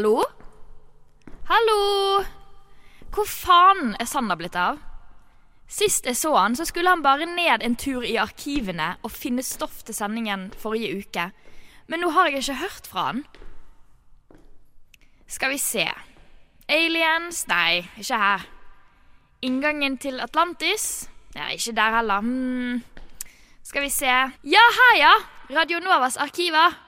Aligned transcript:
Hallo? 0.00 0.22
Hallo? 1.44 2.22
Hvor 3.12 3.26
faen 3.28 3.90
er 4.00 4.06
Sander 4.08 4.38
blitt 4.40 4.54
av? 4.56 4.78
Sist 5.68 6.08
jeg 6.08 6.16
så 6.16 6.30
han, 6.38 6.56
så 6.56 6.64
skulle 6.64 6.88
han 6.88 7.02
bare 7.04 7.26
ned 7.28 7.60
en 7.60 7.76
tur 7.76 8.06
i 8.08 8.14
arkivene 8.16 8.94
og 9.04 9.12
finne 9.12 9.44
stoff 9.44 9.82
til 9.84 9.98
sendingen 9.98 10.46
forrige 10.62 11.02
uke. 11.02 11.26
Men 11.92 12.00
nå 12.00 12.14
har 12.16 12.30
jeg 12.30 12.40
ikke 12.40 12.56
hørt 12.62 12.88
fra 12.88 13.06
han. 13.10 13.22
Skal 15.28 15.52
vi 15.52 15.60
se. 15.60 15.84
Aliens? 16.64 17.44
Nei, 17.52 17.84
ikke 18.00 18.24
her. 18.24 18.48
Inngangen 19.44 20.00
til 20.00 20.24
Atlantis? 20.24 21.10
Nei, 21.36 21.58
ikke 21.60 21.76
der 21.76 22.00
heller. 22.00 22.24
Hmm. 22.24 22.80
Skal 23.68 23.84
vi 23.84 23.92
se. 24.00 24.16
Ja, 24.56 24.66
her, 24.80 24.98
ja! 25.04 25.14
Radio 25.60 25.84
Novas 25.84 26.16
arkiver. 26.16 26.80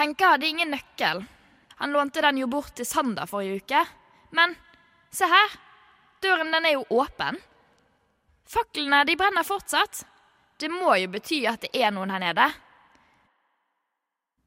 Henke 0.00 0.32
hadde 0.32 0.54
ingen 0.54 0.72
nøkkel. 0.72 1.26
Han 1.80 1.92
lånte 1.92 2.22
den 2.24 2.38
jo 2.40 2.48
bort 2.48 2.74
til 2.76 2.88
Sander 2.88 3.28
forrige 3.28 3.60
uke. 3.60 3.82
Men 4.36 4.56
se 5.12 5.28
her. 5.28 5.56
Døren 6.24 6.52
den 6.52 6.64
er 6.64 6.76
jo 6.78 6.86
åpen. 6.96 7.38
Faklene 8.48 9.02
de 9.04 9.16
brenner 9.18 9.44
fortsatt. 9.44 10.04
Det 10.56 10.70
må 10.72 10.94
jo 10.96 11.10
bety 11.12 11.42
at 11.48 11.66
det 11.66 11.74
er 11.76 11.92
noen 11.92 12.14
her 12.14 12.22
nede. 12.22 12.46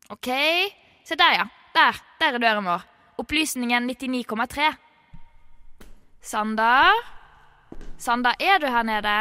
OK. 0.10 0.30
Se 1.06 1.18
der, 1.20 1.36
ja. 1.38 1.46
Der. 1.76 2.00
Der 2.20 2.34
er 2.34 2.42
døren 2.42 2.66
vår. 2.66 2.86
Opplysningen 3.22 3.86
99,3. 3.92 4.72
Sander? 6.22 6.98
Sander, 7.98 8.34
er 8.40 8.58
du 8.60 8.68
her 8.72 8.84
nede? 8.88 9.16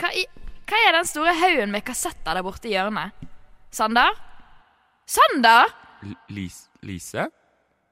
Hva, 0.00 0.12
i, 0.14 0.24
hva 0.68 0.80
er 0.86 0.94
den 0.96 1.08
store 1.08 1.34
haugen 1.36 1.74
med 1.74 1.84
kassetter 1.84 2.38
der 2.38 2.44
borte 2.46 2.70
i 2.70 2.76
hjørnet? 2.76 3.16
Sander? 3.74 4.14
Sander? 5.10 5.79
Lise? 6.30 6.68
Lise? 6.86 7.28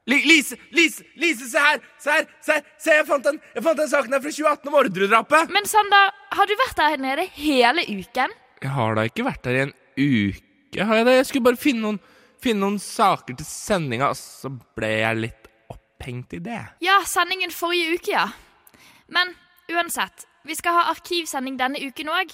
Li 0.09 0.17
Lise, 0.25 0.57
Lise, 0.73 1.03
Lise, 1.21 1.49
se 1.51 1.61
her! 1.61 1.81
Se 2.01 2.11
her! 2.11 2.27
Se, 2.41 2.55
her. 2.57 2.63
se 2.81 2.95
jeg, 2.97 3.05
fant 3.05 3.25
den, 3.27 3.37
jeg 3.53 3.63
fant 3.65 3.77
den 3.77 3.89
saken 3.91 4.15
her 4.15 4.23
fra 4.23 4.31
2018 4.33 4.71
om 4.71 4.77
ordredrapet! 4.79 5.51
Men 5.53 5.67
Sander, 5.69 6.13
har 6.33 6.49
du 6.49 6.55
vært 6.63 6.79
der 6.79 7.03
nede 7.03 7.25
hele 7.35 7.83
uken? 7.85 8.33
Jeg 8.63 8.71
har 8.73 8.97
da 8.97 9.05
ikke 9.07 9.27
vært 9.27 9.43
der 9.45 9.59
i 9.59 9.61
en 9.67 9.75
uke, 9.99 10.87
har 10.89 11.01
jeg 11.01 11.05
det? 11.05 11.15
Jeg 11.19 11.27
skulle 11.29 11.47
bare 11.51 11.61
finne 11.61 11.85
noen, 11.85 11.99
finne 12.41 12.63
noen 12.63 12.79
saker 12.81 13.37
til 13.37 13.47
sendinga, 13.47 14.09
og 14.09 14.17
så 14.17 14.49
ble 14.49 14.89
jeg 15.03 15.21
litt 15.27 15.51
opphengt 15.69 16.33
i 16.39 16.41
det. 16.43 16.61
Ja, 16.83 16.97
sendingen 17.07 17.53
forrige 17.53 17.99
uke, 17.99 18.15
ja. 18.15 18.25
Men 19.13 19.35
uansett, 19.69 20.25
vi 20.47 20.57
skal 20.57 20.79
ha 20.79 20.87
arkivsending 20.95 21.59
denne 21.59 21.81
uken 21.85 22.09
òg. 22.15 22.33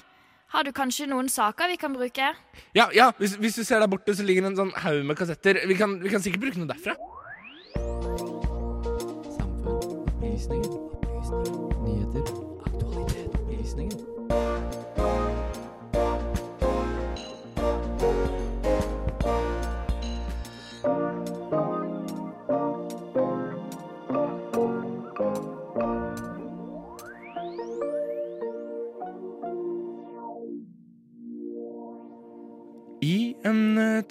Har 0.54 0.64
du 0.64 0.72
kanskje 0.76 1.08
noen 1.10 1.30
saker 1.32 1.72
vi 1.74 1.78
kan 1.82 1.94
bruke? 1.96 2.30
Ja, 2.78 2.86
ja, 2.94 3.10
hvis, 3.18 3.34
hvis 3.42 3.58
du 3.58 3.64
ser 3.66 3.82
der 3.82 3.90
borte, 3.90 4.14
så 4.16 4.24
ligger 4.26 4.46
det 4.46 4.54
en 4.54 4.60
sånn 4.60 4.74
haug 4.84 5.02
med 5.10 5.18
kassetter. 5.18 5.64
Vi 5.66 5.78
kan, 5.80 5.98
vi 6.04 6.12
kan 6.14 6.22
sikkert 6.22 6.44
bruke 6.46 6.62
noe 6.62 6.70
derfra. 6.70 6.94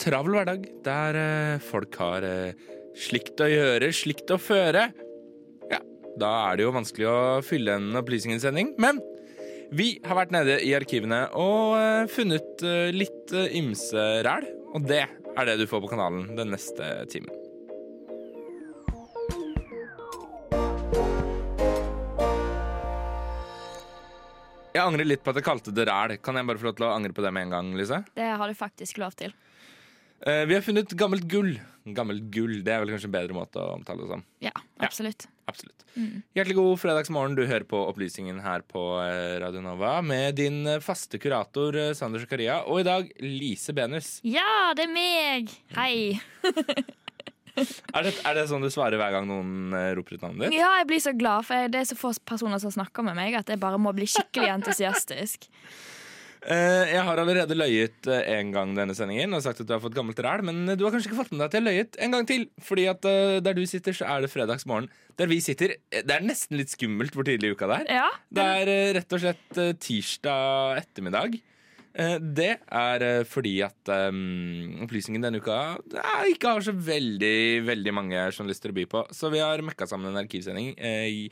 Travel 0.00 0.38
hverdag 0.38 0.68
der 0.86 1.18
eh, 1.20 1.62
folk 1.62 1.96
har 2.00 2.26
eh, 2.26 2.68
slikt 2.98 3.42
å 3.42 3.50
gjøre, 3.50 3.90
slikt 3.94 4.30
å 4.30 4.38
føre, 4.40 4.88
ja, 5.70 5.80
da 6.20 6.30
er 6.48 6.56
det 6.56 6.66
jo 6.66 6.74
vanskelig 6.74 7.10
å 7.10 7.18
fylle 7.46 7.78
en 7.78 8.00
opplysningssending. 8.00 8.74
Men 8.82 9.02
vi 9.74 9.94
har 10.04 10.18
vært 10.18 10.34
nede 10.34 10.58
i 10.62 10.74
arkivene 10.76 11.24
og 11.40 11.74
eh, 11.78 12.04
funnet 12.12 12.62
eh, 12.62 12.92
litt 12.94 13.32
eh, 13.34 13.56
ymse 13.58 14.04
ræl. 14.26 14.46
Og 14.74 14.84
det 14.86 15.04
er 15.06 15.48
det 15.48 15.56
du 15.58 15.66
får 15.70 15.82
på 15.82 15.90
kanalen 15.94 16.34
den 16.38 16.52
neste 16.54 16.90
timen. 17.10 17.32
Jeg 24.74 24.82
angrer 24.82 25.06
litt 25.06 25.22
på 25.22 25.30
at 25.30 25.38
jeg 25.38 25.46
kalte 25.46 25.74
det 25.74 25.86
ræl. 25.86 26.16
Kan 26.18 26.34
jeg 26.38 26.46
bare 26.50 26.58
få 26.58 26.66
lov 26.66 26.78
til 26.78 26.86
å 26.88 26.94
angre 26.96 27.14
på 27.14 27.22
det 27.22 27.30
med 27.34 27.46
en 27.46 27.56
gang, 27.56 27.74
Lise? 27.78 28.00
Det 28.14 28.26
har 28.26 28.50
du 28.50 28.58
faktisk 28.58 28.98
lov 29.02 29.14
til. 29.18 29.34
Eh, 30.22 30.44
vi 30.48 30.54
har 30.54 30.62
funnet 30.64 30.94
gammelt 30.96 31.26
gull. 31.28 31.56
Gammelt 31.84 32.30
gull, 32.32 32.62
Det 32.64 32.72
er 32.72 32.80
vel 32.80 32.94
kanskje 32.94 33.10
en 33.10 33.16
bedre 33.18 33.36
måte 33.36 33.60
å 33.60 33.74
omtale 33.74 34.04
det 34.04 34.08
som. 34.14 34.22
Ja, 34.40 34.52
absolutt. 34.80 35.26
Absolutt. 35.50 35.84
Hjertelig 36.34 36.56
god 36.56 36.80
fredagsmorgen. 36.80 37.36
Du 37.36 37.44
hører 37.44 37.66
på 37.68 37.78
Opplysningen 37.90 38.40
her 38.42 38.64
på 38.66 38.80
eh, 39.04 39.36
Radio 39.42 39.60
Nova 39.62 39.98
med 40.02 40.38
din 40.40 40.62
eh, 40.66 40.80
faste 40.82 41.20
kurator 41.20 41.76
eh, 41.76 41.92
Sander 41.94 42.22
Zakaria, 42.24 42.62
og 42.64 42.80
i 42.80 42.86
dag 42.88 43.10
Lise 43.20 43.74
Benus. 43.76 44.16
Ja, 44.24 44.72
det 44.76 44.88
er 44.88 44.94
meg! 44.94 45.52
Hei. 45.76 46.20
Er 47.54 48.02
det, 48.02 48.10
er 48.26 48.34
det 48.34 48.48
sånn 48.50 48.64
du 48.64 48.66
svarer 48.66 48.98
hver 48.98 49.12
gang 49.14 49.28
noen 49.28 49.70
roper 49.94 50.16
ut 50.16 50.24
navnet 50.24 50.48
ditt? 50.48 50.56
Ja, 50.58 50.72
jeg 50.80 50.88
blir 50.90 50.98
så 50.98 51.12
glad, 51.14 51.44
for 51.46 51.68
det 51.70 51.78
er 51.78 51.86
så 51.86 51.94
få 51.94 52.10
personer 52.26 52.58
som 52.58 52.72
snakker 52.74 53.06
med 53.06 53.14
meg, 53.14 53.36
at 53.38 53.52
jeg 53.52 53.60
bare 53.62 53.78
må 53.78 53.92
bli 53.94 54.08
skikkelig 54.10 54.48
entusiastisk. 54.56 55.46
Eh, 56.44 56.90
jeg 56.92 57.00
har 57.06 57.20
allerede 57.20 57.56
løyet 57.56 58.08
eh, 58.12 58.26
en 58.36 58.50
gang 58.52 58.74
denne 58.76 58.92
sendingen 58.96 59.32
og 59.32 59.40
sagt 59.44 59.62
at 59.62 59.68
du 59.68 59.72
har 59.72 59.80
fått 59.80 59.96
gammelt 59.96 60.18
ræl, 60.20 60.42
men 60.44 60.68
eh, 60.68 60.76
du 60.76 60.84
har 60.84 60.92
kanskje 60.92 61.08
ikke 61.08 61.22
fått 61.22 61.32
med 61.32 61.40
deg 61.40 61.46
at 61.46 61.56
jeg 61.56 61.62
har 61.62 61.68
løyet 61.70 61.98
en 62.04 62.16
gang 62.16 62.28
til. 62.28 62.44
Fordi 62.66 62.84
at 62.92 63.08
der 63.46 63.56
du 63.56 63.64
sitter, 63.68 63.96
så 63.96 64.10
er 64.12 64.24
det 64.24 64.32
fredagsmorgen. 64.32 64.90
Der 65.16 65.30
vi 65.30 65.40
sitter, 65.44 65.76
det 65.94 66.12
er 66.12 66.26
nesten 66.26 66.58
litt 66.60 66.74
skummelt 66.74 67.16
hvor 67.16 67.24
tidlig 67.26 67.52
i 67.52 67.56
uka 67.56 67.70
det 67.70 67.80
er. 67.84 67.90
Ja, 68.02 68.12
Det 68.28 68.46
er 68.60 68.94
rett 68.98 69.16
og 69.16 69.24
slett 69.24 69.60
tirsdag 69.80 70.82
ettermiddag. 70.82 71.40
Det 71.94 72.50
er 72.58 73.02
fordi 73.30 73.52
at 73.62 73.90
um, 74.10 74.80
opplysningen 74.82 75.22
denne 75.22 75.38
uka 75.38 75.76
ikke 76.26 76.56
har 76.56 76.64
så 76.66 76.74
veldig 76.74 77.62
veldig 77.68 77.92
mange 77.94 78.24
journalister 78.32 78.74
å 78.74 78.76
by 78.80 78.86
på. 78.90 79.04
Så 79.14 79.30
vi 79.30 79.38
har 79.44 79.62
mekka 79.62 79.86
sammen 79.86 80.10
en 80.10 80.18
arkivsending. 80.24 80.72
Eh, 80.74 81.30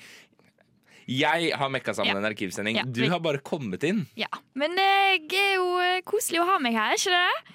jeg 1.09 1.53
har 1.59 1.69
mekka 1.73 1.95
sammen 1.95 2.13
Ja. 2.15 2.19
en 2.21 2.29
arkivsending. 2.35 2.77
Ja, 2.77 2.85
Du 2.85 3.03
har 3.09 3.21
bare 3.21 3.39
kommet 3.39 3.83
inn. 3.85 4.07
ja. 4.17 4.29
Men 4.55 4.75
det 4.77 4.89
er 5.35 5.55
jo 5.57 5.79
eh, 5.81 6.01
koselig 6.05 6.41
å 6.43 6.47
ha 6.47 6.59
meg 6.59 6.75
her, 6.75 6.95
ikke 6.95 7.11
det? 7.11 7.55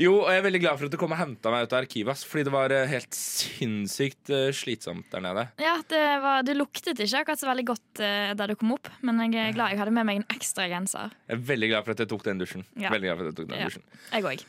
Jo, 0.00 0.20
og 0.22 0.28
jeg 0.30 0.38
er 0.38 0.44
veldig 0.46 0.60
glad 0.62 0.78
for 0.78 0.86
at 0.86 0.92
du 0.92 0.96
kom 0.96 1.10
og 1.12 1.18
henta 1.18 1.50
meg 1.50 1.64
ut 1.66 1.72
av 1.74 1.80
arkivet. 1.82 2.20
Fordi 2.24 2.44
det 2.46 2.52
var 2.54 2.70
eh, 2.72 2.86
helt 2.86 3.12
sinnssykt 3.12 4.30
eh, 4.30 4.52
slitsomt 4.54 5.08
der 5.10 5.20
nede. 5.24 5.48
Ja, 5.60 5.74
det, 5.90 6.02
var, 6.22 6.44
det 6.46 6.54
luktet 6.56 7.00
ikke 7.02 7.24
akkurat 7.24 7.40
så 7.42 7.48
veldig 7.50 7.66
godt 7.72 8.02
uh, 8.04 8.30
da 8.38 8.46
du 8.46 8.54
kom 8.60 8.72
opp, 8.76 8.88
men 9.02 9.18
jeg 9.26 9.34
er 9.50 9.56
glad 9.56 9.74
jeg 9.74 9.80
hadde 9.82 9.92
med 9.98 10.06
meg 10.06 10.20
en 10.22 10.28
ekstra 10.36 10.68
genser. 10.70 11.10
Jeg 11.28 11.36
er 11.40 11.44
veldig 11.50 11.68
glad 11.72 11.84
for 11.84 11.96
at 11.96 12.04
jeg 12.04 12.08
tok 12.14 12.24
den 12.28 12.38
dusjen. 12.40 12.64
Ja. 12.78 12.92
Veldig 12.94 13.10
glad 13.10 13.18
for 13.18 13.26
at 13.26 13.32
jeg 13.32 13.38
tok 13.42 13.50
den 13.50 13.58
Ja. 13.58 13.68
dusjen 13.68 13.82
Jeg 14.14 14.22
òg. 14.30 14.46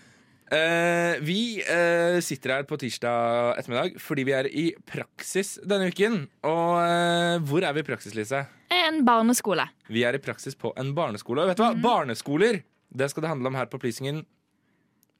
Eh, 0.52 1.20
vi 1.24 1.64
eh, 1.64 2.18
sitter 2.20 2.58
her 2.58 2.66
på 2.68 2.76
tirsdag 2.82 3.56
ettermiddag 3.56 3.94
fordi 4.04 4.26
vi 4.28 4.34
er 4.36 4.50
i 4.52 4.66
praksis 4.76 5.54
denne 5.64 5.88
uken. 5.94 6.26
Og 6.48 6.74
eh, 6.82 7.38
hvor 7.48 7.64
er 7.64 7.78
vi 7.78 7.86
i 7.86 7.88
praksis, 7.88 8.16
Lise? 8.18 8.44
En 8.76 9.00
barneskole. 9.08 9.70
Vi 9.88 10.04
er 10.08 10.18
i 10.18 10.24
praksis 10.24 10.58
på 10.60 10.74
en 10.80 10.92
barneskole. 10.98 11.46
Og 11.46 11.54
vet 11.54 11.62
du 11.62 11.64
hva? 11.64 11.72
Barneskoler 11.80 12.62
det 12.92 13.08
skal 13.08 13.24
det 13.24 13.32
handle 13.32 13.48
om 13.48 13.56
her 13.56 13.72
på 13.72 13.80
Opplysningen 13.80 14.26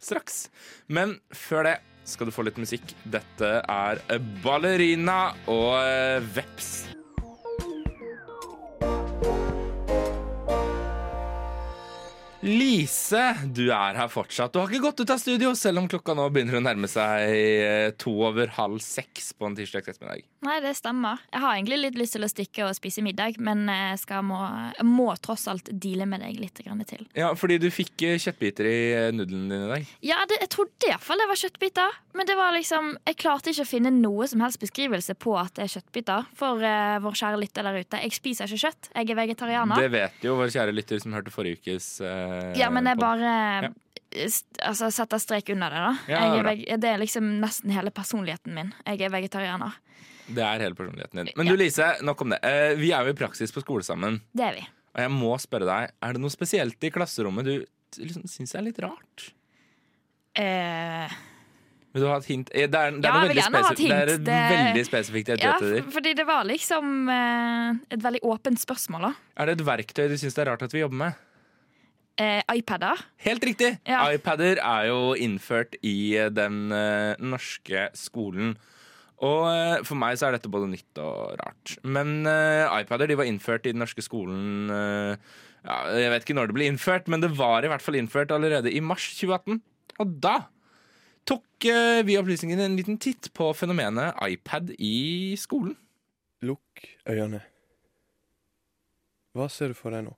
straks. 0.02 0.50
Men 0.92 1.22
før 1.32 1.70
det 1.70 1.78
skal 2.12 2.28
du 2.28 2.36
få 2.36 2.44
litt 2.44 2.60
musikk. 2.60 2.92
Dette 3.08 3.62
er 3.62 4.02
Ballerina 4.44 5.22
og 5.48 5.78
Veps. 6.36 7.01
Lise, 12.42 13.22
du 13.54 13.68
er 13.70 13.98
her 14.00 14.08
fortsatt. 14.10 14.50
Du 14.50 14.58
har 14.58 14.72
ikke 14.72 14.88
gått 14.88 15.04
ut 15.04 15.12
av 15.14 15.20
studio, 15.22 15.52
selv 15.54 15.84
om 15.84 15.90
klokka 15.92 16.16
nå 16.18 16.26
begynner 16.34 16.58
å 16.58 16.64
nærme 16.66 16.90
seg 16.90 17.36
eh, 17.38 17.90
to 18.02 18.16
over 18.26 18.50
halv 18.58 18.82
seks 18.82 19.30
på 19.38 19.46
en 19.46 19.58
tirsdag 19.60 19.86
ettermiddag. 19.86 20.26
Nei, 20.42 20.56
det 20.64 20.74
stemmer. 20.74 21.22
Jeg 21.30 21.42
har 21.44 21.54
egentlig 21.54 21.78
litt 21.84 21.98
lyst 22.00 22.16
til 22.16 22.26
å 22.26 22.30
stikke 22.30 22.66
og 22.66 22.74
spise 22.74 23.04
middag, 23.06 23.38
men 23.38 23.68
jeg, 23.70 24.00
skal 24.02 24.24
må, 24.26 24.40
må 24.88 25.12
tross 25.22 25.46
alt 25.52 25.70
deale 25.70 26.08
med 26.10 26.24
deg 26.26 26.40
litt 26.42 26.64
grann 26.66 26.82
til. 26.90 27.04
Ja, 27.18 27.30
fordi 27.38 27.60
du 27.62 27.68
fikk 27.74 28.02
eh, 28.08 28.18
kjøttbiter 28.22 28.66
i 28.66 28.78
eh, 28.96 29.10
nudlene 29.14 29.52
dine 29.52 29.68
i 29.68 29.70
dag. 29.70 29.92
Ja, 30.02 30.18
det, 30.30 30.40
jeg 30.42 30.50
trodde 30.56 30.90
iallfall 30.90 31.22
det 31.22 31.28
var 31.30 31.42
kjøttbiter. 31.44 32.00
Men 32.18 32.28
det 32.28 32.38
var 32.40 32.56
liksom, 32.56 32.96
jeg 33.06 33.20
klarte 33.22 33.54
ikke 33.54 33.68
å 33.68 33.70
finne 33.70 33.92
noe 33.94 34.26
som 34.28 34.42
helst 34.42 34.62
beskrivelse 34.64 35.14
på 35.22 35.36
at 35.40 35.54
det 35.60 35.68
er 35.68 35.76
kjøttbiter. 35.76 36.32
For 36.40 36.66
uh, 36.66 36.98
vår 37.06 37.20
kjære 37.22 37.44
lytter 37.44 37.70
der 37.70 37.78
ute. 37.78 38.02
Jeg 38.02 38.18
spiser 38.18 38.50
ikke 38.50 38.66
kjøtt. 38.66 38.90
Jeg 38.96 39.14
er 39.14 39.22
vegetarianer. 39.22 39.86
Det 39.86 39.94
vet 39.94 40.26
jo 40.26 40.40
vår 40.42 40.52
kjære 40.58 40.74
lytter 40.76 41.04
som 41.04 41.16
hørte 41.16 41.34
forrige 41.34 41.62
ukes 41.62 41.94
uh, 42.02 42.50
ja, 42.58 42.72
men 42.74 42.90
jeg 42.90 42.98
podd. 42.98 43.06
bare 43.06 43.38
Ja. 43.70 43.72
altså, 44.72 44.90
setter 44.92 45.22
strek 45.22 45.54
under 45.54 45.70
det, 45.70 45.86
da. 45.86 45.94
Ja, 46.10 46.26
jeg 46.42 46.82
det 46.82 46.90
er 46.90 47.00
liksom 47.00 47.30
nesten 47.46 47.78
hele 47.78 47.94
personligheten 47.94 48.58
min. 48.58 48.74
Jeg 48.90 49.06
er 49.06 49.14
vegetarianer. 49.14 49.78
Det 50.36 50.44
er 50.46 50.64
hele 50.64 50.76
personligheten 50.78 51.22
din. 51.26 51.32
Men 51.38 51.50
du 51.50 51.56
Lise, 51.60 51.88
nok 52.06 52.22
om 52.26 52.30
det. 52.36 52.40
Eh, 52.48 52.76
vi 52.80 52.92
er 52.96 53.04
jo 53.08 53.14
i 53.14 53.18
praksis 53.20 53.52
på 53.56 53.64
skole 53.64 53.84
sammen. 53.84 54.22
Det 54.36 54.46
er 54.48 54.58
vi. 54.60 54.66
Og 54.96 55.02
jeg 55.06 55.12
må 55.16 55.34
spørre 55.40 55.68
deg, 55.70 55.92
er 56.04 56.14
det 56.18 56.22
noe 56.24 56.34
spesielt 56.34 56.84
i 56.84 56.92
klasserommet 56.92 57.48
du 57.48 57.54
liksom 58.02 58.24
syns 58.32 58.56
er 58.56 58.66
litt 58.66 58.80
rart? 58.84 59.30
Eh, 60.36 61.12
Vil 61.92 62.06
du 62.06 62.08
ha 62.08 62.18
et 62.22 62.28
hint? 62.32 62.52
Eh, 62.56 62.68
Det 62.72 62.80
er, 62.80 62.92
det 62.96 63.04
er, 63.04 63.12
Ja, 63.12 63.22
jeg 63.26 63.32
vil 63.34 63.42
gjerne 63.42 63.62
ha 63.66 63.72
et 63.74 63.80
hint. 63.84 63.92
det 63.92 63.98
er 64.00 64.12
et 64.14 64.54
veldig 64.56 64.86
spesifikt 64.88 65.28
jeg 65.34 65.42
Ja, 65.44 65.56
etter. 65.58 65.82
fordi 65.92 66.14
det 66.16 66.26
var 66.28 66.44
liksom 66.48 67.10
eh, 67.12 67.74
et 67.92 68.00
veldig 68.04 68.22
åpent 68.24 68.60
spørsmål, 68.64 69.02
da. 69.10 69.14
Er 69.38 69.46
det 69.52 69.60
et 69.60 69.66
verktøy 69.68 70.08
du 70.08 70.16
syns 70.18 70.36
det 70.36 70.46
er 70.48 70.52
rart 70.52 70.64
at 70.64 70.72
vi 70.72 70.80
jobber 70.86 70.96
med? 71.04 71.14
Eh, 72.22 72.42
iPader. 72.54 73.00
Helt 73.26 73.44
riktig! 73.44 73.80
Ja. 73.88 74.06
iPader 74.12 74.60
er 74.62 74.88
jo 74.88 75.14
innført 75.16 75.76
i 75.84 76.16
eh, 76.20 76.30
den 76.30 76.72
eh, 76.72 77.16
norske 77.20 77.90
skolen. 77.98 78.58
Og 79.22 79.44
eh, 79.52 79.84
for 79.86 80.00
meg 80.02 80.18
så 80.18 80.28
er 80.28 80.38
dette 80.38 80.50
både 80.52 80.72
nytt 80.72 81.02
og 81.02 81.36
rart. 81.42 81.76
Men 81.86 82.24
uh, 82.26 82.72
iPader 82.82 83.12
de 83.12 83.20
var 83.20 83.30
innført 83.30 83.68
i 83.70 83.74
den 83.74 83.82
norske 83.84 84.02
skolen 84.02 84.72
uh, 84.74 85.14
ja, 85.62 85.76
Jeg 85.94 86.14
vet 86.14 86.26
ikke 86.26 86.38
når 86.40 86.50
det 86.50 86.58
ble 86.58 86.70
innført, 86.72 87.12
men 87.12 87.22
det 87.22 87.30
var 87.38 87.62
i 87.62 87.70
hvert 87.70 87.86
fall 87.86 88.00
innført 88.00 88.34
allerede 88.34 88.74
i 88.74 88.82
mars 88.82 89.12
2018. 89.20 89.62
Og 90.02 90.18
da 90.26 90.36
tok 91.30 91.70
uh, 91.70 92.02
vi 92.08 92.18
opplysningene 92.18 92.66
en 92.66 92.80
liten 92.80 92.98
titt 93.02 93.30
på 93.38 93.52
fenomenet 93.54 94.18
iPad 94.26 94.74
i 94.82 95.38
skolen. 95.38 95.78
Lukk 96.42 96.88
øynene. 97.06 97.44
Hva 99.38 99.46
ser 99.54 99.70
du 99.72 99.78
for 99.78 99.94
deg 99.94 100.08
nå? 100.10 100.18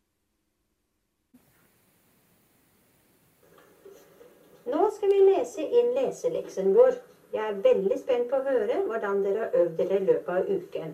Nå 4.71 4.85
skal 4.95 5.11
vi 5.11 5.25
lese 5.27 5.65
inn 5.67 5.91
leseleksen 5.97 6.71
vår. 6.71 6.95
Jeg 7.33 7.49
er 7.49 7.61
veldig 7.65 7.95
spent 7.97 8.27
på 8.29 8.37
å 8.37 8.45
høre 8.45 8.75
hvordan 8.85 9.23
dere 9.25 9.45
har 9.47 9.55
øvd 9.57 9.77
dere 9.79 9.97
i 9.97 10.05
løpet 10.05 10.27
av 10.29 10.49
uken. 10.53 10.91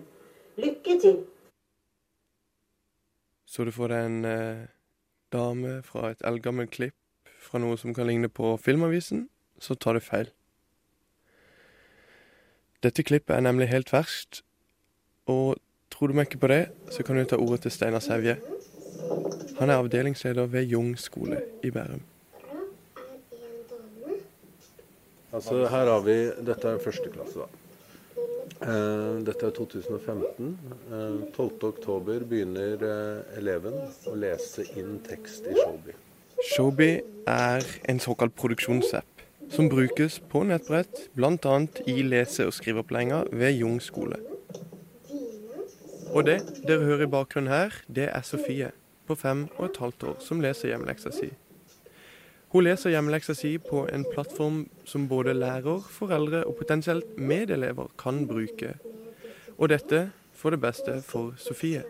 Lykke 0.56 0.94
til! 1.02 1.18
Så 3.44 3.66
du 3.66 3.72
får 3.74 3.92
deg 3.92 4.06
en 4.06 4.24
eh, 4.24 4.62
dame 5.34 5.72
fra 5.84 6.12
et 6.14 6.24
eldgammelt 6.24 6.72
klipp 6.72 6.96
fra 7.44 7.60
noe 7.60 7.76
som 7.80 7.92
kan 7.92 8.08
ligne 8.08 8.30
på 8.32 8.54
Filmavisen, 8.62 9.26
så 9.60 9.76
tar 9.76 9.98
du 9.98 10.04
feil. 10.04 10.30
Dette 12.80 13.04
klippet 13.04 13.36
er 13.36 13.44
nemlig 13.44 13.68
helt 13.68 13.92
verst, 13.92 14.40
og 15.28 15.58
tror 15.92 16.08
du 16.08 16.16
meg 16.16 16.30
ikke 16.30 16.40
på 16.46 16.52
det, 16.54 16.62
så 16.88 17.04
kan 17.04 17.20
du 17.20 17.26
ta 17.28 17.36
ordet 17.36 17.66
til 17.66 17.74
Steinar 17.74 18.00
Sevje. 18.04 18.38
Han 19.58 19.68
er 19.68 19.76
avdelingsleder 19.76 20.48
ved 20.48 20.72
Jung 20.72 20.94
skole 20.96 21.42
i 21.62 21.70
Bærum. 21.74 22.00
Altså 25.32 25.64
her 25.70 25.86
har 25.86 26.00
vi, 26.06 26.16
Dette 26.46 26.68
er 26.68 26.82
første 26.82 27.10
klasse, 27.12 27.44
da. 27.44 27.66
Eh, 28.60 29.20
dette 29.24 29.46
er 29.46 29.54
2015. 29.56 30.50
Eh, 30.92 31.20
12.10 31.36 32.26
begynner 32.28 32.82
eh, 32.84 33.38
eleven 33.40 33.76
å 34.10 34.16
lese 34.18 34.66
inn 34.76 34.98
tekst 35.06 35.46
i 35.48 35.54
Showby. 35.56 35.94
Showby 36.50 36.90
er 37.30 37.64
en 37.88 38.00
såkalt 38.02 38.34
produksjonsapp 38.36 39.24
som 39.50 39.70
brukes 39.70 40.18
på 40.30 40.42
nettbrett, 40.46 41.08
bl.a. 41.16 41.54
i 41.88 42.02
lese- 42.06 42.46
og 42.46 42.54
skriveopplæringa 42.54 43.24
ved 43.32 43.56
Jung 43.56 43.80
skole. 43.82 44.20
Og 46.10 46.26
det 46.26 46.40
dere 46.66 46.84
hører 46.84 47.06
i 47.06 47.10
bakgrunnen 47.10 47.52
her, 47.52 47.74
det 47.88 48.10
er 48.10 48.26
Sofie 48.26 48.72
på 49.06 49.16
fem 49.18 49.46
og 49.56 49.70
et 49.70 49.80
halvt 49.80 50.06
år 50.10 50.20
som 50.22 50.42
leser 50.42 50.72
hjemmeleksa 50.72 51.14
si. 51.14 51.30
Hun 52.50 52.64
leser 52.66 52.90
hjemmeleksa 52.90 53.34
si 53.38 53.52
på 53.62 53.84
en 53.94 54.02
plattform 54.10 54.64
som 54.84 55.06
både 55.08 55.36
lærer, 55.38 55.84
foreldre 55.86 56.42
og 56.48 56.56
potensielt 56.58 57.18
medelever 57.18 57.92
kan 57.98 58.24
bruke. 58.26 58.74
Og 59.58 59.70
dette 59.70 60.08
for 60.34 60.50
det 60.50 60.58
beste 60.60 60.98
for 61.06 61.34
Sofie. 61.38 61.84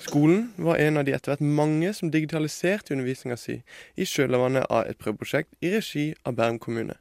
Skolen 0.00 0.52
var 0.56 0.78
en 0.78 1.00
av 1.00 1.04
de 1.06 1.16
etter 1.16 1.32
hvert 1.32 1.42
mange 1.42 1.90
som 1.94 2.10
digitaliserte 2.14 2.94
undervisninga 2.94 3.36
si 3.38 3.58
i 3.98 4.06
kjølvannet 4.06 4.70
av 4.70 4.86
et 4.86 4.98
prøveprosjekt 4.98 5.58
i 5.58 5.74
regi 5.74 6.06
av 6.22 6.38
Bærum 6.38 6.62
kommune. 6.62 6.96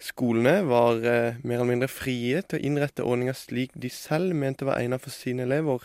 Skolene 0.00 0.62
var 0.68 1.00
eh, 1.04 1.40
mer 1.40 1.58
eller 1.58 1.72
mindre 1.72 1.88
frie 1.92 2.40
til 2.44 2.60
å 2.60 2.64
innrette 2.68 3.04
ordninga 3.04 3.34
slik 3.36 3.72
de 3.76 3.88
selv 3.92 4.36
mente 4.36 4.68
var 4.68 4.80
egnet 4.80 5.00
for 5.04 5.12
sine 5.12 5.44
elever. 5.48 5.84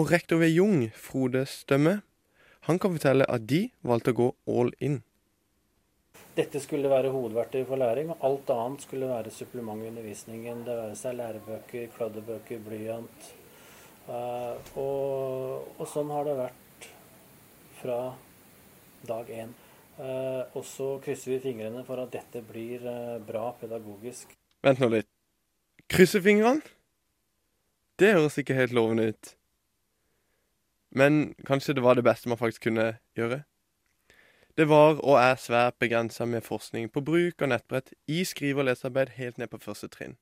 Og 0.00 0.12
rektor 0.12 0.40
ved 0.40 0.54
Jung, 0.54 0.86
Frode 0.96 1.44
Stømme, 1.48 2.02
han 2.66 2.78
kan 2.80 2.94
fortelle 2.96 3.26
at 3.28 3.44
de 3.48 3.66
valgte 3.84 4.14
å 4.14 4.18
gå 4.20 4.28
all 4.48 4.72
in. 4.84 5.02
Dette 6.34 6.58
skulle 6.62 6.90
være 6.90 7.12
hovedverktøy 7.14 7.62
for 7.68 7.78
læring, 7.78 8.10
og 8.10 8.22
alt 8.26 8.50
annet 8.50 8.82
skulle 8.82 9.10
være 9.10 9.30
supplement 9.30 9.84
i 9.84 9.90
undervisningen. 9.92 10.64
Det 10.66 10.76
være 10.80 10.96
seg 10.98 11.18
lærebøker, 11.20 11.90
kladdebøker, 11.94 12.62
blyant. 12.64 13.28
Eh, 14.08 14.72
og, 14.80 15.68
og 15.78 15.86
sånn 15.88 16.10
har 16.10 16.26
det 16.26 16.38
vært 16.40 16.88
fra 17.78 17.98
dag 19.06 19.30
én. 19.30 19.54
Eh, 19.94 20.42
og 20.56 20.64
så 20.66 20.88
krysser 21.04 21.36
vi 21.36 21.42
fingrene 21.44 21.84
for 21.86 22.02
at 22.02 22.10
dette 22.16 22.42
blir 22.48 22.82
eh, 22.82 23.18
bra 23.22 23.50
pedagogisk. 23.60 24.34
Vent 24.64 24.82
nå 24.82 24.90
litt. 24.96 25.10
Krysse 25.92 26.22
fingrene? 26.24 26.64
Det 28.00 28.10
høres 28.16 28.40
ikke 28.40 28.56
helt 28.58 28.74
lovende 28.74 29.12
ut. 29.12 29.34
Men 30.94 31.34
kanskje 31.46 31.74
det 31.74 31.82
var 31.82 31.98
det 31.98 32.04
beste 32.06 32.28
man 32.28 32.38
faktisk 32.38 32.62
kunne 32.68 32.98
gjøre? 33.18 33.42
Det 34.56 34.68
var 34.70 35.00
og 35.02 35.18
er 35.18 35.34
svært 35.34 35.80
begrensa 35.82 36.24
med 36.24 36.44
forskning 36.46 36.86
på 36.94 37.02
bruk 37.02 37.42
av 37.42 37.50
nettbrett 37.50 37.90
i 38.06 38.22
skrive- 38.24 38.62
og 38.62 38.68
lesearbeid 38.68 39.16
helt 39.18 39.38
ned 39.38 39.50
på 39.50 39.58
første 39.58 39.88
trinn. 39.90 40.14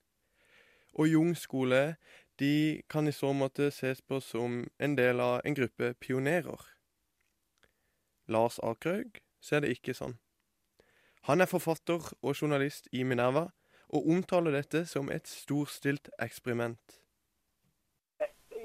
Og 0.96 1.08
Jung 1.08 1.34
skole 1.36 1.96
de 2.40 2.82
kan 2.88 3.08
i 3.08 3.12
så 3.12 3.32
måte 3.36 3.68
ses 3.70 4.00
på 4.00 4.20
som 4.20 4.62
en 4.80 4.96
del 4.96 5.20
av 5.20 5.42
en 5.44 5.54
gruppe 5.54 5.92
pionerer. 6.00 6.64
Lars 8.28 8.58
Akerhaug 8.62 9.20
ser 9.40 9.60
det 9.60 9.74
ikke 9.76 9.94
sånn. 9.94 10.16
Han 11.28 11.40
er 11.40 11.50
forfatter 11.50 12.00
og 12.22 12.34
journalist 12.34 12.88
i 12.92 13.04
Minerva, 13.04 13.50
og 13.92 14.08
omtaler 14.08 14.56
dette 14.56 14.86
som 14.88 15.10
et 15.12 15.28
storstilt 15.28 16.08
eksperiment. 16.18 17.01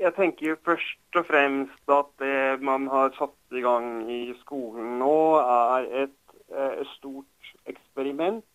Jeg 0.08 0.14
tenker 0.16 0.46
jo 0.48 0.56
først 0.64 1.18
og 1.20 1.26
fremst 1.28 1.92
at 1.92 2.12
det 2.22 2.62
man 2.64 2.86
har 2.88 3.10
satt 3.18 3.56
i 3.60 3.60
gang 3.60 4.06
i 4.08 4.32
skolen 4.40 4.94
nå, 5.02 5.16
er 5.44 5.88
et 6.06 6.36
eh, 6.48 6.84
stort 6.94 7.50
eksperiment. 7.68 8.46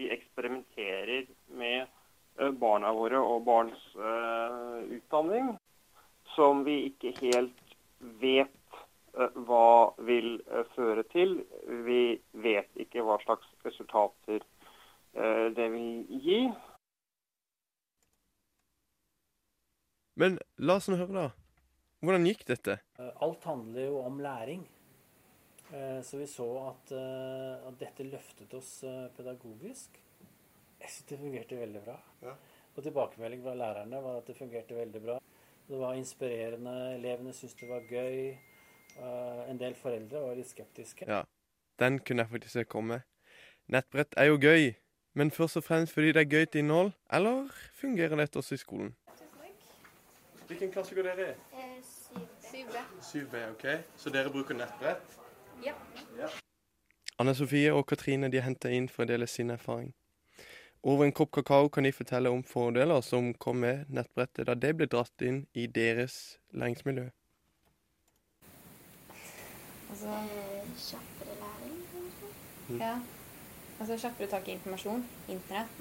Vi 0.00 0.08
eksperimenterer 0.14 1.26
med 1.60 1.82
eh, 1.82 2.54
barna 2.62 2.94
våre 2.96 3.20
og 3.20 3.44
barns 3.44 3.82
eh, 4.00 4.96
utdanning, 4.96 5.50
som 6.32 6.64
vi 6.64 6.78
ikke 6.86 7.12
helt 7.20 7.76
vet 8.24 8.80
eh, 9.12 9.36
hva 9.50 9.92
vil 10.08 10.38
eh, 10.40 10.64
føre 10.72 11.04
til. 11.12 11.42
Vi 11.84 12.02
vet 12.48 12.80
ikke 12.86 13.04
hva 13.04 13.18
slags 13.26 13.52
resultater 13.66 14.40
det 15.56 15.66
vil 15.72 16.20
gi. 16.20 16.40
Men 20.16 20.38
la 20.58 20.78
oss 20.80 20.88
nå 20.88 20.96
høre, 21.00 21.12
da. 21.12 21.26
Hvordan 22.04 22.26
gikk 22.28 22.44
dette? 22.48 22.78
Eh, 23.00 23.12
alt 23.24 23.44
handler 23.48 23.88
jo 23.90 24.00
om 24.04 24.18
læring. 24.22 24.64
Eh, 25.72 26.00
så 26.06 26.20
vi 26.20 26.26
så 26.30 26.46
at, 26.70 26.92
eh, 26.92 27.68
at 27.68 27.78
dette 27.80 28.06
løftet 28.06 28.54
oss 28.54 28.78
pedagogisk. 29.16 30.00
Jeg 30.80 30.90
synes 30.90 31.08
det 31.08 31.18
fungerte 31.18 31.58
veldig 31.58 31.82
bra. 31.84 31.96
Og 32.76 32.82
tilbakemelding 32.84 33.42
fra 33.42 33.54
lærerne 33.56 34.02
var 34.04 34.18
at 34.20 34.26
det 34.28 34.36
fungerte 34.36 34.76
veldig 34.76 35.02
bra. 35.02 35.18
Det 35.68 35.78
var 35.80 35.94
inspirerende, 35.98 36.94
elevene 36.94 37.32
syntes 37.32 37.56
det 37.58 37.68
var 37.68 37.80
gøy. 37.90 38.36
Eh, 38.96 39.50
En 39.50 39.58
del 39.58 39.74
foreldre 39.74 40.20
var 40.20 40.36
litt 40.36 40.48
skeptiske. 40.48 41.06
Ja, 41.08 41.24
den 41.78 41.98
kunne 41.98 42.22
jeg 42.22 42.30
faktisk 42.30 42.52
se 42.52 42.64
komme. 42.64 43.02
Nettbrett 43.68 44.14
er 44.16 44.30
jo 44.30 44.38
gøy, 44.38 44.74
men 45.14 45.30
først 45.30 45.56
og 45.56 45.64
fremst 45.64 45.92
fordi 45.92 46.12
det 46.12 46.22
er 46.22 46.30
gøyt 46.30 46.54
innhold, 46.54 46.92
eller 47.12 47.48
fungerer 47.74 48.16
dette 48.16 48.38
også 48.38 48.54
i 48.54 48.62
skolen? 48.62 48.94
Hvilken 50.46 50.72
klasse 50.72 50.94
går 50.94 51.02
dere 51.02 51.28
i? 51.30 51.60
7B. 52.46 52.76
7B, 53.02 53.34
ok. 53.50 53.64
Så 53.96 54.10
dere 54.14 54.30
bruker 54.30 54.54
nettbrett? 54.54 55.16
Ja. 55.64 55.72
Anne 57.18 57.34
Sofie 57.34 57.72
og 57.74 57.86
Katrine 57.88 58.28
de 58.30 58.40
henter 58.44 58.70
inn 58.76 58.88
for 58.92 59.04
å 59.04 59.08
dele 59.08 59.26
sin 59.26 59.50
erfaring. 59.50 59.92
Over 60.86 61.04
en 61.08 61.12
kopp 61.16 61.32
kakao 61.34 61.68
kan 61.72 61.84
de 61.88 61.92
fortelle 61.92 62.30
om 62.30 62.44
fordeler 62.46 63.00
som 63.02 63.32
kom 63.42 63.56
med 63.64 63.88
nettbrettet 63.90 64.46
da 64.46 64.54
det 64.54 64.74
ble 64.78 64.86
dratt 64.92 65.24
inn 65.26 65.46
i 65.56 65.66
deres 65.66 66.36
læringsmiljø. 66.54 67.08
Altså 69.90 70.12
kjappere 70.76 71.34
læring, 71.40 71.76
kanskje? 71.92 72.30
Ja. 72.84 72.94
Altså 73.80 73.98
kjappere 74.04 74.28
tak 74.30 74.48
i 74.48 74.54
informasjon, 74.58 75.02
internett 75.28 75.80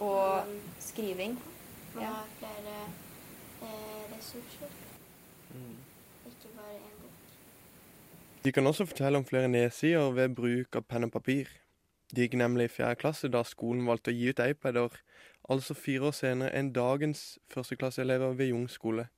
og 0.00 0.52
skriving. 0.80 1.38
Man 1.94 2.02
Ja. 2.04 2.10
har 2.10 2.26
flere 2.38 2.74
eh, 3.62 3.88
Mm. 5.54 5.76
Ikke 6.26 6.48
bare 6.56 6.74
én 6.76 6.96
bok. 7.02 7.10
De 8.44 8.52
kan 8.52 8.66
også 8.66 8.84
fortelle 8.84 9.18
om 9.18 9.24
flere 9.24 9.48
nedsider 9.48 10.10
ved 10.12 10.34
bruk 10.34 10.76
av 10.76 10.84
penn 10.84 11.04
og 11.04 11.12
papir. 11.12 11.48
De 12.14 12.24
gikk 12.24 12.38
nemlig 12.40 12.68
i 12.68 12.72
fjerde 12.72 13.00
klasse 13.00 13.28
da 13.28 13.42
skolen 13.44 13.86
valgte 13.88 14.12
å 14.12 14.16
gi 14.16 14.30
ut 14.32 14.42
iPader, 14.44 14.94
altså 15.48 15.76
fire 15.76 16.08
år 16.08 16.16
senere 16.16 16.52
enn 16.56 16.72
dagens 16.76 17.38
førsteklasseelever 17.52 18.36
ved 18.36 18.52
Jung 18.52 18.68
skole. 18.72 19.08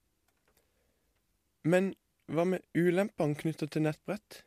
Men 1.62 1.92
hva 2.30 2.47
med 2.47 2.64
ulempene 2.78 3.38
knytta 3.38 3.66
til 3.66 3.85
nettbrett? 3.87 4.42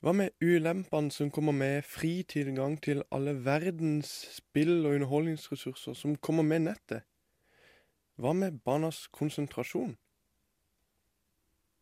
Hva 0.00 0.14
med 0.16 0.32
ulempene 0.40 1.12
som 1.12 1.30
kommer 1.30 1.52
med 1.52 1.84
fri 1.84 2.22
tilgang 2.24 2.78
til 2.80 3.02
alle 3.12 3.34
verdens 3.44 4.10
spill 4.38 4.86
og 4.86 4.94
underholdningsressurser 4.96 5.98
som 5.98 6.16
kommer 6.16 6.46
med 6.46 6.70
nettet? 6.70 7.09
Hva 8.20 8.34
med 8.36 8.58
barnas 8.64 9.06
konsentrasjon? 9.16 9.94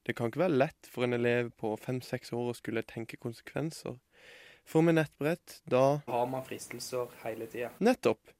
Det 0.06 0.14
kan 0.14 0.30
ikke 0.30 0.44
være 0.44 0.54
lett 0.54 0.86
for 0.86 1.02
en 1.02 1.16
elev 1.16 1.50
på 1.58 1.72
fem-seks 1.82 2.30
år 2.36 2.52
å 2.52 2.54
skulle 2.54 2.84
tenke 2.86 3.18
konsekvenser. 3.18 3.96
For 4.68 4.86
med 4.86 5.00
nettbrett, 5.00 5.56
da 5.66 6.00
Har 6.06 6.30
man 6.30 6.46
fristelser 6.46 7.10
hele 7.24 7.48
tida? 7.50 7.72
Nettopp! 7.82 8.30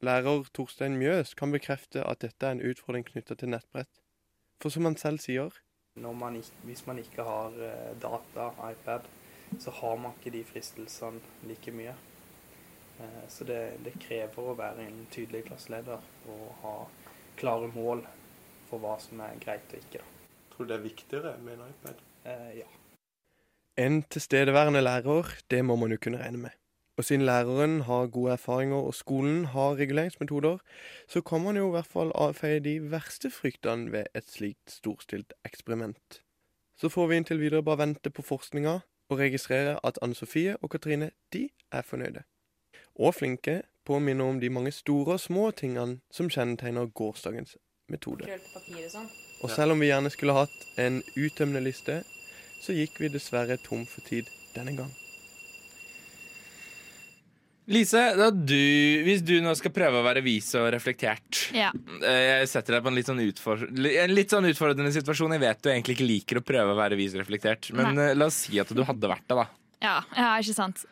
Lærer 0.00 0.48
Torstein 0.54 0.96
Mjøs 0.96 1.34
kan 1.36 1.52
bekrefte 1.52 2.06
at 2.08 2.24
dette 2.24 2.46
er 2.46 2.56
en 2.56 2.64
utfordring 2.64 3.04
knytta 3.04 3.36
til 3.36 3.52
nettbrett. 3.52 4.00
For 4.62 4.72
som 4.72 4.88
han 4.88 4.96
selv 4.96 5.20
sier, 5.20 5.52
man 6.00 6.40
ikke, 6.40 6.64
hvis 6.64 6.86
man 6.86 6.98
ikke 7.04 7.24
har 7.26 7.52
eh, 7.68 7.94
data, 8.00 8.48
iPad, 8.70 9.10
så 9.60 9.70
har 9.82 9.96
man 10.00 10.16
ikke 10.16 10.38
de 10.38 10.44
fristelsene 10.44 11.20
like 11.50 11.74
mye. 11.74 11.94
Eh, 13.00 13.28
Så 13.28 13.44
det, 13.44 13.60
det 13.84 13.94
krever 14.00 14.50
å 14.50 14.56
være 14.58 14.86
en 14.86 15.06
tydelig 15.14 15.44
klasseleder 15.50 16.02
og 16.28 16.46
ha 16.62 16.74
klare 17.38 17.70
mål 17.74 18.02
for 18.68 18.82
hva 18.82 18.96
som 19.00 19.20
er 19.24 19.38
greit 19.42 19.72
og 19.72 19.80
ikke. 19.80 20.02
Da. 20.02 20.14
tror 20.52 20.66
du 20.66 20.72
det 20.72 20.78
er 20.78 20.86
viktigere 20.86 21.34
med 21.44 21.58
en 21.58 21.68
iPad? 21.70 22.00
Eh, 22.24 22.58
ja. 22.58 22.68
En 23.78 24.02
tilstedeværende 24.02 24.82
lærer, 24.82 25.34
det 25.50 25.64
må 25.64 25.76
man 25.76 25.92
jo 25.94 26.00
kunne 26.02 26.18
regne 26.18 26.38
med. 26.38 26.50
Og 26.98 27.04
siden 27.04 27.26
læreren 27.26 27.80
har 27.86 28.08
gode 28.10 28.32
erfaringer 28.32 28.76
og 28.76 28.94
skolen 28.94 29.44
har 29.44 29.76
reguleringsmetoder, 29.78 30.58
så 31.08 31.20
kan 31.20 31.40
man 31.40 31.56
jo 31.56 31.68
i 31.68 31.70
hvert 31.70 31.86
fall 31.86 32.10
avfeie 32.14 32.58
de 32.60 32.90
verste 32.90 33.30
fryktene 33.30 33.92
ved 33.92 34.10
et 34.18 34.26
slikt 34.26 34.70
storstilt 34.80 35.32
eksperiment. 35.46 36.22
Så 36.76 36.88
får 36.88 37.06
vi 37.06 37.16
inntil 37.16 37.40
videre 37.40 37.62
bare 37.62 37.78
vente 37.78 38.10
på 38.10 38.22
forskninga 38.22 38.80
og 39.08 39.18
registrere 39.18 39.78
at 39.86 39.98
Anne 40.02 40.14
Sofie 40.14 40.56
og 40.56 40.70
Katrine, 40.70 41.10
de 41.32 41.48
er 41.72 41.82
fornøyde. 41.82 42.22
Og 42.98 43.14
flinke 43.14 43.60
på 43.86 43.96
å 43.96 44.02
minne 44.02 44.24
om 44.26 44.38
de 44.42 44.50
mange 44.52 44.72
store 44.74 45.16
og 45.16 45.22
små 45.22 45.48
tingene 45.56 46.00
som 46.12 46.28
kjennetegner 46.28 46.90
gårsdagens 46.92 47.56
metode. 47.88 48.26
sånn. 48.92 49.08
Og 49.42 49.50
selv 49.54 49.72
om 49.72 49.80
vi 49.80 49.88
gjerne 49.88 50.10
skulle 50.12 50.34
hatt 50.34 50.64
en 50.76 51.00
uttømmende 51.16 51.62
liste, 51.62 52.02
så 52.60 52.74
gikk 52.74 52.98
vi 52.98 53.08
dessverre 53.14 53.56
tom 53.62 53.86
for 53.86 54.02
tid 54.02 54.26
denne 54.56 54.74
gang. 54.76 54.90
Lise, 57.68 58.00
da 58.16 58.30
du, 58.32 58.54
hvis 59.04 59.20
du 59.28 59.34
nå 59.44 59.52
skal 59.58 59.72
prøve 59.76 60.00
å 60.00 60.04
være 60.06 60.22
vis 60.24 60.46
og 60.56 60.70
reflektert 60.72 61.50
Ja. 61.52 61.68
eh, 62.00 62.40
Jeg 62.40 62.48
setter 62.48 62.78
deg 62.78 62.82
på 62.86 62.88
en 62.88 62.96
litt 62.96 63.10
sånn, 63.10 63.20
utfor, 63.20 63.66
en 63.68 64.14
litt 64.14 64.32
sånn 64.32 64.48
utfordrende 64.48 64.92
situasjon. 64.94 65.34
Jeg 65.36 65.42
vet 65.44 65.60
du 65.62 65.68
egentlig 65.68 65.98
ikke 65.98 66.06
liker 66.08 66.40
å 66.40 66.44
prøve 66.48 66.72
å 66.72 66.78
være 66.80 66.96
vis 66.96 67.12
og 67.12 67.20
reflektert, 67.20 67.68
men 67.76 67.92
Nei. 67.94 68.06
eh, 68.08 68.14
la 68.16 68.30
oss 68.32 68.40
si 68.46 68.56
at 68.58 68.72
du 68.72 68.80
hadde 68.88 69.10
vært 69.12 69.26
det, 69.28 69.36
da. 69.36 69.46
Ja, 69.84 69.98
ja, 70.16 70.30
ikke 70.40 70.56
sant. 70.56 70.86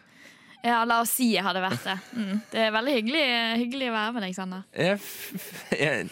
Ja, 0.66 0.80
la 0.88 1.00
oss 1.04 1.12
si 1.14 1.28
jeg 1.34 1.44
hadde 1.46 1.62
vært 1.62 1.84
det. 1.86 1.96
Mm. 2.16 2.38
Det 2.50 2.62
er 2.64 2.72
veldig 2.74 2.94
hyggelig, 2.96 3.26
hyggelig 3.62 3.90
å 3.90 3.96
være 3.96 4.14
med 4.16 4.24
deg, 4.26 4.32
Sander. 4.34 4.64
Jeg, 4.74 4.96
jeg, 5.78 6.08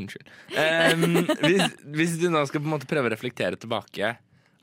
unnskyld. 0.00 0.30
Um, 0.56 1.18
hvis, 1.44 1.74
hvis 1.98 2.14
du 2.22 2.30
nå 2.32 2.44
skal 2.48 2.62
på 2.62 2.70
en 2.70 2.76
måte 2.76 2.88
prøve 2.88 3.10
å 3.10 3.12
reflektere 3.12 3.60
tilbake, 3.60 4.14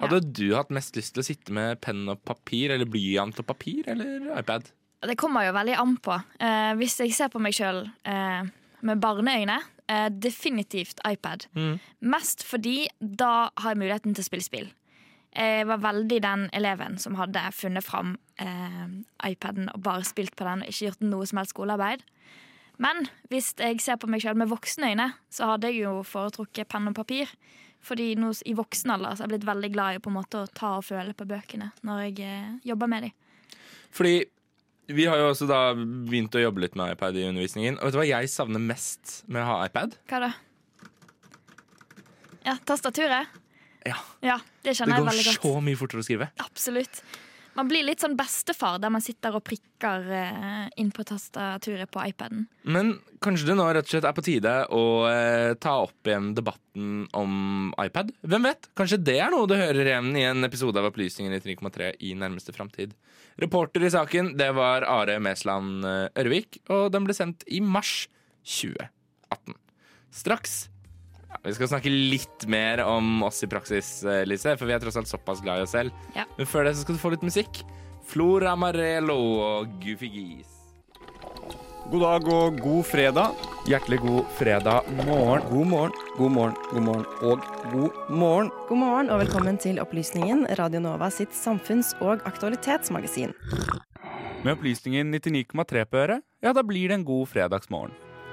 hadde 0.04 0.20
du 0.36 0.48
hatt 0.58 0.74
mest 0.74 0.98
lyst 0.98 1.14
til 1.16 1.24
å 1.24 1.28
sitte 1.28 1.54
med 1.56 1.80
penn 1.84 2.08
og 2.12 2.24
papir, 2.26 2.74
eller 2.74 2.90
blyant 2.90 3.38
og 3.40 3.48
papir, 3.48 3.86
eller 3.94 4.34
iPad? 4.40 4.68
Det 5.04 5.18
kommer 5.20 5.46
jo 5.48 5.56
veldig 5.56 5.78
an 5.80 5.96
på. 6.04 6.18
Uh, 6.40 6.74
hvis 6.80 6.98
jeg 7.04 7.14
ser 7.16 7.32
på 7.32 7.42
meg 7.44 7.56
sjøl 7.56 7.84
uh, 8.08 8.42
med 8.88 9.04
barneøyne, 9.04 9.60
uh, 9.92 10.08
definitivt 10.10 11.04
iPad. 11.08 11.48
Mm. 11.54 11.76
Mest 12.14 12.46
fordi 12.48 12.88
da 13.00 13.52
har 13.60 13.76
jeg 13.76 13.84
muligheten 13.84 14.16
til 14.16 14.26
å 14.26 14.30
spille 14.32 14.48
spill. 14.48 14.72
Jeg 15.34 15.66
var 15.66 15.82
veldig 15.82 16.20
den 16.22 16.46
eleven 16.54 17.00
som 17.02 17.16
hadde 17.18 17.42
funnet 17.58 17.86
fram 17.86 18.18
eh, 18.42 18.86
iPaden 19.26 19.72
og 19.74 19.82
bare 19.86 20.06
spilt 20.06 20.36
på 20.38 20.46
den 20.46 20.62
og 20.62 20.70
ikke 20.70 20.92
gjort 20.92 21.06
noe 21.08 21.26
som 21.30 21.42
helst 21.42 21.56
skolearbeid. 21.56 22.04
Men 22.82 23.08
hvis 23.32 23.52
jeg 23.58 23.82
ser 23.82 23.98
på 24.02 24.10
meg 24.10 24.22
sjøl 24.24 24.38
med 24.38 24.50
voksne 24.52 24.92
øyne, 24.94 25.10
så 25.34 25.54
hadde 25.54 25.70
jeg 25.70 25.84
jo 25.86 26.02
foretrukket 26.06 26.70
penn 26.70 26.90
og 26.90 26.98
papir. 26.98 27.32
Fordi 27.84 28.14
nå 28.16 28.30
i 28.48 28.56
voksen 28.56 28.94
alder 28.94 29.16
så 29.16 29.24
har 29.24 29.28
jeg 29.28 29.36
blitt 29.36 29.50
veldig 29.50 29.72
glad 29.74 29.98
i 29.98 30.04
på 30.04 30.12
en 30.14 30.18
måte 30.22 30.44
å 30.44 30.54
ta 30.56 30.78
og 30.78 30.86
føle 30.88 31.18
på 31.18 31.28
bøkene 31.28 31.74
når 31.84 32.06
jeg 32.06 32.30
eh, 32.30 32.56
jobber 32.70 32.90
med 32.94 33.10
dem. 33.10 33.18
Fordi 33.94 34.16
vi 34.94 35.06
har 35.08 35.20
jo 35.20 35.30
også 35.32 35.48
da 35.50 35.60
begynt 35.76 36.36
å 36.36 36.42
jobbe 36.44 36.64
litt 36.64 36.78
med 36.80 36.96
iPad 36.96 37.18
i 37.18 37.28
undervisningen. 37.30 37.78
Og 37.80 37.90
vet 37.90 37.96
du 37.96 38.00
hva 38.02 38.10
jeg 38.10 38.32
savner 38.32 38.64
mest 38.64 39.22
med 39.32 39.44
å 39.44 39.50
ha 39.50 39.62
iPad? 39.68 39.98
Hva 40.12 40.26
da? 40.28 40.34
Ja, 42.44 42.58
tastaturet? 42.68 43.43
Ja. 43.86 44.00
Ja, 44.24 44.40
det 44.64 44.78
Det 44.78 44.88
går 44.88 45.22
så 45.36 45.54
mye 45.62 45.80
fortere 45.80 46.04
å 46.04 46.08
skrive. 46.08 46.32
Absolutt. 46.44 47.04
Man 47.54 47.70
blir 47.70 47.86
litt 47.86 48.02
sånn 48.02 48.16
bestefar 48.18 48.80
der 48.82 48.90
man 48.94 49.04
sitter 49.04 49.36
og 49.38 49.44
prikker 49.46 50.08
eh, 50.10 50.70
inn 50.82 50.90
på 50.94 51.04
tastaturet 51.06 51.92
på 51.94 52.02
iPaden. 52.10 52.48
Men 52.66 52.96
kanskje 53.22 53.52
det 53.52 53.58
nå 53.60 53.68
rett 53.70 53.86
og 53.86 53.94
slett 53.94 54.08
er 54.10 54.16
på 54.18 54.24
tide 54.26 54.54
å 54.74 54.82
eh, 55.12 55.54
ta 55.62 55.76
opp 55.84 56.10
igjen 56.10 56.32
debatten 56.34 57.04
om 57.14 57.70
iPad? 57.84 58.10
Hvem 58.26 58.50
vet? 58.50 58.72
Kanskje 58.80 59.02
det 59.06 59.20
er 59.22 59.30
noe 59.34 59.50
du 59.50 59.54
hører 59.60 59.86
igjen 59.86 60.10
i 60.18 60.26
en 60.32 60.50
episode 60.50 60.82
av 60.82 60.90
Opplysningen 60.90 61.36
i 61.38 61.42
3,3 61.46 61.92
i 62.10 62.16
nærmeste 62.18 62.56
framtid. 62.58 62.98
Reporter 63.42 63.86
i 63.86 63.94
saken 63.94 64.34
det 64.40 64.50
var 64.58 64.88
Are 64.90 65.20
Mesland 65.22 65.86
eh, 65.86 66.10
Ørvik, 66.24 66.64
og 66.74 66.90
den 66.96 67.06
ble 67.06 67.14
sendt 67.18 67.46
i 67.46 67.62
mars 67.62 68.08
2018. 68.50 69.60
Straks 70.14 70.58
ja, 71.34 71.40
Vi 71.44 71.56
skal 71.58 71.72
snakke 71.74 71.92
litt 71.92 72.46
mer 72.48 72.84
om 72.86 73.24
oss 73.26 73.42
i 73.44 73.50
praksis, 73.50 74.04
eh, 74.06 74.24
Lise, 74.30 74.56
for 74.58 74.70
vi 74.70 74.76
er 74.76 74.84
tross 74.84 74.98
alt 75.00 75.10
såpass 75.10 75.42
glad 75.44 75.60
i 75.60 75.66
oss 75.68 75.74
selv. 75.76 75.92
Ja. 76.16 76.28
Men 76.38 76.50
før 76.50 76.68
det 76.70 76.76
så 76.78 76.86
skal 76.86 76.96
du 76.98 77.02
få 77.02 77.14
litt 77.16 77.26
musikk. 77.26 77.64
Flora 78.06 78.56
Marello 78.60 79.18
og 79.42 79.80
Goofy 79.82 80.10
Geese. 80.12 80.50
God 81.92 82.00
dag 82.00 82.28
og 82.32 82.60
god 82.64 82.86
fredag. 82.88 83.34
Hjertelig 83.68 84.00
god 84.04 84.30
fredag 84.38 84.88
morgen. 85.06 85.44
God 85.50 85.68
morgen, 85.68 85.92
god 86.18 86.32
morgen, 86.32 86.56
god 86.72 86.82
morgen 86.82 87.06
og 87.22 87.44
god 87.74 88.00
morgen. 88.10 88.52
God 88.70 88.80
morgen 88.80 89.10
og 89.12 89.20
velkommen 89.20 89.60
til 89.60 89.80
Opplysningen, 89.84 90.46
Radio 90.60 90.80
Nova 90.80 91.10
sitt 91.12 91.36
samfunns- 91.36 91.94
og 92.02 92.24
aktualitetsmagasin. 92.30 93.36
Med 94.44 94.56
opplysningen 94.56 95.12
99,3 95.12 95.86
på 95.88 95.98
øret, 96.06 96.24
ja, 96.44 96.52
da 96.54 96.64
blir 96.64 96.88
det 96.92 97.00
en 97.02 97.06
god 97.08 97.28
fredagsmorgen. 97.32 97.92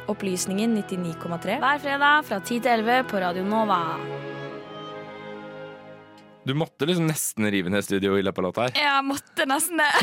Opplysningen 0.09 0.77
99,3 0.83 1.59
hver 1.61 1.79
fredag 1.83 2.25
fra 2.27 2.41
10 2.41 2.61
til 2.65 2.73
11 2.73 3.05
på 3.11 3.21
Radio 3.23 3.45
Nova. 3.47 3.81
Du 6.47 6.55
måtte 6.57 6.89
liksom 6.89 7.07
nesten 7.07 7.47
rive 7.53 7.71
ned 7.71 7.85
studio 7.85 8.17
i 8.19 8.25
løpet 8.25 8.41
av 8.41 8.47
låta 8.49 8.67
her. 8.67 8.79
Jeg 8.81 9.05
måtte 9.07 9.47
nesten 9.51 9.83
det. 9.83 9.91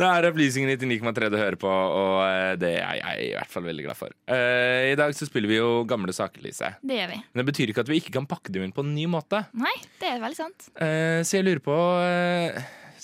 Det 0.00 0.06
er 0.06 0.24
Opplysningen 0.30 0.70
99,3 0.80 1.28
du 1.28 1.34
hører 1.36 1.56
på, 1.60 1.68
og 1.68 2.20
eh, 2.24 2.54
det 2.56 2.70
er 2.78 2.94
jeg 3.00 3.24
i 3.26 3.32
hvert 3.34 3.50
fall 3.52 3.66
veldig 3.66 3.82
glad 3.84 3.98
for. 3.98 4.14
Eh, 4.32 4.92
I 4.92 4.96
dag 4.96 5.12
så 5.18 5.26
spiller 5.28 5.50
vi 5.50 5.58
jo 5.58 5.82
gamle 5.90 6.14
saker, 6.16 6.40
Lise. 6.46 6.70
Det 6.80 6.96
gjør 6.96 7.10
vi. 7.10 7.18
Men 7.26 7.42
det 7.42 7.46
betyr 7.50 7.72
ikke 7.72 7.84
at 7.84 7.90
vi 7.90 7.98
ikke 8.00 8.14
kan 8.14 8.28
pakke 8.30 8.54
dem 8.54 8.64
inn 8.64 8.72
på 8.72 8.84
en 8.86 8.94
ny 8.96 9.04
måte. 9.10 9.42
Nei, 9.60 9.74
det 10.00 10.08
er 10.14 10.22
veldig 10.22 10.38
sant. 10.38 10.70
Eh, 10.80 11.20
så 11.26 11.36
jeg 11.36 11.48
lurer 11.50 11.60
på 11.66 11.76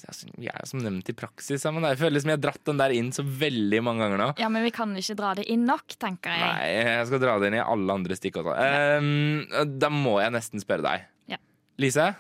altså, 0.08 0.28
Vi 0.38 0.48
er 0.48 0.66
som 0.70 0.80
nevnt 0.82 1.08
i 1.10 1.14
praksis 1.16 1.62
sammen. 1.62 1.82
Jeg 1.90 1.98
føler 2.00 2.14
liksom 2.16 2.30
jeg 2.32 2.38
har 2.38 2.44
dratt 2.46 2.64
den 2.70 2.78
der 2.80 2.94
inn 2.96 3.10
så 3.12 3.24
veldig 3.26 3.82
mange 3.84 4.04
ganger 4.06 4.22
nå. 4.22 4.28
Ja, 4.40 4.48
Men 4.52 4.64
vi 4.66 4.70
kan 4.74 4.94
ikke 4.96 5.16
dra 5.18 5.34
det 5.38 5.46
inn 5.52 5.64
nok, 5.68 5.86
tenker 5.98 6.30
jeg. 6.32 6.40
Nei, 6.40 6.70
jeg 6.96 7.06
skal 7.10 7.22
dra 7.22 7.38
det 7.42 7.50
inn 7.52 7.58
i 7.58 7.64
alle 7.64 7.92
andre 8.00 8.16
stikk 8.18 8.40
også. 8.42 8.56
Eh, 8.56 9.66
da 9.80 9.88
må 9.92 10.16
jeg 10.22 10.32
nesten 10.36 10.62
spørre 10.62 10.82
deg. 10.88 11.06
Ja. 11.36 11.38
Lise, 11.78 12.14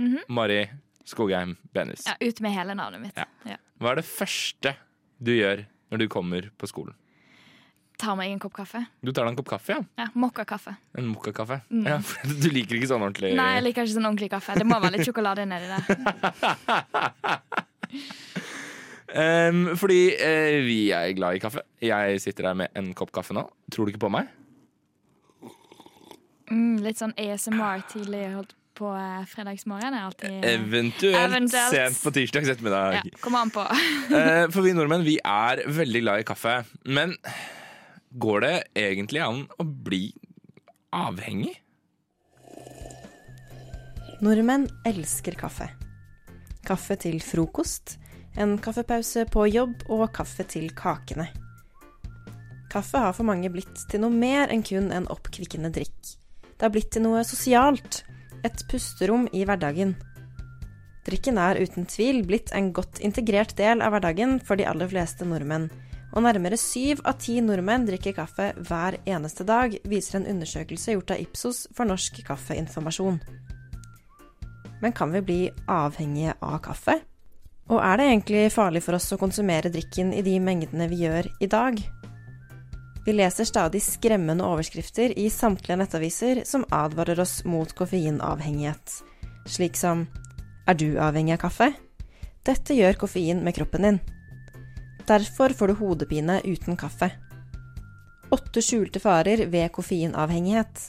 Mhm. 0.00 0.22
Mari 0.32 0.62
Skogheim 1.04 1.56
Benus. 1.74 2.06
Ja, 2.06 2.14
Ut 2.22 2.40
med 2.40 2.52
hele 2.54 2.74
navnet 2.78 3.00
mitt. 3.02 3.16
Ja. 3.18 3.24
Ja. 3.44 3.56
Hva 3.80 3.90
er 3.92 3.96
det 4.00 4.04
første 4.06 4.74
du 5.20 5.32
gjør 5.34 5.66
når 5.90 5.98
du 5.98 6.08
kommer 6.08 6.50
på 6.56 6.68
skolen? 6.70 6.94
Tar 8.00 8.14
meg 8.16 8.30
en 8.32 8.38
kopp 8.40 8.54
kaffe. 8.56 8.80
Du 9.04 9.10
tar 9.12 9.26
deg 9.26 9.34
en 9.34 9.36
kopp 9.36 9.48
kaffe, 9.50 9.74
ja? 9.76 9.80
Ja, 10.00 10.06
Mokkakaffe. 10.16 10.72
En 10.96 11.10
mokkakaffe? 11.12 11.58
Mm. 11.68 11.82
Ja, 11.84 11.98
du 12.42 12.46
liker 12.54 12.74
ikke 12.78 12.88
sånn 12.88 13.02
ordentlig 13.04 13.34
Nei, 13.36 13.48
jeg 13.58 13.64
liker 13.66 13.84
ikke 13.84 13.92
sånn 13.98 14.08
ordentlig 14.08 14.30
kaffe. 14.32 14.54
Det 14.56 14.64
må 14.68 14.78
være 14.80 14.94
litt 14.96 15.04
sjokolade 15.08 15.44
nedi 15.50 15.66
der. 15.68 15.82
um, 19.50 19.60
Fordi 19.80 20.00
uh, 20.16 20.56
vi 20.64 20.78
er 20.96 21.12
glad 21.18 21.32
i 21.36 21.42
kaffe. 21.44 21.60
Jeg 21.84 22.04
sitter 22.24 22.42
her 22.50 22.56
med 22.62 22.68
en 22.78 22.86
kopp 22.96 23.12
kaffe 23.20 23.32
nå. 23.36 23.42
Tror 23.72 23.84
du 23.84 23.90
ikke 23.94 24.04
på 24.06 24.12
meg? 24.16 24.24
Mm, 26.50 26.76
litt 26.82 26.98
sånn 26.98 27.12
ASMR 27.20 27.78
tidlig 27.92 28.24
holdt 28.32 28.56
på 28.80 28.88
eh, 28.96 29.24
fredagsmorgen. 29.28 29.92
er 29.92 30.06
alltid 30.08 30.40
Eventuelt, 30.48 31.20
Eventuelt. 31.20 31.68
sent 31.74 31.96
på 32.00 32.08
tirsdags 32.16 32.48
ettermiddag. 32.48 32.94
Ja, 32.96 33.02
Kommer 33.20 33.40
an 33.44 33.50
på. 33.52 33.60
uh, 33.60 34.48
For 34.50 34.64
vi 34.64 34.72
nordmenn 34.74 35.04
vi 35.04 35.18
er 35.20 35.60
veldig 35.68 36.00
glad 36.06 36.16
i 36.22 36.24
kaffe. 36.30 36.54
Men 36.88 37.12
går 38.10 38.40
det 38.44 38.54
egentlig 38.78 39.22
an 39.22 39.44
å 39.58 39.64
bli 39.64 40.10
avhengig? 40.94 41.54
Nordmenn 44.20 44.66
elsker 44.84 45.36
kaffe. 45.38 45.70
Kaffe 46.66 46.98
til 47.00 47.22
frokost, 47.24 47.96
en 48.36 48.58
kaffepause 48.62 49.24
på 49.32 49.46
jobb 49.48 49.86
og 49.88 50.10
kaffe 50.14 50.44
til 50.50 50.68
kakene. 50.76 51.30
Kaffe 52.70 53.00
har 53.02 53.14
for 53.16 53.26
mange 53.26 53.50
blitt 53.50 53.86
til 53.90 54.04
noe 54.04 54.14
mer 54.14 54.52
enn 54.52 54.62
kun 54.66 54.92
en 54.94 55.08
oppkvikkende 55.10 55.72
drikk. 55.74 56.14
Det 56.54 56.66
har 56.66 56.74
blitt 56.74 56.92
til 56.94 57.06
noe 57.06 57.24
sosialt. 57.26 58.04
et 58.40 58.62
pusterom 58.70 59.26
i 59.36 59.42
hverdagen. 59.44 59.90
Drikken 61.04 61.36
er 61.36 61.58
uten 61.60 61.84
tvil 61.84 62.22
blitt 62.24 62.54
en 62.56 62.70
godt 62.72 62.96
integrert 63.04 63.52
del 63.58 63.82
av 63.84 63.92
hverdagen 63.92 64.38
for 64.40 64.56
de 64.56 64.64
aller 64.64 64.88
fleste 64.88 65.26
nordmenn, 65.28 65.66
og 66.10 66.24
nærmere 66.24 66.58
syv 66.58 67.04
av 67.06 67.20
ti 67.22 67.36
nordmenn 67.44 67.86
drikker 67.86 68.16
kaffe 68.16 68.50
hver 68.58 68.98
eneste 69.06 69.46
dag, 69.46 69.76
viser 69.86 70.18
en 70.18 70.28
undersøkelse 70.32 70.96
gjort 70.96 71.14
av 71.14 71.22
Ipsos 71.22 71.66
for 71.76 71.86
Norsk 71.86 72.22
Kaffeinformasjon. 72.26 73.20
Men 74.80 74.96
kan 74.96 75.12
vi 75.12 75.22
bli 75.22 75.40
avhengige 75.70 76.34
av 76.40 76.58
kaffe? 76.64 76.98
Og 77.70 77.78
er 77.78 78.00
det 78.00 78.06
egentlig 78.08 78.44
farlig 78.50 78.82
for 78.82 78.98
oss 78.98 79.12
å 79.14 79.20
konsumere 79.20 79.70
drikken 79.70 80.10
i 80.16 80.24
de 80.26 80.34
mengdene 80.42 80.88
vi 80.90 81.04
gjør 81.04 81.28
i 81.38 81.48
dag? 81.50 81.78
Vi 83.06 83.14
leser 83.14 83.46
stadig 83.48 83.80
skremmende 83.84 84.44
overskrifter 84.44 85.14
i 85.18 85.28
samtlige 85.32 85.78
nettaviser 85.80 86.42
som 86.48 86.66
advarer 86.74 87.20
oss 87.22 87.40
mot 87.48 87.70
koffeinavhengighet, 87.78 88.98
slik 89.48 89.78
som 89.78 90.08
Er 90.68 90.76
du 90.78 91.00
avhengig 91.00 91.34
av 91.34 91.46
kaffe? 91.46 91.72
Dette 92.46 92.74
gjør 92.76 92.98
koffein 93.00 93.40
med 93.42 93.56
kroppen 93.56 93.86
din. 93.86 94.00
Derfor 95.10 95.48
får 95.48 95.68
du 95.68 95.74
hodepine 95.74 96.38
uten 96.44 96.76
kaffe. 96.78 97.10
Åtte 98.30 98.62
skjulte 98.62 99.00
farer 99.02 99.40
ved 99.50 99.72
koffeinavhengighet. 99.74 100.84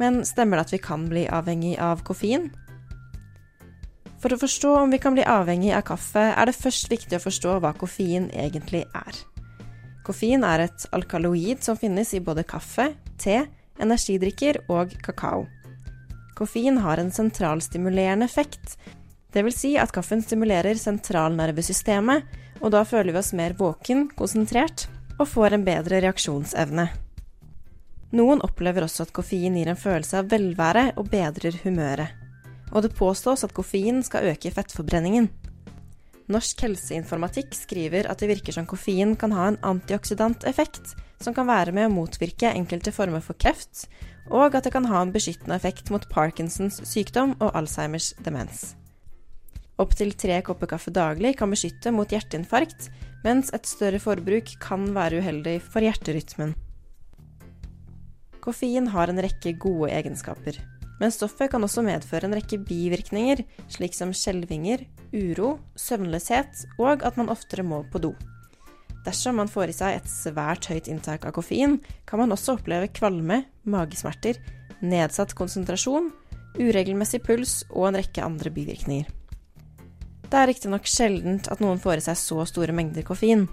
Men 0.00 0.24
stemmer 0.26 0.58
det 0.58 0.64
at 0.66 0.72
vi 0.74 0.80
kan 0.82 1.04
bli 1.06 1.22
avhengig 1.30 1.76
av 1.78 2.02
koffein? 2.02 2.48
For 4.18 4.34
å 4.34 4.40
forstå 4.40 4.72
om 4.80 4.90
vi 4.90 4.98
kan 4.98 5.14
bli 5.14 5.22
avhengig 5.22 5.70
av 5.76 5.86
kaffe, 5.92 6.24
er 6.34 6.50
det 6.50 6.56
først 6.58 6.90
viktig 6.90 7.20
å 7.20 7.22
forstå 7.22 7.56
hva 7.62 7.70
koffein 7.78 8.26
egentlig 8.34 8.82
er. 8.90 9.22
Koffein 10.02 10.42
er 10.42 10.66
et 10.66 10.90
alkaloid 10.90 11.62
som 11.62 11.78
finnes 11.78 12.10
i 12.18 12.24
både 12.26 12.42
kaffe, 12.42 12.90
te, 13.22 13.44
energidrikker 13.78 14.64
og 14.66 14.98
kakao. 15.04 15.46
Koffein 16.34 16.82
har 16.82 16.98
en 16.98 17.14
sentralstimulerende 17.14 18.26
effekt, 18.26 18.80
dvs. 19.34 19.58
Si 19.58 19.74
at 19.78 19.92
kaffen 19.94 20.22
stimulerer 20.24 20.78
sentralnervesystemet, 20.78 22.24
og 22.60 22.72
da 22.74 22.82
føler 22.84 23.14
vi 23.14 23.20
oss 23.22 23.34
mer 23.36 23.54
våken, 23.58 24.08
konsentrert 24.16 24.88
og 25.20 25.28
får 25.28 25.56
en 25.56 25.66
bedre 25.66 26.00
reaksjonsevne. 26.04 26.88
Noen 28.16 28.40
opplever 28.42 28.84
også 28.86 29.06
at 29.06 29.12
koffein 29.14 29.54
gir 29.54 29.70
en 29.70 29.78
følelse 29.78 30.18
av 30.18 30.30
velvære 30.32 30.90
og 30.98 31.12
bedrer 31.12 31.60
humøret. 31.62 32.16
Og 32.70 32.84
det 32.84 32.94
påstås 32.98 33.44
at 33.46 33.54
koffein 33.54 34.02
skal 34.06 34.32
øke 34.32 34.50
fettforbrenningen. 34.54 35.28
Norsk 36.30 36.62
helseinformatikk 36.62 37.54
skriver 37.58 38.06
at 38.10 38.22
det 38.22 38.30
virker 38.30 38.54
som 38.54 38.66
koffein 38.70 39.16
kan 39.18 39.34
ha 39.34 39.48
en 39.50 39.58
antioksidant 39.66 40.46
effekt, 40.46 40.94
som 41.22 41.34
kan 41.34 41.48
være 41.50 41.74
med 41.74 41.88
å 41.88 41.94
motvirke 41.94 42.52
enkelte 42.54 42.94
former 42.94 43.22
for 43.24 43.38
kreft, 43.38 43.88
og 44.30 44.54
at 44.54 44.66
det 44.66 44.74
kan 44.74 44.86
ha 44.86 45.02
en 45.02 45.14
beskyttende 45.14 45.58
effekt 45.58 45.90
mot 45.90 46.06
Parkinsons 46.10 46.82
sykdom 46.86 47.34
og 47.40 47.50
Alzheimers 47.58 48.12
demens. 48.22 48.70
Opptil 49.80 50.12
tre 50.12 50.42
kopper 50.44 50.68
kaffe 50.74 50.92
daglig 50.92 51.38
kan 51.38 51.52
beskytte 51.52 51.92
mot 51.94 52.10
hjerteinfarkt, 52.12 52.90
mens 53.24 53.52
et 53.56 53.68
større 53.68 54.00
forbruk 54.02 54.52
kan 54.60 54.90
være 54.96 55.22
uheldig 55.22 55.56
for 55.64 55.84
hjerterytmen. 55.84 56.52
Koffein 58.44 58.88
har 58.92 59.12
en 59.12 59.20
rekke 59.20 59.54
gode 59.60 59.90
egenskaper, 59.92 60.58
men 61.00 61.12
stoffet 61.12 61.48
kan 61.52 61.64
også 61.64 61.84
medføre 61.84 62.28
en 62.28 62.36
rekke 62.36 62.58
bivirkninger, 62.60 63.40
slik 63.72 63.96
som 63.96 64.12
skjelvinger, 64.16 64.84
uro, 65.16 65.54
søvnløshet 65.80 66.66
og 66.80 67.04
at 67.06 67.16
man 67.20 67.32
oftere 67.32 67.64
må 67.64 67.82
på 67.92 68.02
do. 68.04 68.14
Dersom 69.06 69.38
man 69.40 69.48
får 69.48 69.72
i 69.72 69.76
seg 69.76 69.96
et 69.96 70.10
svært 70.12 70.68
høyt 70.68 70.90
inntak 70.92 71.24
av 71.24 71.32
koffein, 71.36 71.78
kan 72.04 72.20
man 72.20 72.36
også 72.36 72.58
oppleve 72.58 72.90
kvalme, 72.92 73.46
magesmerter, 73.64 74.36
nedsatt 74.84 75.32
konsentrasjon, 75.38 76.10
uregelmessig 76.60 77.22
puls 77.24 77.62
og 77.70 77.88
en 77.88 78.00
rekke 78.02 78.24
andre 78.24 78.52
bivirkninger. 78.52 79.19
Det 80.30 80.38
er 80.38 80.46
riktignok 80.46 80.86
sjeldent 80.86 81.48
at 81.50 81.58
noen 81.58 81.80
får 81.82 81.98
i 81.98 82.04
seg 82.04 82.18
så 82.20 82.44
store 82.46 82.74
mengder 82.76 83.02
koffein. 83.02 83.48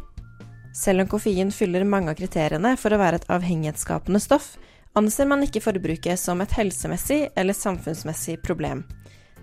Selv 0.77 1.01
om 1.01 1.09
koffein 1.09 1.49
fyller 1.49 1.87
mange 1.89 2.13
av 2.13 2.19
kriteriene 2.19 2.75
for 2.77 2.93
å 2.93 2.99
være 3.01 3.17
et 3.17 3.29
avhengighetsskapende 3.33 4.21
stoff, 4.21 4.51
anser 4.97 5.25
man 5.25 5.41
ikke 5.41 5.63
forbruket 5.65 6.21
som 6.21 6.41
et 6.43 6.53
helsemessig 6.53 7.31
eller 7.33 7.57
samfunnsmessig 7.57 8.37
problem. 8.45 8.85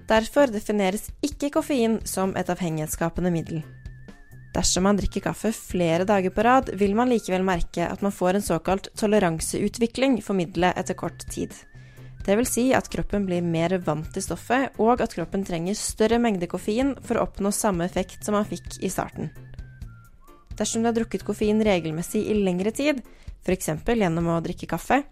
Derfor 0.06 0.52
defineres 0.52 1.08
ikke 1.26 1.50
koffein 1.56 1.98
som 2.06 2.36
et 2.38 2.54
avhengighetsskapende 2.54 3.34
middel. 3.34 3.64
Dersom 4.54 4.86
man 4.86 5.00
drikker 5.00 5.24
kaffe 5.24 5.50
flere 5.56 6.06
dager 6.06 6.30
på 6.30 6.44
rad, 6.46 6.70
vil 6.78 6.94
man 6.94 7.10
likevel 7.10 7.42
merke 7.42 7.88
at 7.88 8.04
man 8.06 8.14
får 8.14 8.38
en 8.38 8.46
såkalt 8.46 8.92
toleranseutvikling 8.94 10.20
for 10.22 10.38
middelet 10.38 10.78
etter 10.78 10.94
kort 10.94 11.26
tid. 11.26 11.50
Det 12.24 12.36
vil 12.38 12.48
si 12.48 12.64
at 12.72 12.88
kroppen 12.88 13.26
blir 13.28 13.44
mer 13.44 13.76
vant 13.84 14.06
til 14.14 14.24
stoffet, 14.24 14.78
og 14.80 15.02
at 15.04 15.12
kroppen 15.12 15.44
trenger 15.44 15.76
større 15.76 16.20
mengde 16.22 16.48
koffein 16.48 16.94
for 17.04 17.18
å 17.18 17.26
oppnå 17.26 17.52
samme 17.52 17.84
effekt 17.84 18.24
som 18.24 18.38
man 18.38 18.48
fikk 18.48 18.78
i 18.80 18.90
starten. 18.92 19.28
Dersom 20.56 20.82
du 20.82 20.88
har 20.88 20.96
drukket 20.96 21.26
koffein 21.26 21.60
regelmessig 21.66 22.22
i 22.30 22.38
lengre 22.38 22.72
tid, 22.72 23.02
f.eks. 23.44 23.68
gjennom 23.84 24.30
å 24.32 24.40
drikke 24.44 24.70
kaffe, 24.70 25.02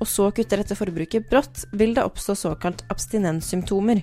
og 0.00 0.10
så 0.10 0.28
kutter 0.34 0.60
dette 0.60 0.76
forbruket 0.76 1.30
brått, 1.30 1.64
vil 1.72 1.94
det 1.96 2.04
oppstå 2.04 2.34
såkalt 2.36 2.82
abstinenssymptomer. 2.92 4.02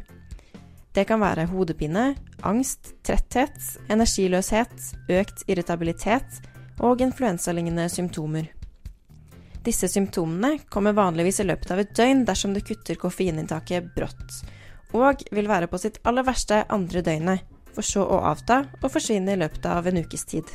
Det 0.93 1.07
kan 1.09 1.21
være 1.21 1.49
hodepine, 1.49 2.13
angst, 2.45 2.93
tretthet, 3.03 3.57
energiløshet, 3.91 4.73
økt 5.11 5.45
irritabilitet 5.49 6.43
og 6.79 7.01
influensalignende 7.01 7.89
symptomer. 7.91 8.51
Disse 9.63 9.87
symptomene 9.87 10.57
kommer 10.69 10.95
vanligvis 10.97 11.39
i 11.39 11.47
løpet 11.47 11.71
av 11.71 11.79
et 11.79 11.95
døgn 11.95 12.25
dersom 12.27 12.53
du 12.53 12.59
kutter 12.65 12.99
koffeininntaket 12.99 13.93
brått, 13.95 14.41
og 14.91 15.23
vil 15.31 15.47
være 15.47 15.69
på 15.71 15.79
sitt 15.79 16.01
aller 16.03 16.25
verste 16.27 16.65
andre 16.73 17.01
døgnet, 17.05 17.45
for 17.73 17.85
så 17.87 18.03
å 18.03 18.19
avta 18.27 18.65
og 18.81 18.91
forsvinne 18.91 19.33
i 19.33 19.39
løpet 19.39 19.65
av 19.65 19.87
en 19.87 20.03
ukes 20.03 20.27
tid. 20.29 20.51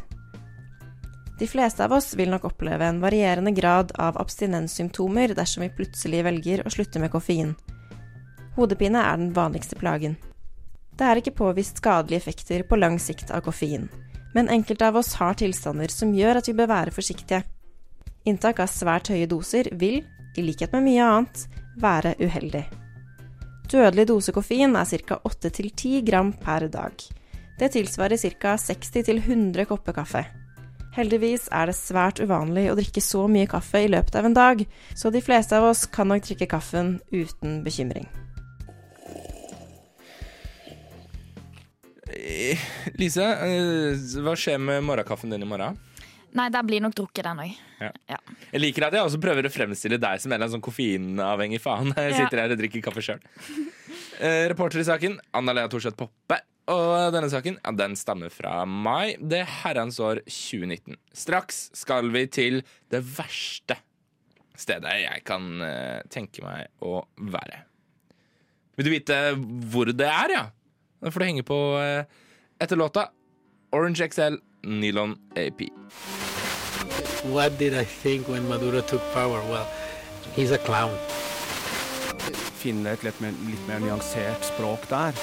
De 1.38 1.46
fleste 1.46 1.84
av 1.84 1.94
oss 1.94 2.12
vil 2.18 2.30
nok 2.30 2.48
oppleve 2.50 2.84
en 2.84 3.00
varierende 3.00 3.52
grad 3.54 3.92
av 3.96 4.18
abstinenssymptomer 4.20 5.34
dersom 5.38 5.64
vi 5.64 5.72
plutselig 5.74 6.24
velger 6.26 6.64
å 6.66 6.72
slutte 6.74 7.00
med 7.02 7.12
koffein. 7.14 7.54
Hodepine 8.56 9.04
er 9.06 9.20
den 9.20 9.32
vanligste 9.36 9.78
plagen. 9.78 10.16
Det 10.98 11.06
er 11.06 11.20
ikke 11.20 11.36
påvist 11.38 11.78
skadelige 11.78 12.18
effekter 12.24 12.64
på 12.66 12.76
lang 12.76 12.98
sikt 12.98 13.30
av 13.30 13.44
koffein, 13.46 13.86
men 14.34 14.50
enkelte 14.50 14.90
av 14.90 14.98
oss 14.98 15.14
har 15.20 15.38
tilstander 15.38 15.94
som 15.94 16.10
gjør 16.14 16.40
at 16.40 16.50
vi 16.50 16.56
bør 16.58 16.72
være 16.74 16.94
forsiktige. 16.94 17.44
Inntak 18.26 18.58
av 18.60 18.70
svært 18.72 19.12
høye 19.12 19.28
doser 19.30 19.70
vil, 19.78 20.02
i 20.36 20.44
likhet 20.44 20.74
med 20.74 20.86
mye 20.88 21.04
annet, 21.04 21.46
være 21.78 22.14
uheldig. 22.18 22.64
Dødelig 23.68 24.06
dose 24.08 24.32
koffein 24.32 24.76
er 24.80 25.04
ca. 25.06 25.20
8-10 25.28 26.02
gram 26.06 26.32
per 26.32 26.68
dag. 26.72 26.94
Det 27.58 27.72
tilsvarer 27.74 28.16
ca. 28.40 28.56
60-100 28.56 29.68
kopper 29.68 29.92
kaffe. 29.92 30.24
Heldigvis 30.96 31.50
er 31.54 31.68
det 31.68 31.76
svært 31.76 32.18
uvanlig 32.22 32.70
å 32.72 32.76
drikke 32.78 33.02
så 33.04 33.26
mye 33.30 33.46
kaffe 33.50 33.84
i 33.84 33.90
løpet 33.92 34.16
av 34.18 34.26
en 34.26 34.34
dag, 34.34 34.64
så 34.96 35.12
de 35.14 35.22
fleste 35.22 35.54
av 35.58 35.68
oss 35.68 35.84
kan 35.86 36.08
nok 36.10 36.24
drikke 36.24 36.48
kaffen 36.50 36.96
uten 37.12 37.60
bekymring. 37.66 38.08
Eh, 42.08 42.58
Lise, 42.98 43.22
eh, 43.22 44.00
hva 44.24 44.34
skjer 44.34 44.58
med 44.58 44.82
morgenkaffen 44.88 45.30
din 45.30 45.44
i 45.44 45.48
morgen? 45.48 45.76
Nei, 46.32 46.48
der 46.48 46.64
blir 46.64 46.80
nok 46.82 46.96
drukket 46.96 47.28
den 47.28 47.44
òg. 47.44 47.67
Ja. 47.78 47.90
Ja. 48.10 48.18
Jeg 48.52 48.62
liker 48.62 48.88
at 48.88 48.96
jeg 48.96 49.06
også 49.06 49.20
prøver 49.22 49.46
å 49.46 49.52
fremstille 49.52 50.00
deg 50.02 50.20
som 50.22 50.30
en 50.30 50.36
eller 50.36 50.48
annen 50.48 50.56
sånn 50.56 50.64
koffeinavhengig 50.66 51.60
faen. 51.62 51.92
Jeg 52.08 52.16
sitter 52.18 52.42
her 52.42 52.54
og 52.54 52.60
drikker 52.60 52.82
kaffe 52.84 53.04
sjøl. 53.04 53.20
Eh, 54.18 54.44
reporter 54.50 54.82
i 54.82 54.86
saken, 54.88 55.18
Anna 55.38 55.54
Lea 55.54 55.70
Thorseth 55.70 55.98
Poppe. 55.98 56.40
Og 56.68 57.14
denne 57.14 57.30
saken 57.32 57.56
ja, 57.62 57.72
den 57.72 57.94
stammer 57.96 58.32
fra 58.32 58.60
mai 58.68 59.14
det 59.20 59.44
herrens 59.62 59.96
år 60.04 60.20
2019. 60.26 60.98
Straks 61.16 61.68
skal 61.78 62.10
vi 62.12 62.26
til 62.28 62.60
det 62.92 63.00
verste 63.16 63.78
stedet 64.58 64.94
jeg 65.04 65.24
kan 65.26 65.62
eh, 65.64 66.00
tenke 66.12 66.42
meg 66.44 66.68
å 66.84 67.00
være. 67.30 67.62
Vil 68.78 68.88
du 68.88 68.94
vite 68.94 69.18
hvor 69.72 69.90
det 69.90 70.10
er, 70.10 70.34
ja? 70.34 70.44
Da 70.98 71.14
får 71.14 71.22
du 71.22 71.28
henge 71.30 71.46
på 71.46 71.58
eh, 71.80 72.04
etter 72.62 72.78
låta 72.78 73.08
Orange 73.74 74.10
XL 74.10 74.40
Nylon 74.66 75.16
AP. 75.38 75.68
What 77.24 77.58
did 77.58 77.74
I 77.74 77.84
think 77.84 78.28
when 78.28 78.48
Maduro 78.48 78.80
took 78.80 79.02
power? 79.12 79.40
Well, 79.50 79.66
he's 80.36 80.52
a 80.52 80.58
clown. 80.58 80.94
Finne 82.58 82.92
et 82.92 83.02
litt 83.02 83.18
mer, 83.20 83.34
litt 83.46 83.64
mer 83.66 83.82
nyansert 83.82 84.44
språk 84.46 84.86
der. 84.90 85.18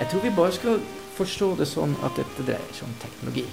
Jeg 0.00 0.08
tror 0.10 0.24
vi 0.24 0.32
bare 0.34 0.54
skal 0.56 0.80
forstå 1.14 1.52
det 1.60 1.68
sånn 1.70 1.94
at 2.02 2.18
dette 2.18 2.46
dreier 2.48 2.74
seg 2.74 2.88
om 2.88 2.96
teknologi. 3.02 3.44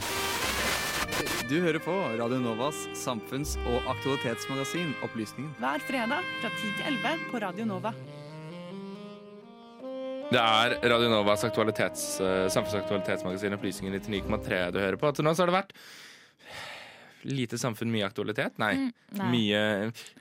Du 1.47 1.59
hører 1.61 1.79
på 1.85 1.93
Radio 2.17 2.39
Novas 2.41 2.79
samfunns- 2.97 3.55
og 3.69 3.85
aktualitetsmagasin 3.93 4.95
Opplysningen. 5.05 5.53
Hver 5.61 5.85
fredag 5.85 6.25
fra 6.41 6.49
10 6.49 6.73
til 6.79 6.89
11 6.95 7.27
på 7.31 7.43
Radio 7.45 7.69
Nova. 7.69 7.93
Det 10.27 10.41
er 10.41 10.75
Radio 10.91 11.13
Novas 11.13 11.45
aktualitets, 11.47 12.19
eh, 12.19 12.49
samfunnsaktualitetsmagasin 12.51 13.53
Opplysningen 13.53 14.01
99,3 14.01 14.71
du 14.71 14.79
hører 14.79 14.97
på. 14.97 15.13
Til 15.13 15.23
nå 15.23 15.35
så 15.37 15.45
har 15.45 15.53
det 15.53 15.59
vært 15.61 15.77
lite 17.27 17.59
samfunn, 17.59 17.91
mye 17.93 18.07
aktualitet? 18.07 18.55
Nei. 18.61 18.73
Mm, 18.79 18.91
nei. 19.19 19.29
Mye 19.33 19.61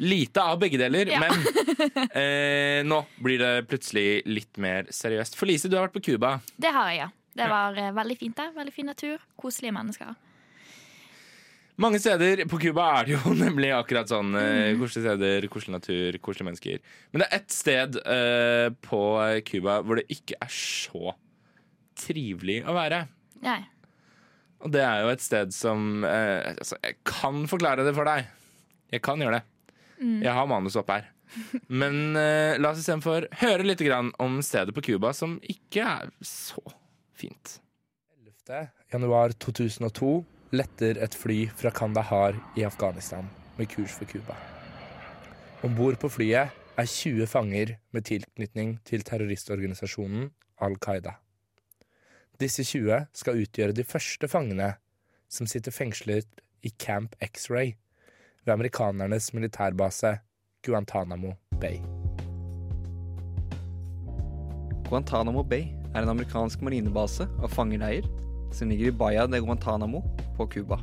Lite 0.02 0.42
av 0.42 0.58
begge 0.62 0.80
deler, 0.80 1.10
Ja. 1.12 1.22
men 1.22 1.46
eh, 2.20 2.82
nå 2.86 3.00
blir 3.22 3.40
det 3.42 3.52
plutselig 3.70 4.22
litt 4.28 4.58
mer 4.62 4.90
seriøst. 4.92 5.38
For 5.38 5.48
Lise, 5.48 5.70
du 5.70 5.78
har 5.78 5.88
vært 5.88 5.96
på 5.98 6.04
Cuba. 6.10 6.36
Det 6.56 6.72
har 6.74 6.90
jeg, 6.92 7.02
ja. 7.04 7.10
Det 7.36 7.48
var 7.52 7.76
ja. 7.76 7.90
veldig 7.92 8.16
fint 8.18 8.38
der. 8.38 8.54
Veldig 8.56 8.72
fin 8.72 8.88
natur. 8.88 9.20
Koselige 9.36 9.74
mennesker. 9.76 10.14
Mange 11.76 11.98
steder 12.00 12.46
på 12.48 12.56
Cuba 12.60 12.86
er 13.00 13.08
det 13.08 13.16
jo 13.18 13.34
nemlig 13.44 13.70
akkurat 13.76 14.08
sånn. 14.08 14.32
Mm. 14.32 14.80
koselige 14.80 15.12
steder, 15.12 15.48
koselig 15.52 15.76
natur, 15.76 16.18
koselige 16.24 16.48
mennesker. 16.48 16.94
Men 17.12 17.22
det 17.22 17.28
er 17.28 17.42
ett 17.42 17.52
sted 17.52 18.00
eh, 18.00 18.68
på 18.88 19.02
Cuba 19.50 19.82
hvor 19.84 20.00
det 20.00 20.06
ikke 20.16 20.38
er 20.40 20.52
så 20.52 21.12
trivelig 21.96 22.62
å 22.68 22.74
være. 22.76 23.04
Nei. 23.44 23.60
Og 24.64 24.72
det 24.72 24.82
er 24.82 25.04
jo 25.04 25.12
et 25.12 25.24
sted 25.24 25.52
som 25.54 26.04
eh, 26.06 26.54
altså, 26.56 26.78
Jeg 26.82 26.98
kan 27.06 27.44
forklare 27.50 27.84
det 27.86 27.92
for 27.96 28.08
deg. 28.08 28.30
Jeg 28.92 29.02
kan 29.04 29.20
gjøre 29.20 29.40
det. 29.40 29.44
Mm. 30.00 30.22
Jeg 30.24 30.32
har 30.38 30.48
manus 30.48 30.78
opp 30.80 30.90
her. 30.94 31.10
Men 31.68 32.16
eh, 32.16 32.56
la 32.60 32.70
oss 32.70 32.80
istedenfor 32.80 33.28
høre 33.42 33.66
litt 33.66 33.82
grann 33.84 34.12
om 34.22 34.38
stedet 34.44 34.74
på 34.76 34.84
Cuba 34.88 35.12
som 35.16 35.36
ikke 35.42 35.84
er 35.84 36.12
så 36.24 36.62
fint. 37.16 37.58
11. 38.46 38.68
januar 38.92 39.34
2002 39.42 40.12
letter 40.56 41.00
et 41.02 41.16
fly 41.18 41.40
fra 41.58 41.72
Kandahar 41.74 42.38
i 42.56 42.64
Afghanistan 42.66 43.26
med 43.58 43.68
kurs 43.72 43.96
for 43.98 44.08
Cuba. 44.08 44.36
Om 45.66 45.74
bord 45.76 45.98
på 46.00 46.10
flyet 46.12 46.54
er 46.76 46.90
20 46.92 47.26
fanger 47.30 47.76
med 47.96 48.06
tilknytning 48.06 48.76
til 48.86 49.04
terroristorganisasjonen 49.06 50.30
Al 50.62 50.76
Qaida. 50.80 51.16
Disse 52.36 52.60
20 52.68 53.06
skal 53.16 53.38
utgjøre 53.40 53.72
de 53.72 53.84
første 53.86 54.28
fangene 54.28 54.74
som 55.32 55.48
sitter 55.48 55.72
fengslet 55.72 56.42
i 56.68 56.72
Camp 56.76 57.16
X-Ray 57.24 57.72
ved 58.44 58.52
amerikanernes 58.52 59.30
militærbase 59.32 60.18
Guantánamo 60.66 61.32
Bay. 61.62 61.80
Guantánamo 64.90 65.46
Bay 65.48 65.72
er 65.94 66.04
en 66.04 66.12
amerikansk 66.12 66.60
marinebase 66.60 67.24
og 67.40 67.48
fangeleier 67.56 68.04
som 68.52 68.68
ligger 68.68 68.92
i 68.92 68.98
Bahia 69.00 69.24
de 69.26 69.40
Guantánamo 69.40 70.04
på 70.36 70.50
Cuba. 70.52 70.76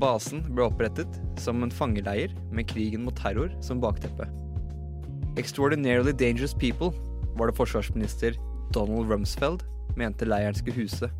Basen 0.00 0.46
ble 0.54 0.70
opprettet 0.70 1.20
som 1.36 1.60
en 1.62 1.74
fangeleir 1.74 2.32
med 2.48 2.64
krigen 2.70 3.04
mot 3.04 3.16
terror 3.18 3.52
som 3.60 3.82
bakteppe. 3.84 4.24
Extraordinarily 5.36 6.16
Dangerous 6.16 6.56
People 6.56 6.94
var 7.36 7.50
det 7.50 7.60
forsvarsminister 7.60 8.40
Donald 8.72 9.12
Rumsfeld 9.12 9.68
mente 9.98 10.28
leiren 10.28 10.56
skulle 10.56 10.84
huse. 10.84 11.10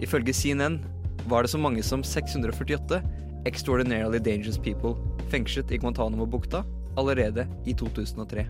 Ifølge 0.00 0.34
CNN 0.36 0.80
var 1.28 1.44
det 1.44 1.52
så 1.52 1.60
mange 1.60 1.82
som 1.84 2.04
648 2.04 3.02
Extraordinarily 3.48 4.20
Dangerous 4.20 4.58
People 4.58 4.94
fengslet 5.30 5.70
i 5.70 5.78
Guantánamo-bukta 5.78 6.64
allerede 6.96 7.46
i 7.64 7.74
2003. 7.74 8.46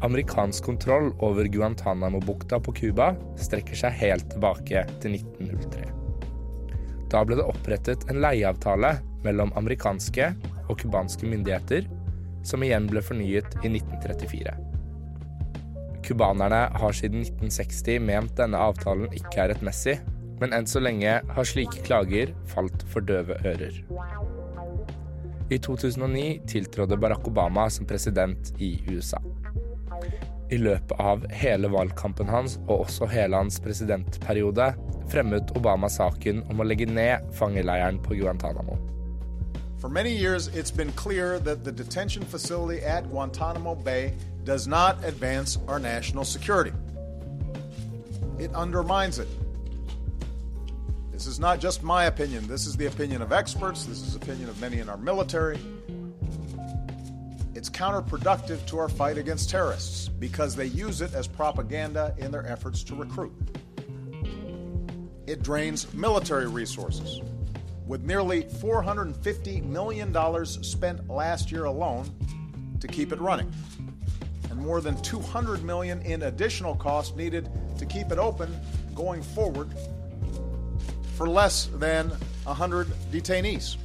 Amerikansk 0.00 0.64
kontroll 0.64 1.12
over 1.18 1.44
Guantánamo-bukta 1.44 2.60
på 2.60 2.72
Cuba 2.72 3.14
strekker 3.40 3.76
seg 3.76 3.96
helt 4.00 4.28
tilbake 4.32 4.84
til 5.00 5.16
1903. 5.16 5.88
Da 7.12 7.22
ble 7.24 7.38
det 7.38 7.46
opprettet 7.48 8.04
en 8.10 8.20
leieavtale 8.20 8.96
mellom 9.24 9.52
amerikanske 9.56 10.32
og 10.66 10.80
cubanske 10.82 11.28
myndigheter, 11.30 11.86
som 12.46 12.62
igjen 12.62 12.88
ble 12.90 13.02
fornyet 13.02 13.56
i 13.62 13.72
1934. 13.72 14.65
Cubanerne 16.06 16.68
har 16.72 16.92
siden 16.94 17.24
1960 17.24 17.98
ment 18.06 18.36
denne 18.38 18.60
avtalen 18.62 19.10
ikke 19.16 19.42
er 19.42 19.50
rettmessig, 19.50 19.96
men 20.40 20.52
enn 20.54 20.68
så 20.70 20.78
lenge 20.82 21.18
har 21.26 21.48
slike 21.48 21.82
klager 21.86 22.30
falt 22.46 22.84
for 22.92 23.02
døve 23.02 23.34
ører. 23.42 23.80
I 25.50 25.58
2009 25.62 26.24
tiltrådte 26.50 26.98
Barack 26.98 27.26
Obama 27.26 27.68
som 27.70 27.86
president 27.86 28.52
i 28.58 28.76
USA. 28.90 29.18
I 30.50 30.58
løpet 30.62 30.94
av 31.02 31.24
hele 31.34 31.70
valgkampen 31.72 32.30
hans 32.30 32.60
og 32.68 32.84
også 32.84 33.08
hele 33.10 33.38
hans 33.38 33.58
presidentperiode 33.62 34.68
fremmet 35.10 35.50
Obama 35.58 35.90
saken 35.90 36.44
om 36.50 36.62
å 36.62 36.66
legge 36.66 36.86
ned 36.86 37.26
fangeleiren 37.34 37.98
på 38.02 38.14
Guantánamo. 38.14 38.78
For 39.78 39.90
many 39.90 40.10
years, 40.10 40.48
it's 40.54 40.70
been 40.70 40.92
clear 40.92 41.38
that 41.40 41.64
the 41.64 41.72
detention 41.72 42.22
facility 42.24 42.80
at 42.82 43.10
Guantanamo 43.10 43.74
Bay 43.74 44.12
does 44.46 44.68
not 44.68 45.04
advance 45.04 45.58
our 45.66 45.80
national 45.80 46.24
security. 46.24 46.72
It 48.38 48.54
undermines 48.54 49.18
it. 49.18 49.26
This 51.10 51.26
is 51.26 51.40
not 51.40 51.58
just 51.58 51.82
my 51.82 52.04
opinion. 52.04 52.46
This 52.46 52.64
is 52.64 52.76
the 52.76 52.86
opinion 52.86 53.22
of 53.22 53.32
experts. 53.32 53.86
This 53.86 54.00
is 54.00 54.16
the 54.16 54.24
opinion 54.24 54.48
of 54.48 54.60
many 54.60 54.78
in 54.78 54.88
our 54.88 54.96
military. 54.96 55.58
It's 57.54 57.68
counterproductive 57.68 58.64
to 58.66 58.78
our 58.78 58.88
fight 58.88 59.18
against 59.18 59.50
terrorists 59.50 60.08
because 60.08 60.54
they 60.54 60.66
use 60.66 61.00
it 61.00 61.12
as 61.12 61.26
propaganda 61.26 62.14
in 62.18 62.30
their 62.30 62.46
efforts 62.46 62.84
to 62.84 62.94
recruit. 62.94 63.32
It 65.26 65.42
drains 65.42 65.92
military 65.92 66.46
resources. 66.46 67.20
With 67.84 68.04
nearly 68.04 68.44
$450 68.44 69.64
million 69.64 70.46
spent 70.46 71.08
last 71.08 71.50
year 71.50 71.64
alone 71.64 72.14
to 72.78 72.86
keep 72.86 73.12
it 73.12 73.20
running, 73.20 73.52
and 74.56 74.64
more 74.64 74.80
than 74.80 74.96
200 75.02 75.62
million 75.64 76.00
in 76.02 76.22
additional 76.22 76.74
costs 76.74 77.14
needed 77.16 77.48
to 77.78 77.84
keep 77.86 78.10
it 78.10 78.18
open 78.18 78.54
going 78.94 79.22
forward 79.22 79.68
for 81.16 81.28
less 81.28 81.66
than 81.78 82.10
100 82.44 82.86
detainees. 83.12 83.76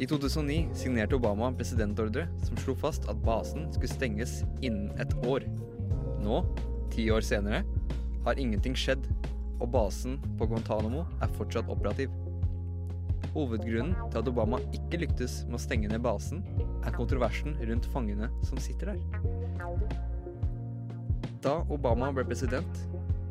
I 0.00 0.06
2009 0.06 0.74
signerte 0.74 1.14
Obama 1.14 1.48
en 1.48 1.56
presidentordre 1.56 2.28
som 2.44 2.56
slo 2.56 2.74
fast 2.74 3.08
at 3.08 3.18
basen 3.24 3.66
skulle 3.72 3.90
stenges 3.90 4.44
innen 4.62 4.92
et 5.00 5.14
år. 5.26 5.42
Nå, 6.22 6.44
ti 6.94 7.10
år 7.10 7.20
senere, 7.20 7.64
har 8.24 8.38
ingenting 8.38 8.76
skjedd, 8.78 9.10
og 9.58 9.72
basen 9.74 10.20
på 10.38 10.46
Guantánamo 10.46 11.02
er 11.22 11.34
fortsatt 11.34 11.70
operativ. 11.70 12.14
Hovedgrunnen 13.38 13.94
til 14.10 14.18
at 14.18 14.28
Obama 14.28 14.58
ikke 14.74 14.98
lyktes 15.04 15.44
med 15.46 15.60
å 15.60 15.62
stenge 15.62 15.90
ned 15.92 16.02
basen, 16.02 16.40
er 16.82 16.94
kontroversen 16.96 17.54
rundt 17.68 17.86
fangene 17.92 18.26
som 18.42 18.58
sitter 18.58 18.90
der. 18.90 19.68
Da 21.44 21.60
Obama 21.70 22.10
ble 22.10 22.24
president, 22.26 22.80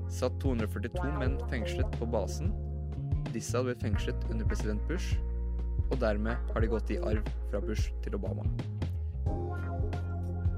satt 0.08 0.38
242 0.40 1.10
menn 1.20 1.36
fengslet 1.52 2.00
på 2.00 2.08
basen. 2.08 2.54
Disse 3.34 3.58
hadde 3.58 3.74
blitt 3.74 3.84
fengslet 3.84 4.30
under 4.32 4.48
president 4.48 4.88
Bush, 4.88 5.18
og 5.90 6.00
dermed 6.00 6.40
har 6.54 6.64
de 6.64 6.72
gått 6.72 6.96
i 6.96 7.02
arv 7.04 7.28
fra 7.52 7.60
Bush 7.64 7.92
til 8.06 8.16
Obama. 8.16 8.48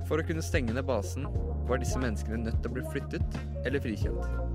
For 0.06 0.22
å 0.22 0.26
kunne 0.26 0.46
stenge 0.46 0.78
ned 0.78 0.86
basen 0.86 1.26
var 1.70 1.82
disse 1.82 1.98
menneskene 2.02 2.44
nødt 2.46 2.62
til 2.62 2.70
å 2.70 2.78
bli 2.78 2.86
flyttet 2.94 3.42
eller 3.66 3.82
frikjent. 3.82 4.49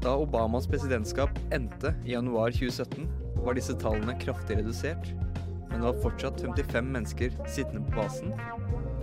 Da 0.00 0.14
Obamas 0.16 0.66
presidentskap 0.66 1.30
endte 1.52 1.94
i 2.06 2.12
januar 2.14 2.50
2017, 2.50 3.08
var 3.44 3.56
disse 3.56 3.74
tallene 3.76 4.14
kraftig 4.20 4.56
redusert, 4.56 5.10
men 5.68 5.74
det 5.74 5.86
var 5.86 5.98
fortsatt 6.00 6.40
55 6.40 6.86
mennesker 6.94 7.34
sittende 7.44 7.82
på 7.84 7.98
basen, 7.98 8.32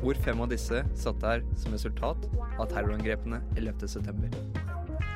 hvor 0.02 0.18
fem 0.26 0.42
av 0.42 0.50
disse 0.50 0.82
satt 0.98 1.20
der 1.22 1.44
som 1.62 1.76
resultat 1.76 2.26
av 2.58 2.66
terrorangrepene 2.72 3.44
11.9. 3.60 4.32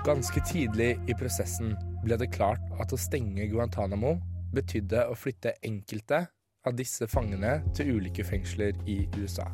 Ganske 0.06 0.44
tidlig 0.52 0.92
i 1.10 1.16
prosessen 1.18 1.74
ble 2.06 2.20
det 2.22 2.30
klart 2.36 2.62
at 2.82 2.94
å 2.94 3.00
stenge 3.02 3.50
Guantánamo 3.50 4.16
betydde 4.54 5.08
å 5.10 5.18
flytte 5.18 5.56
enkelte 5.66 6.28
av 6.68 6.78
disse 6.78 7.10
fangene 7.10 7.58
til 7.78 7.96
ulike 7.98 8.26
fengsler 8.26 8.78
i 8.86 9.00
USA. 9.18 9.50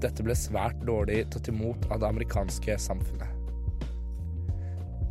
Dette 0.00 0.24
ble 0.24 0.36
svært 0.36 0.76
dårlig 0.84 1.22
tatt 1.32 1.48
imot 1.48 1.88
av 1.88 2.04
det 2.04 2.12
amerikanske 2.12 2.76
samfunnet. 2.84 3.35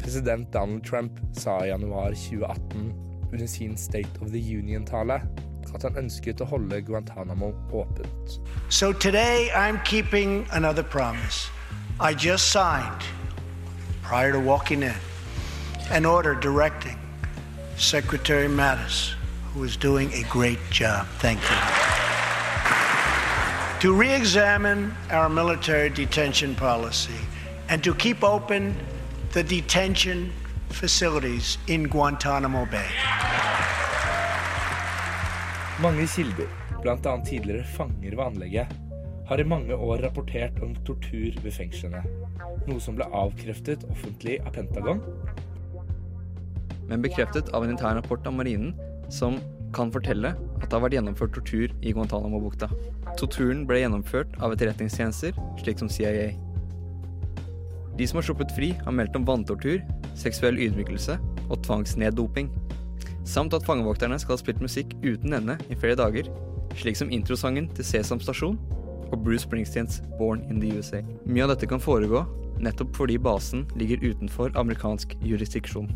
President 0.06 0.52
Donald 0.52 0.84
Trump 0.84 1.18
sa 1.34 1.65
i 1.65 1.74
januar 1.74 2.13
2018 2.13 2.94
under 3.34 3.48
sin 3.48 3.76
State 3.76 4.22
of 4.22 4.30
the 4.30 4.39
Union-tale 4.39 5.18
at 5.74 5.82
han 5.82 5.98
ønsket 5.98 6.44
å 6.46 6.46
holde 6.46 6.78
Guantánamo 6.86 7.50
åpent. 7.74 8.38
So 8.70 8.94
today 8.94 9.50
I'm 9.50 9.82
keeping 9.82 10.46
another 10.52 10.84
promise. 10.84 11.50
I 12.00 12.13
just 12.13 12.54
signed, 12.54 13.02
prior 14.04 14.32
to 14.32 14.39
walking 14.39 14.84
in, 14.84 15.02
an 15.89 16.06
order 16.06 16.36
directing 16.36 17.02
Secretary 17.76 18.48
Mattis, 18.48 19.18
who 19.54 19.63
is 19.63 19.76
doing 19.76 20.13
a 20.13 20.22
great 20.30 20.62
job. 20.70 21.08
Thank 21.18 21.41
you. 21.50 21.58
To 23.82 23.98
re 23.98 24.13
examine 24.13 24.94
our 25.10 25.30
military 25.30 25.89
detention 25.89 26.54
policy 26.54 27.22
and 27.70 27.84
to 27.84 27.96
keep 27.96 28.24
open 28.24 28.78
the 29.36 29.43
detention 29.43 30.32
facilities 30.69 31.58
in 31.67 31.84
Guantanamo 31.89 32.65
Bay. 32.71 32.88
Mange 35.82 36.08
kilder, 36.08 36.48
bl.a. 36.82 37.24
tidligere 37.26 37.63
fanger 37.63 38.15
ved 38.15 38.24
anlegget, 38.26 38.67
har 39.28 39.38
i 39.38 39.43
mange 39.43 39.76
år 39.76 39.98
rapportert 39.98 40.62
om 40.63 40.71
tortur 40.88 41.36
ved 41.43 41.52
fengslene, 41.52 42.06
noe 42.69 42.80
som 42.80 42.95
ble 42.95 43.10
avkreftet 43.12 43.84
offentlig 43.91 44.39
av 44.45 44.56
Pentagon. 44.56 45.04
men 46.88 47.02
bekreftet 47.02 47.50
av 47.50 47.63
en 47.63 47.71
intern 47.74 47.98
rapport 47.98 48.28
av 48.28 48.34
marinen 48.34 48.76
som 49.10 49.39
kan 49.74 49.91
fortelle 49.91 50.36
at 50.62 50.69
det 50.69 50.78
har 50.78 50.84
vært 50.86 50.95
gjennomført 51.00 51.34
tortur 51.36 51.71
i 51.82 51.91
Guantánamo-bukta. 51.91 52.69
Torturen 53.19 53.65
ble 53.67 53.82
gjennomført 53.82 54.38
av 54.39 54.54
etterretningstjenester, 54.56 55.36
slik 55.60 55.82
som 55.82 55.89
CIA. 55.89 56.44
De 57.95 58.08
som 58.08 58.19
har 58.19 58.27
sluppet 58.27 58.51
fri, 58.55 58.73
har 58.86 58.95
meldt 58.95 59.15
om 59.15 59.25
vanntortur, 59.27 59.84
seksuell 60.19 60.60
ydmykelse 60.60 61.17
og 61.47 61.62
tvangsneddoping. 61.63 62.49
Samt 63.25 63.55
at 63.58 63.65
fangevokterne 63.65 64.17
skal 64.21 64.36
ha 64.36 64.41
spilt 64.41 64.63
musikk 64.63 64.93
uten 65.05 65.34
ende 65.38 65.58
i 65.71 65.77
flere 65.79 65.97
dager, 65.99 66.27
slik 66.75 66.99
som 66.99 67.12
introsangen 67.13 67.69
til 67.75 67.88
Sesam 67.88 68.19
Stasjon 68.21 68.60
og 69.12 69.21
Bruce 69.23 69.45
Springsteens 69.45 70.01
Born 70.19 70.43
in 70.49 70.60
the 70.60 70.73
USA. 70.75 71.01
Mye 71.25 71.45
av 71.45 71.53
dette 71.53 71.69
kan 71.71 71.84
foregå 71.84 72.25
nettopp 72.63 72.95
fordi 72.95 73.17
basen 73.19 73.65
ligger 73.79 74.03
utenfor 74.03 74.55
amerikansk 74.60 75.15
jurisdiksjon. 75.23 75.89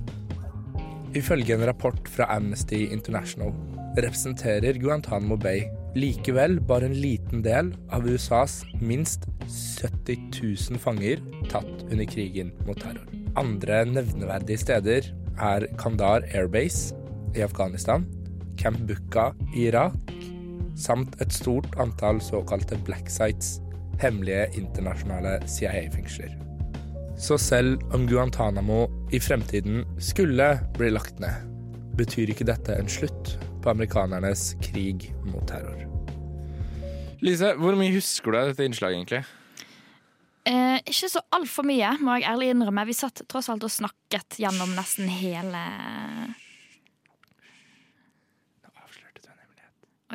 Ifølge 1.17 1.55
en 1.55 1.65
rapport 1.65 2.09
fra 2.11 2.27
Amnesty 2.35 2.85
International 2.93 3.53
representerer 3.97 4.77
Guantánamo 4.77 5.39
Bay 5.41 5.65
likevel 5.97 6.59
bare 6.61 6.89
en 6.89 6.97
liten 7.01 7.41
del 7.45 7.71
av 7.93 8.07
USAs 8.07 8.61
minst 8.81 9.25
70 9.47 10.29
000 10.41 10.81
fanger 10.81 11.21
tatt 11.49 11.85
under 11.89 12.05
krigen 12.09 12.51
mot 12.67 12.79
terror. 12.81 13.05
Andre 13.39 13.83
nevneverdige 13.89 14.61
steder 14.61 15.09
er 15.39 15.65
Kandar 15.79 16.25
Airbase 16.33 16.95
i 17.35 17.43
Afghanistan, 17.45 18.05
Camp 18.57 18.81
Bukka 18.89 19.31
i 19.55 19.69
Irak, 19.69 20.13
samt 20.79 21.17
et 21.21 21.33
stort 21.33 21.73
antall 21.81 22.21
såkalte 22.23 22.77
black 22.85 23.09
sites, 23.11 23.59
hemmelige 23.99 24.47
internasjonale 24.59 25.39
CIA-fengsler. 25.47 26.37
Så 27.19 27.37
selv 27.37 27.83
om 27.93 28.07
Guantánamo 28.07 28.85
i 29.11 29.19
fremtiden 29.19 29.83
skulle 29.99 30.53
bli 30.77 30.93
lagt 30.93 31.19
ned, 31.19 31.35
betyr 31.99 32.31
ikke 32.31 32.47
dette 32.47 32.77
en 32.79 32.87
slutt 32.87 33.35
på 33.63 33.71
amerikanernes 33.71 34.53
krig 34.63 35.09
mot 35.27 35.45
terror. 35.47 35.85
Lise, 37.23 37.51
hvor 37.59 37.75
mye 37.75 37.91
husker 37.91 38.31
du 38.31 38.39
av 38.39 38.51
dette 38.51 38.63
innslaget, 38.63 39.01
egentlig? 39.01 39.23
Eh, 40.47 40.77
ikke 40.87 41.09
så 41.11 41.21
altfor 41.35 41.67
mye, 41.67 41.91
må 41.99 42.15
jeg 42.17 42.29
ærlig 42.31 42.53
innrømme. 42.53 42.85
Vi 42.87 42.95
satt 42.95 43.21
tross 43.29 43.49
alt 43.51 43.65
og 43.67 43.73
snakket 43.73 44.39
gjennom 44.39 44.71
nesten 44.77 45.09
hele 45.11 45.63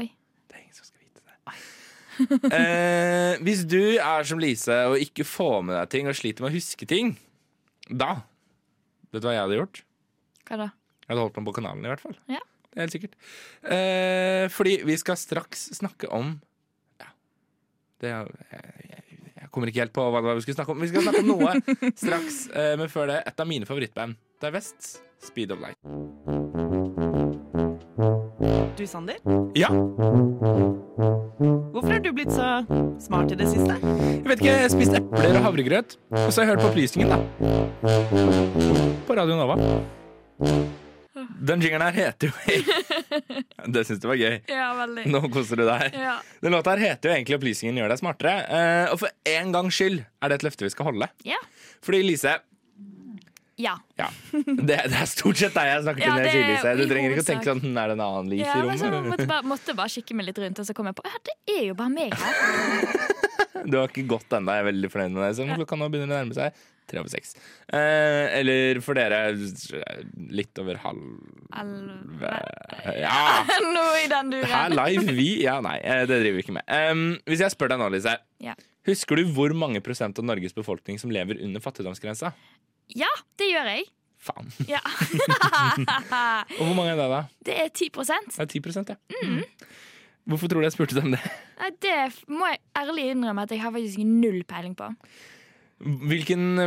Oi. 0.00 0.08
Eh, 2.14 3.40
hvis 3.42 3.64
du 3.66 3.98
er 3.98 4.22
som 4.22 4.38
Lise 4.38 4.74
og 4.86 5.00
ikke 5.02 5.24
får 5.26 5.64
med 5.66 5.74
deg 5.74 5.88
ting 5.90 6.06
og 6.06 6.14
sliter 6.14 6.44
med 6.44 6.52
å 6.52 6.54
huske 6.54 6.86
ting, 6.86 7.16
da 7.90 8.20
Vet 9.10 9.22
du 9.22 9.26
hva 9.28 9.34
jeg 9.34 9.44
hadde 9.44 9.58
gjort? 9.58 9.80
Hva 10.48 10.56
da? 10.58 10.68
Jeg 11.04 11.10
hadde 11.12 11.22
holdt 11.22 11.36
meg 11.38 11.46
på 11.46 11.52
kanalen, 11.58 11.84
i 11.84 11.90
hvert 11.92 12.02
fall. 12.02 12.16
Ja. 12.30 12.40
Det 12.74 12.80
er 12.80 12.86
helt 12.88 12.96
sikkert. 12.96 13.14
Eh, 13.70 14.44
fordi 14.50 14.74
vi 14.88 14.96
skal 14.98 15.16
straks 15.20 15.68
snakke 15.78 16.10
om 16.10 16.34
Ja, 16.98 17.06
det 18.02 18.10
er, 18.10 18.26
jeg, 18.50 18.74
jeg, 18.90 19.20
jeg 19.38 19.50
kommer 19.54 19.70
ikke 19.70 19.84
helt 19.84 19.94
på 19.94 20.02
hva 20.10 20.18
det 20.18 20.26
var 20.26 20.34
vi 20.40 20.42
skulle 20.42 20.58
snakke 20.58 20.74
om. 20.74 20.82
Vi 20.82 20.90
skal 20.90 21.06
snakke 21.06 21.22
om 21.22 21.30
noe 21.30 21.54
straks, 22.02 22.40
eh, 22.50 22.74
men 22.80 22.90
før 22.90 23.12
det, 23.12 23.20
et 23.30 23.40
av 23.44 23.46
mine 23.50 23.68
favorittband. 23.70 24.18
Det 24.42 24.50
er 24.50 24.56
Vest. 24.58 24.96
Speed 25.24 25.54
of 25.54 25.62
Light. 25.62 25.78
Du, 28.76 28.82
Sander? 28.90 29.16
Ja. 29.56 29.70
Hvorfor 31.72 31.92
har 31.94 32.02
du 32.04 32.10
blitt 32.12 32.34
så 32.34 32.50
smart 33.00 33.32
i 33.32 33.38
det 33.38 33.48
siste? 33.48 33.78
Jeg 33.80 34.26
vet 34.26 34.42
ikke, 34.42 34.52
jeg 34.66 34.74
spiste 34.74 35.00
epler 35.00 35.38
og 35.38 35.46
havregrøt. 35.46 35.96
Og 36.12 36.28
så 36.28 36.42
har 36.42 36.50
jeg 36.50 36.52
hørt 36.52 36.64
på 36.66 36.70
opplysningen, 36.74 37.14
da. 37.14 37.18
På 39.08 39.16
Radio 39.16 39.38
Nova. 39.40 39.56
Den 41.50 41.60
jingeren 41.64 41.82
her 41.88 41.92
heter 41.96 42.30
jo 42.30 42.62
Det 43.74 43.84
syns 43.88 44.00
du 44.02 44.08
var 44.10 44.16
gøy. 44.20 44.40
Ja, 44.50 44.70
veldig. 44.78 45.04
Nå 45.12 45.20
koser 45.32 45.56
du 45.60 45.64
deg. 45.68 45.94
Ja. 45.96 46.16
Den 46.44 46.52
låta 46.56 46.74
her 46.74 46.82
heter 46.92 47.10
jo 47.10 47.14
egentlig 47.16 47.38
'Opplysningen 47.38 47.78
gjør 47.80 47.92
deg 47.94 48.00
smartere'. 48.02 48.34
Eh, 48.48 48.92
og 48.92 48.98
for 49.04 49.08
en 49.34 49.52
gangs 49.54 49.74
skyld 49.78 50.00
er 50.04 50.28
det 50.32 50.40
et 50.40 50.46
løfte 50.48 50.66
vi 50.66 50.72
skal 50.74 50.90
holde. 50.92 51.08
Ja. 51.24 51.38
Fordi 51.84 52.02
Lise 52.04 52.34
Ja. 53.56 53.76
ja, 53.96 54.08
det, 54.32 54.66
det 54.66 54.96
er 54.98 55.06
stort 55.06 55.38
sett 55.38 55.54
deg 55.54 55.68
jeg 55.68 55.82
snakker 55.84 56.00
til 56.02 56.08
Ja, 56.10 56.14
når 56.16 56.24
jeg 56.26 56.32
sier 56.34 56.48
Lise. 56.50 56.70
Du 56.80 56.88
trenger 56.90 57.12
ikke 57.14 57.22
å 57.22 57.28
tenke 57.28 57.46
sånn 57.46 57.60
"Hm, 57.62 57.76
Er 57.78 57.86
det 57.86 57.94
en 57.94 58.00
annen 58.02 58.30
Lise 58.32 58.48
Ja, 58.48 58.56
i 58.58 58.66
men 58.66 58.78
så 58.80 58.88
måtte, 58.90 58.96
rommet? 59.04 59.26
bare, 59.30 59.42
måtte 59.46 59.74
bare 59.78 59.88
kikke 59.94 60.14
meg 60.18 60.26
litt 60.26 60.38
rundt, 60.42 60.58
og 60.58 60.66
så 60.66 60.74
kom 60.74 60.86
jeg 60.90 60.96
på 60.98 61.04
ja, 61.06 61.20
det 61.28 61.36
er 61.60 61.64
jo 61.68 61.74
bare 61.78 61.92
meg 61.94 62.14
her. 62.18 62.34
Du 63.70 63.78
har 63.78 63.86
ikke 63.88 64.02
gått 64.10 64.28
ennå. 64.36 64.52
Jeg 64.52 64.60
er 64.60 64.66
veldig 64.66 64.88
fornøyd 64.92 65.12
med 65.14 65.22
deg. 65.24 65.36
Så 65.38 65.46
klokka 65.56 65.76
nå 65.78 65.86
begynner 65.88 66.10
å 66.10 66.18
nærme 66.20 66.34
seg 66.36 66.52
tre 66.90 67.00
over 67.00 67.12
seks. 67.12 67.34
Eh, 67.68 68.26
eller 68.40 68.80
for 68.84 68.98
dere 68.98 69.34
litt 70.34 70.60
over 70.62 70.80
halv 70.84 72.24
Ja! 73.00 73.16
Noe 73.76 74.02
i 74.02 74.10
den 74.10 74.34
duren. 74.34 74.52
Her 74.52 74.76
live, 74.76 75.16
vi 75.16 75.28
Ja, 75.44 75.58
nei, 75.64 75.78
eh, 75.82 76.04
det 76.08 76.20
driver 76.22 76.38
vi 76.38 76.46
ikke 76.46 76.58
med. 76.58 76.68
Em, 76.68 77.06
hvis 77.30 77.44
jeg 77.44 77.54
spør 77.54 77.74
deg 77.74 77.82
nå, 77.82 77.90
Lise. 77.94 78.16
Ja. 78.44 78.56
Husker 78.88 79.16
du 79.16 79.28
hvor 79.32 79.54
mange 79.56 79.80
prosent 79.84 80.18
av 80.20 80.26
Norges 80.28 80.56
befolkning 80.56 81.00
som 81.00 81.12
lever 81.14 81.40
under 81.44 81.62
fattigdomsgrensa? 81.64 82.34
ja, 82.92 83.08
det 83.40 83.48
gjør 83.48 83.70
jeg. 83.72 83.86
Faen. 84.24 84.48
Ja. 84.68 84.80
Og 86.58 86.64
hvor 86.64 86.76
mange 86.76 86.92
er 86.94 87.00
det, 87.00 87.08
da? 87.12 87.22
Det 87.44 87.56
er 87.60 87.68
10 87.68 87.90
Det 87.92 88.40
er 88.40 88.46
10 88.48 88.84
ja. 88.88 88.96
mm. 89.24 89.42
Hvorfor 90.24 90.48
tror 90.48 90.62
du 90.62 90.66
jeg 90.68 90.72
spurte 90.72 90.96
deg 90.96 91.04
om 91.04 91.12
det? 91.16 91.20
Det 91.84 91.96
må 92.32 92.48
jeg 92.48 92.60
ærlig 92.80 93.10
innrømme 93.12 93.44
at 93.44 93.52
jeg 93.52 93.60
har 93.60 93.72
faktisk 93.74 94.00
null 94.08 94.40
peiling 94.48 94.76
på. 94.76 94.88
Hvilken 95.82 96.58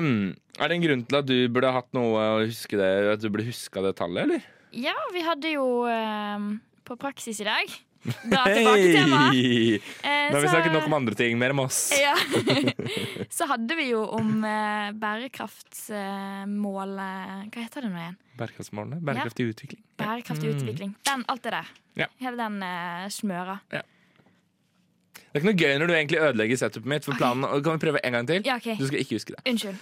Er 0.59 0.67
det 0.67 0.75
en 0.77 0.83
grunn 0.83 1.05
til 1.07 1.17
at 1.21 1.25
du 1.29 1.37
burde 1.53 1.71
hatt 1.71 1.87
noe 1.95 2.19
å 2.35 2.41
huske 2.45 2.75
det 2.77 2.89
At 3.13 3.21
du 3.23 3.29
burde 3.31 3.45
huska 3.47 3.81
det 3.85 3.93
tallet, 3.97 4.23
eller? 4.27 4.41
Ja, 4.75 4.93
vi 5.13 5.21
hadde 5.23 5.47
jo 5.55 5.65
eh, 5.87 6.39
på 6.85 6.95
praksis 6.99 7.39
i 7.41 7.45
dag. 7.47 7.67
Da 8.31 8.43
tilbake 8.45 8.83
til 8.83 8.93
temaet. 8.99 9.33
Hei! 9.33 9.79
Eh, 10.05 10.27
Nå 10.31 10.35
har 10.37 10.43
vi 10.43 10.47
snakket 10.51 10.73
nok 10.75 10.85
om 10.87 10.93
andre 10.99 11.15
ting. 11.17 11.33
Mer 11.39 11.51
om 11.55 11.59
oss. 11.65 11.79
Ja. 11.97 12.13
Så 13.37 13.43
hadde 13.49 13.73
vi 13.79 13.85
jo 13.89 14.01
om 14.15 14.43
eh, 14.47 14.91
bærekraftsmålet 14.95 17.49
Hva 17.51 17.59
heter 17.65 17.81
det 17.87 17.91
nå 17.91 17.97
igjen? 18.03 18.17
Bærekraftsmålene. 18.37 18.97
Bærekraftig 19.01 19.43
utvikling. 19.51 19.81
Bærekraftig 19.99 20.47
Mm. 20.51 20.55
utvikling. 20.59 20.91
Den, 21.09 21.25
alt 21.27 21.43
det 21.43 21.51
der. 21.57 21.67
Ja. 22.03 22.07
Hele 22.21 22.37
den 22.37 22.61
eh, 22.63 23.07
smøra. 23.11 23.57
Det 25.37 25.43
er 25.43 25.45
ikke 25.45 25.53
noe 25.53 25.61
gøy 25.61 25.77
når 25.77 25.89
du 25.89 25.93
egentlig 25.93 26.19
ødelegger 26.25 26.57
setupet 26.57 26.89
mitt. 26.89 27.05
For 27.05 27.13
planen, 27.13 27.45
Kan 27.61 27.77
vi 27.77 27.85
prøve 27.85 27.99
en 28.01 28.15
gang 28.17 28.27
til? 28.27 28.41
Ja, 28.47 28.55
ok. 28.57 28.71
Du 28.79 28.87
skal 28.89 29.03
ikke 29.03 29.19
huske 29.19 29.35
det. 29.35 29.43
Unnskyld. 29.51 29.75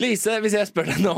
Lise, 0.00 0.36
hvis 0.40 0.54
jeg 0.56 0.68
spør 0.70 0.86
deg 0.88 1.02
nå 1.04 1.12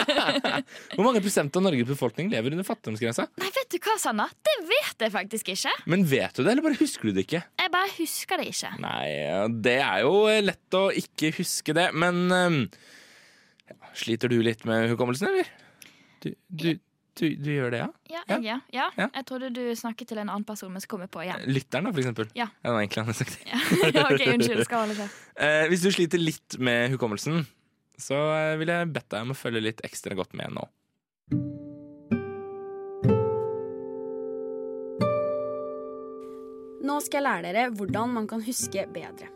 Hvor 0.96 1.04
mange 1.06 1.22
prosent 1.24 1.54
av 1.56 1.62
Norges 1.64 1.86
befolkning 1.88 2.28
lever 2.28 2.52
under 2.52 2.66
fattigdomsgrensa? 2.66 3.24
Nei, 3.40 3.48
vet 3.54 3.70
du 3.72 3.78
hva, 3.86 3.94
Sanna? 4.02 4.26
Det 4.28 4.56
vet 4.68 5.06
jeg 5.06 5.14
faktisk 5.14 5.52
ikke. 5.54 5.72
Men 5.88 6.04
vet 6.10 6.34
du 6.36 6.42
det, 6.42 6.50
eller 6.50 6.66
bare 6.66 6.76
husker 6.80 7.08
du 7.08 7.14
det 7.16 7.24
ikke? 7.28 7.40
Jeg 7.62 7.72
bare 7.72 7.94
husker 7.94 8.42
det 8.42 8.50
ikke. 8.50 8.72
Nei, 8.82 9.06
det 9.64 9.78
er 9.86 10.02
jo 10.04 10.12
lett 10.44 10.76
å 10.76 10.84
ikke 11.04 11.32
huske 11.38 11.76
det, 11.78 11.88
men 11.96 12.20
um, 12.28 12.60
Sliter 13.96 14.30
du 14.30 14.36
litt 14.44 14.66
med 14.68 14.90
hukommelsen, 14.92 15.30
eller? 15.30 15.48
Du, 16.20 16.34
du, 16.52 16.68
du, 17.18 17.24
du 17.36 17.48
gjør 17.52 17.72
det, 17.74 17.80
ja? 17.82 17.88
Ja, 18.10 18.20
jeg, 18.28 18.44
ja. 18.44 18.56
ja. 18.74 18.86
Ja. 18.98 19.06
Jeg 19.14 19.26
trodde 19.28 19.50
du 19.54 19.62
snakket 19.78 20.12
til 20.12 20.20
en 20.22 20.28
annen 20.28 20.44
person, 20.46 20.70
men 20.72 20.82
så 20.82 20.90
kom 20.90 21.02
jeg 21.04 21.10
på 21.12 21.22
igjen. 21.24 21.42
Lytteren, 21.50 21.88
da, 21.88 21.94
for 21.94 22.02
eksempel. 22.02 22.28
Ja. 22.38 22.46
det 22.62 22.74
var 22.74 22.82
egentlig 22.82 23.04
han 23.04 23.12
jeg 23.12 23.20
sagt. 23.20 23.40
Ja, 23.96 24.04
ok, 24.06 24.26
unnskyld. 24.34 24.64
Skal 24.68 24.84
holde 24.84 24.98
seg. 24.98 25.16
Eh, 25.46 25.64
hvis 25.72 25.84
du 25.86 25.90
sliter 25.94 26.22
litt 26.22 26.58
med 26.62 26.94
hukommelsen, 26.94 27.42
så 28.00 28.20
eh, 28.36 28.54
vil 28.60 28.72
jeg 28.72 28.92
bedt 28.94 29.10
deg 29.12 29.26
om 29.26 29.34
å 29.34 29.38
følge 29.38 29.64
litt 29.64 29.82
ekstra 29.86 30.16
godt 30.18 30.36
med 30.38 30.54
nå. 30.56 30.68
Nå 36.80 36.96
skal 37.04 37.20
jeg 37.20 37.26
lære 37.28 37.52
dere 37.52 37.68
hvordan 37.76 38.16
man 38.16 38.30
kan 38.30 38.42
huske 38.44 38.86
bedre. 38.90 39.28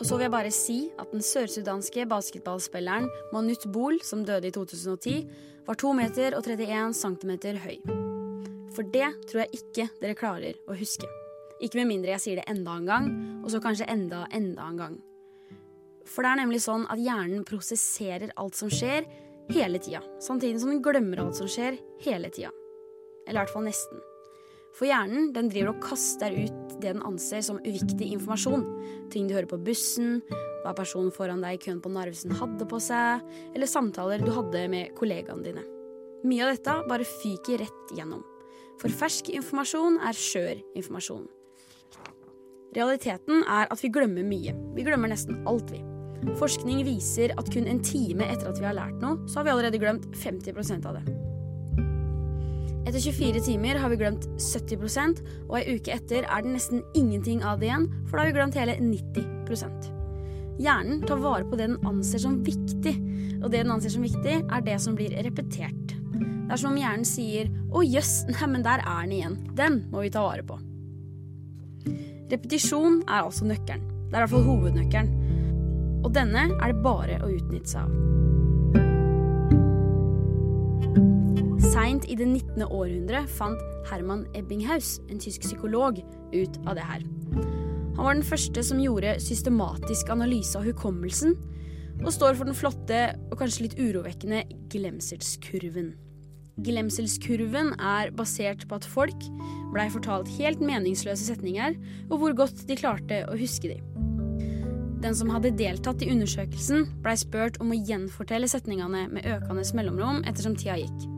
Og 0.00 0.06
så 0.08 0.16
vil 0.16 0.26
jeg 0.26 0.34
bare 0.34 0.54
si 0.54 0.78
at 0.98 1.12
den 1.14 1.22
sørsudanske 1.22 2.06
basketballspilleren 2.10 3.06
Manut 3.32 3.66
Bol, 3.72 4.00
som 4.02 4.24
døde 4.26 4.50
i 4.50 4.54
2010, 4.54 5.28
var 5.66 5.78
2 5.80 5.92
meter 5.96 6.36
og 6.36 6.46
31 6.46 6.96
cm 6.98 7.34
høy. 7.62 7.76
For 8.74 8.86
det 8.90 9.10
tror 9.30 9.44
jeg 9.44 9.60
ikke 9.60 9.88
dere 10.00 10.18
klarer 10.18 10.58
å 10.66 10.76
huske. 10.76 11.08
Ikke 11.62 11.78
med 11.78 11.92
mindre 11.92 12.16
jeg 12.16 12.24
sier 12.24 12.40
det 12.40 12.48
enda 12.50 12.74
en 12.74 12.88
gang, 12.88 13.10
og 13.44 13.52
så 13.52 13.60
kanskje 13.62 13.86
enda, 13.90 14.24
enda 14.34 14.66
en 14.66 14.80
gang. 14.80 14.96
For 16.04 16.26
det 16.26 16.32
er 16.32 16.40
nemlig 16.42 16.60
sånn 16.64 16.88
at 16.92 17.00
hjernen 17.00 17.46
prosesserer 17.48 18.34
alt 18.40 18.58
som 18.58 18.72
skjer, 18.72 19.06
hele 19.54 19.78
tida. 19.78 20.02
Samtidig 20.20 20.60
som 20.60 20.72
den 20.72 20.82
glemmer 20.84 21.22
alt 21.22 21.38
som 21.38 21.48
skjer, 21.48 21.78
hele 22.04 22.32
tida. 22.34 22.50
Eller 23.24 23.38
i 23.38 23.42
hvert 23.44 23.54
fall 23.54 23.68
nesten. 23.68 24.02
For 24.74 24.90
hjernen 24.90 25.30
den 25.34 25.50
driver 25.52 25.74
og 25.74 25.82
kaster 25.84 26.34
ut 26.34 26.64
det 26.80 26.90
den 26.90 27.04
anser 27.06 27.42
som 27.46 27.60
uviktig 27.62 28.10
informasjon. 28.16 28.64
Ting 29.12 29.28
du 29.28 29.36
hører 29.36 29.48
på 29.50 29.60
bussen, 29.62 30.18
hva 30.64 30.74
personen 30.76 31.14
foran 31.14 31.44
deg 31.44 31.56
i 31.56 31.62
køen 31.62 31.80
på 31.84 31.92
Narvesen 31.94 32.34
hadde 32.34 32.66
på 32.68 32.80
seg, 32.82 33.22
eller 33.54 33.70
samtaler 33.70 34.24
du 34.24 34.32
hadde 34.34 34.66
med 34.72 34.92
kollegaene 34.98 35.46
dine. 35.46 35.64
Mye 36.24 36.46
av 36.46 36.54
dette 36.54 36.76
bare 36.90 37.06
fyker 37.06 37.62
rett 37.62 37.96
gjennom. 37.96 38.24
For 38.80 38.90
fersk 38.90 39.30
informasjon 39.30 40.00
er 40.02 40.18
skjør 40.18 40.62
informasjon. 40.74 41.26
Realiteten 42.74 43.44
er 43.46 43.68
at 43.70 43.82
vi 43.84 43.92
glemmer 43.94 44.26
mye. 44.26 44.54
Vi 44.74 44.86
glemmer 44.86 45.12
nesten 45.12 45.44
alt, 45.46 45.70
vi. 45.70 45.84
Forskning 46.40 46.80
viser 46.86 47.36
at 47.38 47.52
kun 47.52 47.68
en 47.70 47.82
time 47.84 48.26
etter 48.26 48.50
at 48.50 48.58
vi 48.58 48.66
har 48.66 48.74
lært 48.74 48.98
noe, 49.04 49.20
så 49.28 49.40
har 49.40 49.46
vi 49.46 49.54
allerede 49.54 49.82
glemt 49.82 50.08
50% 50.24 50.88
av 50.90 50.98
det. 50.98 51.23
Etter 52.84 53.00
24 53.00 53.40
timer 53.46 53.78
har 53.80 53.88
vi 53.88 53.96
glemt 53.96 54.26
70% 54.36 55.22
og 55.48 55.56
ei 55.56 55.78
uke 55.78 55.94
etter 55.94 56.26
er 56.28 56.44
det 56.44 56.52
nesten 56.52 56.82
ingenting 56.92 57.40
av 57.40 57.60
det 57.60 57.70
igjen, 57.70 57.88
for 58.04 58.18
da 58.18 58.24
har 58.24 58.30
vi 58.30 58.36
glemt 58.36 58.58
hele 58.60 58.76
90% 58.76 59.90
Hjernen 60.60 61.00
tar 61.02 61.18
vare 61.18 61.46
på 61.48 61.56
det 61.58 61.66
den 61.66 61.88
anser 61.88 62.22
som 62.22 62.36
viktig, 62.46 62.92
og 63.40 63.48
det 63.50 63.64
den 63.64 63.72
anser 63.74 63.90
som 63.90 64.04
viktig, 64.06 64.36
er 64.44 64.62
det 64.62 64.76
som 64.82 64.94
blir 64.94 65.16
repetert. 65.26 65.96
Det 66.14 66.52
er 66.52 66.60
som 66.60 66.70
om 66.70 66.78
hjernen 66.78 67.08
sier 67.08 67.48
'Å 67.72 67.82
jøss, 67.82 68.26
neimen 68.28 68.62
der 68.62 68.78
er 68.78 69.02
den 69.02 69.16
igjen'. 69.16 69.54
Den 69.56 69.84
må 69.90 70.02
vi 70.02 70.10
ta 70.10 70.22
vare 70.22 70.44
på. 70.46 70.60
Repetisjon 72.30 73.02
er 73.08 73.24
altså 73.24 73.44
nøkkelen. 73.44 73.82
Det 74.10 74.14
er 74.14 74.22
i 74.22 74.26
hvert 74.26 74.30
fall 74.30 74.46
hovednøkkelen. 74.46 76.04
Og 76.04 76.12
denne 76.14 76.50
er 76.62 76.72
det 76.72 76.82
bare 76.82 77.18
å 77.24 77.32
utnytte 77.32 77.68
seg 77.68 77.82
av. 77.82 78.43
Seint 81.74 82.04
i 82.06 82.14
det 82.14 82.26
19. 82.28 82.68
århundre 82.68 83.24
fant 83.34 83.62
Herman 83.88 84.20
Ebbinghaus, 84.38 85.00
en 85.10 85.18
tysk 85.18 85.42
psykolog, 85.42 85.96
ut 86.30 86.58
av 86.68 86.76
det 86.78 86.84
her. 86.86 87.02
Han 87.96 87.98
var 87.98 88.14
den 88.14 88.26
første 88.26 88.62
som 88.62 88.78
gjorde 88.78 89.16
systematisk 89.22 90.12
analyse 90.14 90.54
av 90.54 90.68
hukommelsen, 90.68 91.34
og 92.04 92.12
står 92.14 92.38
for 92.38 92.46
den 92.46 92.54
flotte 92.54 93.00
og 93.26 93.34
kanskje 93.40 93.64
litt 93.66 93.74
urovekkende 93.80 94.44
glemselskurven. 94.70 95.88
Glemselskurven 96.62 97.72
er 97.74 98.12
basert 98.14 98.62
på 98.70 98.78
at 98.78 98.86
folk 98.86 99.26
blei 99.74 99.88
fortalt 99.90 100.30
helt 100.36 100.62
meningsløse 100.62 101.26
setninger, 101.26 101.74
og 102.06 102.20
hvor 102.20 102.36
godt 102.44 102.62
de 102.68 102.78
klarte 102.78 103.24
å 103.26 103.34
huske 103.40 103.72
de. 103.72 103.80
Den 105.02 105.18
som 105.18 105.34
hadde 105.34 105.56
deltatt 105.58 106.06
i 106.06 106.12
undersøkelsen, 106.14 106.86
blei 107.02 107.16
spurt 107.18 107.58
om 107.60 107.74
å 107.74 107.80
gjenfortelle 107.82 108.46
setningene 108.48 109.08
med 109.10 109.26
økende 109.26 109.66
mellomrom 109.74 110.22
ettersom 110.22 110.54
tida 110.54 110.78
gikk. 110.84 111.10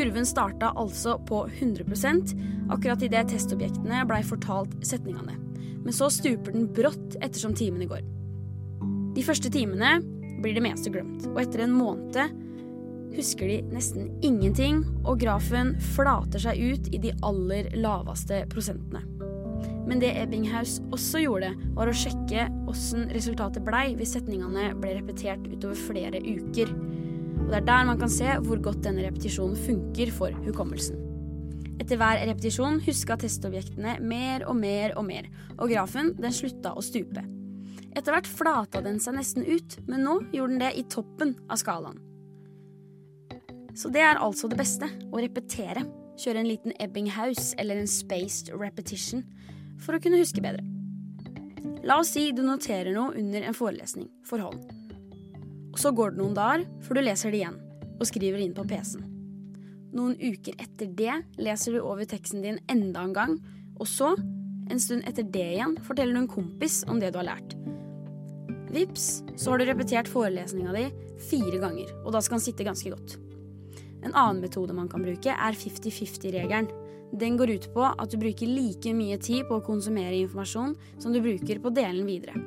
Kurven 0.00 0.26
starta 0.26 0.70
altså 0.80 1.18
på 1.28 1.42
100% 1.60 2.30
akkurat 2.72 3.02
idet 3.04 3.28
testobjektene 3.28 3.98
blei 4.08 4.22
fortalt 4.24 4.72
setningene. 4.80 5.34
Men 5.84 5.92
så 5.92 6.06
stuper 6.08 6.54
den 6.54 6.70
brått 6.72 7.18
ettersom 7.20 7.52
timene 7.52 7.84
går. 7.90 8.06
De 9.12 9.24
første 9.26 9.50
timene 9.52 9.98
blir 10.40 10.56
det 10.56 10.62
meste 10.64 10.88
glemt, 10.94 11.26
og 11.28 11.42
etter 11.42 11.66
en 11.66 11.76
måned 11.76 12.16
husker 13.12 13.50
de 13.50 13.58
nesten 13.74 14.08
ingenting, 14.24 14.80
og 15.04 15.20
grafen 15.20 15.74
flater 15.92 16.46
seg 16.46 16.56
ut 16.56 16.88
i 16.96 17.02
de 17.04 17.12
aller 17.26 17.68
laveste 17.76 18.46
prosentene. 18.48 19.04
Men 19.84 20.00
det 20.00 20.14
Ebbinghaus 20.16 20.78
også 20.94 21.26
gjorde, 21.26 21.52
var 21.76 21.92
å 21.92 21.98
sjekke 22.06 22.48
åssen 22.72 23.10
resultatet 23.12 23.68
blei 23.68 23.90
hvis 24.00 24.16
setningene 24.16 24.70
ble 24.80 24.96
repetert 24.96 25.44
utover 25.44 25.76
flere 25.90 26.24
uker. 26.24 26.72
Og 27.50 27.56
det 27.56 27.64
er 27.64 27.66
der 27.66 27.86
man 27.88 27.98
kan 27.98 28.12
se 28.14 28.34
hvor 28.46 28.60
godt 28.62 28.84
denne 28.84 29.02
repetisjonen 29.02 29.56
funker 29.58 30.12
for 30.14 30.36
hukommelsen. 30.44 31.00
Etter 31.82 31.98
hver 31.98 32.20
repetisjon 32.28 32.76
huska 32.84 33.16
testobjektene 33.18 33.96
mer 34.06 34.44
og 34.46 34.54
mer 34.54 34.94
og 34.94 35.02
mer, 35.08 35.26
og 35.56 35.72
grafen 35.72 36.12
den 36.14 36.30
slutta 36.30 36.76
å 36.78 36.84
stupe. 36.86 37.24
Etter 37.90 38.14
hvert 38.14 38.30
flata 38.30 38.84
den 38.86 39.02
seg 39.02 39.18
nesten 39.18 39.42
ut, 39.48 39.80
men 39.90 40.06
nå 40.06 40.14
gjorde 40.30 40.52
den 40.52 40.62
det 40.62 40.70
i 40.78 40.86
toppen 40.94 41.34
av 41.50 41.58
skalaen. 41.58 41.98
Så 43.74 43.90
det 43.90 44.06
er 44.06 44.22
altså 44.22 44.46
det 44.46 44.60
beste, 44.62 44.86
å 45.10 45.18
repetere. 45.18 45.82
Kjøre 46.22 46.44
en 46.44 46.52
liten 46.52 46.78
Ebbinghaus 46.78 47.56
eller 47.58 47.82
en 47.82 47.90
spaced 47.90 48.54
repetition 48.54 49.26
for 49.82 49.98
å 49.98 50.04
kunne 50.04 50.22
huske 50.22 50.44
bedre. 50.44 50.62
La 51.82 51.98
oss 51.98 52.14
si 52.14 52.30
du 52.30 52.46
noterer 52.46 52.94
noe 52.94 53.18
under 53.18 53.42
en 53.42 53.58
forelesning 53.58 54.06
for 54.22 54.38
hånd. 54.38 54.79
Og 55.70 55.78
så 55.78 55.92
går 55.94 56.12
det 56.14 56.22
noen 56.22 56.36
dager 56.36 56.66
før 56.84 56.98
du 56.98 57.04
leser 57.06 57.32
det 57.32 57.42
igjen 57.42 57.58
og 58.00 58.08
skriver 58.08 58.42
inn 58.42 58.56
på 58.56 58.66
PC-en. 58.68 59.06
Noen 59.90 60.14
uker 60.22 60.54
etter 60.62 60.90
det 60.94 61.16
leser 61.42 61.74
du 61.74 61.80
over 61.82 62.06
teksten 62.08 62.44
din 62.44 62.60
enda 62.70 63.02
en 63.02 63.14
gang, 63.14 63.32
og 63.80 63.88
så, 63.90 64.12
en 64.70 64.82
stund 64.82 65.02
etter 65.08 65.26
det 65.26 65.48
igjen, 65.56 65.74
forteller 65.82 66.14
du 66.14 66.22
en 66.22 66.30
kompis 66.30 66.84
om 66.88 67.00
det 67.02 67.10
du 67.10 67.18
har 67.18 67.32
lært. 67.32 67.56
Vips, 68.70 69.24
så 69.34 69.50
har 69.50 69.58
du 69.58 69.66
repetert 69.66 70.08
forelesninga 70.08 70.76
di 70.76 70.84
fire 71.26 71.58
ganger, 71.58 71.90
og 72.04 72.14
da 72.14 72.22
skal 72.22 72.38
den 72.38 72.44
sitte 72.44 72.66
ganske 72.66 72.92
godt. 72.92 73.16
En 74.06 74.14
annen 74.14 74.40
metode 74.44 74.76
man 74.76 74.88
kan 74.88 75.02
bruke, 75.04 75.34
er 75.34 75.58
50-50-regelen. 75.58 76.70
Den 77.20 77.36
går 77.36 77.56
ut 77.56 77.66
på 77.74 77.82
at 77.90 78.12
du 78.12 78.20
bruker 78.22 78.46
like 78.46 78.94
mye 78.94 79.18
tid 79.18 79.42
på 79.48 79.58
å 79.58 79.64
konsumere 79.66 80.20
informasjon 80.22 80.76
som 81.02 81.12
du 81.12 81.18
bruker 81.24 81.58
på 81.58 81.72
å 81.72 81.74
dele 81.74 81.98
den 81.98 82.06
videre. 82.08 82.38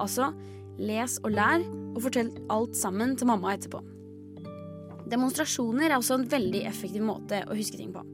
Altså, 0.00 0.30
les 0.80 1.18
og 1.22 1.34
lær, 1.34 1.64
og 1.92 2.00
fortell 2.06 2.32
alt 2.52 2.76
sammen 2.78 3.16
til 3.18 3.28
mamma 3.28 3.56
etterpå. 3.56 3.82
Demonstrasjoner 5.12 5.90
er 5.90 5.98
også 5.98 6.16
en 6.20 6.28
veldig 6.30 6.64
effektiv 6.70 7.04
måte 7.04 7.42
å 7.44 7.56
huske 7.58 7.76
ting 7.80 7.92
på. 7.92 8.04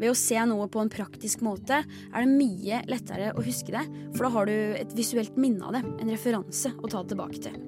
Ved 0.00 0.10
å 0.10 0.18
se 0.18 0.38
noe 0.48 0.66
på 0.72 0.80
en 0.82 0.90
praktisk 0.90 1.42
måte 1.44 1.82
er 1.84 2.24
det 2.24 2.30
mye 2.32 2.80
lettere 2.90 3.32
å 3.36 3.44
huske 3.44 3.74
det, 3.74 3.82
for 4.16 4.26
da 4.26 4.32
har 4.36 4.48
du 4.48 4.54
et 4.80 4.96
visuelt 4.96 5.36
minne 5.38 5.68
av 5.68 5.76
det, 5.76 5.82
en 6.00 6.10
referanse 6.10 6.72
å 6.80 6.90
ta 6.90 7.04
tilbake 7.06 7.42
til. 7.44 7.58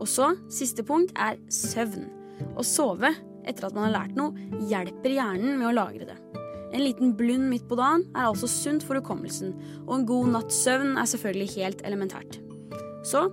Og 0.00 0.08
så, 0.08 0.32
siste 0.52 0.84
punkt, 0.86 1.14
er 1.16 1.38
søvn. 1.52 2.08
Å 2.56 2.64
sove 2.64 3.12
etter 3.48 3.68
at 3.68 3.76
man 3.76 3.88
har 3.88 3.96
lært 3.98 4.18
noe, 4.18 4.34
hjelper 4.68 5.16
hjernen 5.16 5.56
med 5.60 5.70
å 5.70 5.76
lagre 5.76 6.10
det. 6.10 6.18
En 6.70 6.84
liten 6.84 7.16
blund 7.18 7.48
midt 7.50 7.66
på 7.68 7.78
dagen 7.78 8.04
er 8.12 8.28
altså 8.28 8.48
sunt 8.50 8.84
for 8.86 9.00
hukommelsen, 9.00 9.56
og 9.86 9.96
en 9.96 10.06
god 10.08 10.32
natts 10.36 10.62
søvn 10.64 10.94
er 11.00 11.08
selvfølgelig 11.10 11.52
helt 11.56 11.84
elementært. 11.88 12.40
Så 13.06 13.28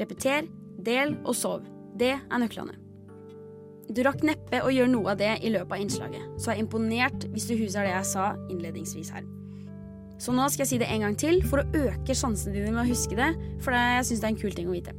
repeter, 0.00 0.46
del 0.80 1.16
og 1.24 1.34
sov. 1.36 1.66
Det 1.98 2.14
er 2.16 2.40
nøklene. 2.40 2.76
Du 3.90 4.04
rakk 4.06 4.22
neppe 4.22 4.60
å 4.62 4.70
gjøre 4.70 4.92
noe 4.92 5.12
av 5.12 5.18
det 5.18 5.32
i 5.42 5.50
løpet 5.50 5.74
av 5.74 5.82
innslaget, 5.82 6.26
så 6.38 6.52
jeg 6.52 6.60
er 6.60 6.62
imponert 6.62 7.24
hvis 7.32 7.48
du 7.48 7.56
husker 7.58 7.88
det 7.88 7.96
jeg 7.96 8.06
sa 8.12 8.28
innledningsvis 8.46 9.10
her. 9.16 9.26
Så 10.20 10.34
nå 10.36 10.44
skal 10.52 10.62
jeg 10.62 10.70
si 10.70 10.78
det 10.82 10.90
en 10.92 11.02
gang 11.06 11.16
til 11.18 11.40
for 11.48 11.62
å 11.62 11.88
øke 11.88 12.14
sjansene 12.14 12.54
dine 12.54 12.70
med 12.74 12.84
å 12.84 12.90
huske 12.90 13.16
det, 13.18 13.32
for 13.64 13.74
jeg 13.74 14.06
syns 14.06 14.22
det 14.22 14.28
er 14.28 14.34
en 14.34 14.40
kul 14.44 14.54
ting 14.54 14.70
å 14.70 14.76
vite. 14.76 14.94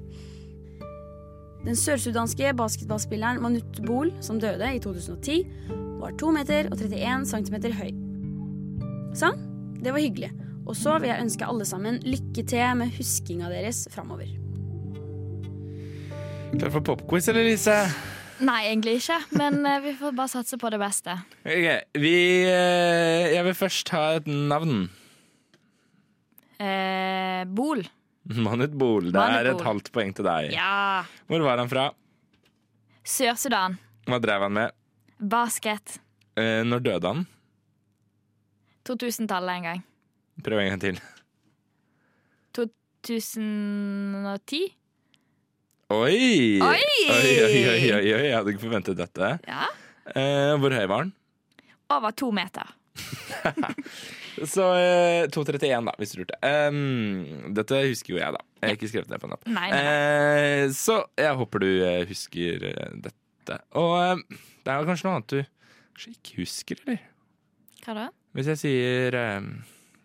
Den 1.62 1.78
sørsudanske 1.78 2.52
basketballspilleren 2.58 3.40
Manut 3.44 3.82
Bol, 3.86 4.10
som 4.20 4.42
døde 4.42 4.66
i 4.74 4.82
2010, 4.82 5.46
var 6.02 6.18
2 6.18 6.32
meter 6.34 6.72
og 6.72 6.82
31 6.82 7.28
cm 7.30 7.58
høy. 7.78 7.92
Sånn, 9.22 9.38
det 9.80 9.94
var 9.94 10.02
hyggelig. 10.02 10.32
Og 10.68 10.76
så 10.78 10.98
vil 11.02 11.10
jeg 11.10 11.24
ønske 11.24 11.48
alle 11.50 11.66
sammen 11.68 12.00
lykke 12.06 12.44
til 12.48 12.78
med 12.80 12.94
huskinga 12.98 13.50
deres 13.52 13.84
framover. 13.92 14.30
Klar 16.52 16.74
for 16.74 16.84
popquiz, 16.86 17.28
eller 17.32 17.48
Lise? 17.48 17.76
Nei, 18.42 18.60
egentlig 18.72 18.98
ikke, 19.00 19.20
men 19.38 19.60
eh, 19.70 19.80
vi 19.84 19.92
får 20.00 20.16
bare 20.18 20.32
satse 20.32 20.58
på 20.60 20.70
det 20.74 20.80
beste. 20.82 21.14
Ok, 21.46 21.68
vi 22.02 22.14
eh, 22.50 23.28
Jeg 23.36 23.44
vil 23.46 23.56
først 23.58 23.92
ha 23.94 24.04
et 24.18 24.28
navn. 24.30 24.88
Eh, 26.62 27.44
Bol. 27.50 27.84
Manut 28.38 28.74
Bol. 28.78 29.10
Det 29.12 29.18
Manut 29.18 29.38
er 29.40 29.52
et 29.52 29.58
Bol. 29.60 29.66
halvt 29.70 29.92
poeng 29.94 30.14
til 30.18 30.26
deg. 30.28 30.52
Ja. 30.58 31.04
Hvor 31.30 31.46
var 31.46 31.62
han 31.62 31.70
fra? 31.72 31.88
Sør-Sudan. 33.06 33.78
Hva 34.10 34.20
drev 34.22 34.46
han 34.48 34.58
med? 34.58 34.76
Basket. 35.22 36.00
Eh, 36.38 36.62
når 36.66 36.84
døde 36.86 37.14
han? 37.14 37.24
2000-tallet 38.90 39.60
en 39.62 39.68
gang. 39.70 39.82
Prøv 40.42 40.58
en 40.62 40.70
gang 40.74 40.82
til. 40.82 40.98
2010? 42.56 44.62
Oi! 45.92 46.60
Oi! 46.62 46.62
Oi, 46.62 46.78
oi, 47.46 47.62
oi, 47.68 47.90
oi. 47.98 48.06
Jeg 48.08 48.36
hadde 48.38 48.50
ikke 48.54 48.64
forventet 48.64 48.98
dette. 49.00 49.28
Ja. 49.48 49.66
Eh, 50.16 50.54
hvor 50.62 50.72
høy 50.76 50.86
var 50.88 51.00
den? 51.06 51.12
Over 51.92 52.12
to 52.16 52.32
meter. 52.32 52.68
Så 54.48 54.64
eh, 54.80 55.26
2,31, 55.34 55.86
da, 55.90 55.94
hvis 56.00 56.14
du 56.16 56.20
lurte. 56.22 56.38
Um, 56.42 57.26
dette 57.56 57.76
husker 57.90 58.14
jo 58.16 58.20
jeg, 58.22 58.32
da. 58.38 58.42
Jeg 58.62 58.68
har 58.70 58.76
ikke 58.78 58.92
skrevet 58.92 59.10
det 59.12 59.20
på 59.22 59.28
en 59.28 59.34
Nei, 59.36 59.42
Nei, 59.58 59.70
nei, 59.74 59.82
Eh, 59.82 60.66
så 60.76 60.96
jeg 61.20 61.34
håper 61.42 61.58
du 61.64 61.70
eh, 61.86 62.04
husker 62.10 62.56
eh, 62.72 62.92
dette. 63.10 63.56
Og 63.82 63.92
eh, 64.00 64.18
det 64.64 64.70
er 64.74 64.88
kanskje 64.88 65.06
noe 65.10 65.16
annet 65.20 65.34
du 65.36 65.40
ikke 66.12 66.34
husker, 66.40 66.76
eller? 66.86 67.00
Hva 67.84 67.92
da? 67.98 68.06
Hvis 68.38 68.48
jeg 68.54 68.60
sier 68.62 69.12
eh, 69.20 69.42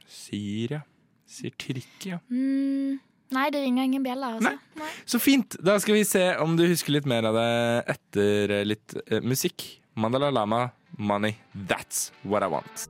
Syria 0.06 0.82
Sier 1.26 1.50
Tyrkia. 1.58 2.20
Mm, 2.30 3.00
nei, 3.34 3.46
det 3.50 3.64
ringer 3.64 3.88
ingen 3.88 4.04
bjeller, 4.04 4.38
altså. 4.38 4.86
Så 5.08 5.20
fint! 5.22 5.58
Da 5.58 5.74
skal 5.82 5.98
vi 5.98 6.04
se 6.06 6.22
om 6.42 6.54
du 6.58 6.64
husker 6.70 6.94
litt 6.94 7.08
mer 7.10 7.26
av 7.26 7.38
det 7.38 7.50
etter 7.96 8.54
eh, 8.60 8.66
litt 8.66 8.94
eh, 9.08 9.18
musikk. 9.24 9.66
Mandala 9.98 10.30
Lama, 10.30 10.68
Money, 10.98 11.34
That's 11.66 12.10
What 12.22 12.46
I 12.46 12.50
Want. 12.52 12.86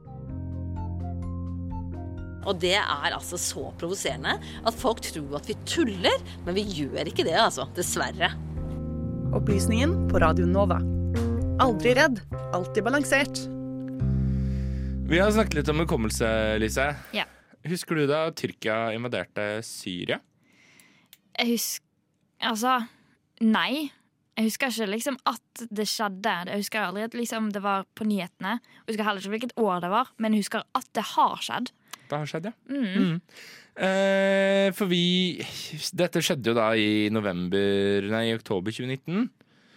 Og 2.47 2.61
det 2.62 2.77
er 2.79 3.14
altså 3.17 3.39
så 3.41 3.71
provoserende 3.81 4.37
at 4.39 4.77
folk 4.79 5.01
tror 5.03 5.41
at 5.41 5.49
vi 5.51 5.57
tuller, 5.67 6.21
men 6.45 6.59
vi 6.59 6.67
gjør 6.83 7.09
ikke 7.09 7.27
det, 7.27 7.35
altså. 7.41 7.67
Dessverre. 7.79 8.35
Opplysningen 9.35 10.05
på 10.12 10.21
Radio 10.23 10.47
Nova. 10.47 10.79
Aldri 11.64 11.97
redd, 11.97 12.21
alltid 12.55 12.85
balansert. 12.87 13.47
Vi 15.07 15.18
har 15.22 15.30
snakket 15.30 15.54
litt 15.54 15.68
om 15.70 15.78
hukommelse, 15.84 16.28
Lise. 16.59 16.88
Ja. 17.14 17.24
Husker 17.70 17.94
du 17.94 18.09
da 18.11 18.24
Tyrkia 18.34 18.90
invaderte 18.94 19.61
Syria? 19.66 20.18
Jeg 21.38 21.52
husker 21.54 21.84
Altså, 22.42 22.72
nei. 23.40 23.86
Jeg 24.36 24.48
husker 24.50 24.68
ikke 24.68 24.88
liksom 24.90 25.14
at 25.24 25.62
det 25.72 25.86
skjedde. 25.88 26.34
Jeg 26.50 26.61
husker 26.61 26.82
aldri 26.82 27.07
at 27.07 27.14
liksom 27.16 27.46
det 27.54 27.62
var 27.64 27.86
på 27.96 28.04
nyhetene. 28.04 28.59
Jeg 28.82 28.90
husker 28.90 29.07
heller 29.07 29.22
ikke 29.22 29.32
hvilket 29.36 29.54
år 29.62 29.80
det 29.86 29.92
var, 29.94 30.11
men 30.20 30.34
jeg 30.34 30.44
husker 30.44 30.66
at 30.76 30.90
det 30.98 31.07
har 31.14 31.38
skjedd. 31.40 31.70
Det 32.11 32.18
har 32.18 32.28
skjedd, 32.28 32.50
ja. 32.50 32.52
Mm. 32.68 33.07
Mm. 33.07 33.16
Eh, 33.86 34.68
for 34.76 34.90
vi 34.90 35.38
Dette 35.96 36.20
skjedde 36.24 36.50
jo 36.50 36.54
da 36.57 36.70
i 36.76 37.09
november 37.12 38.07
Nei, 38.11 38.22
i 38.30 38.36
oktober 38.36 38.74
2019. 38.74 39.30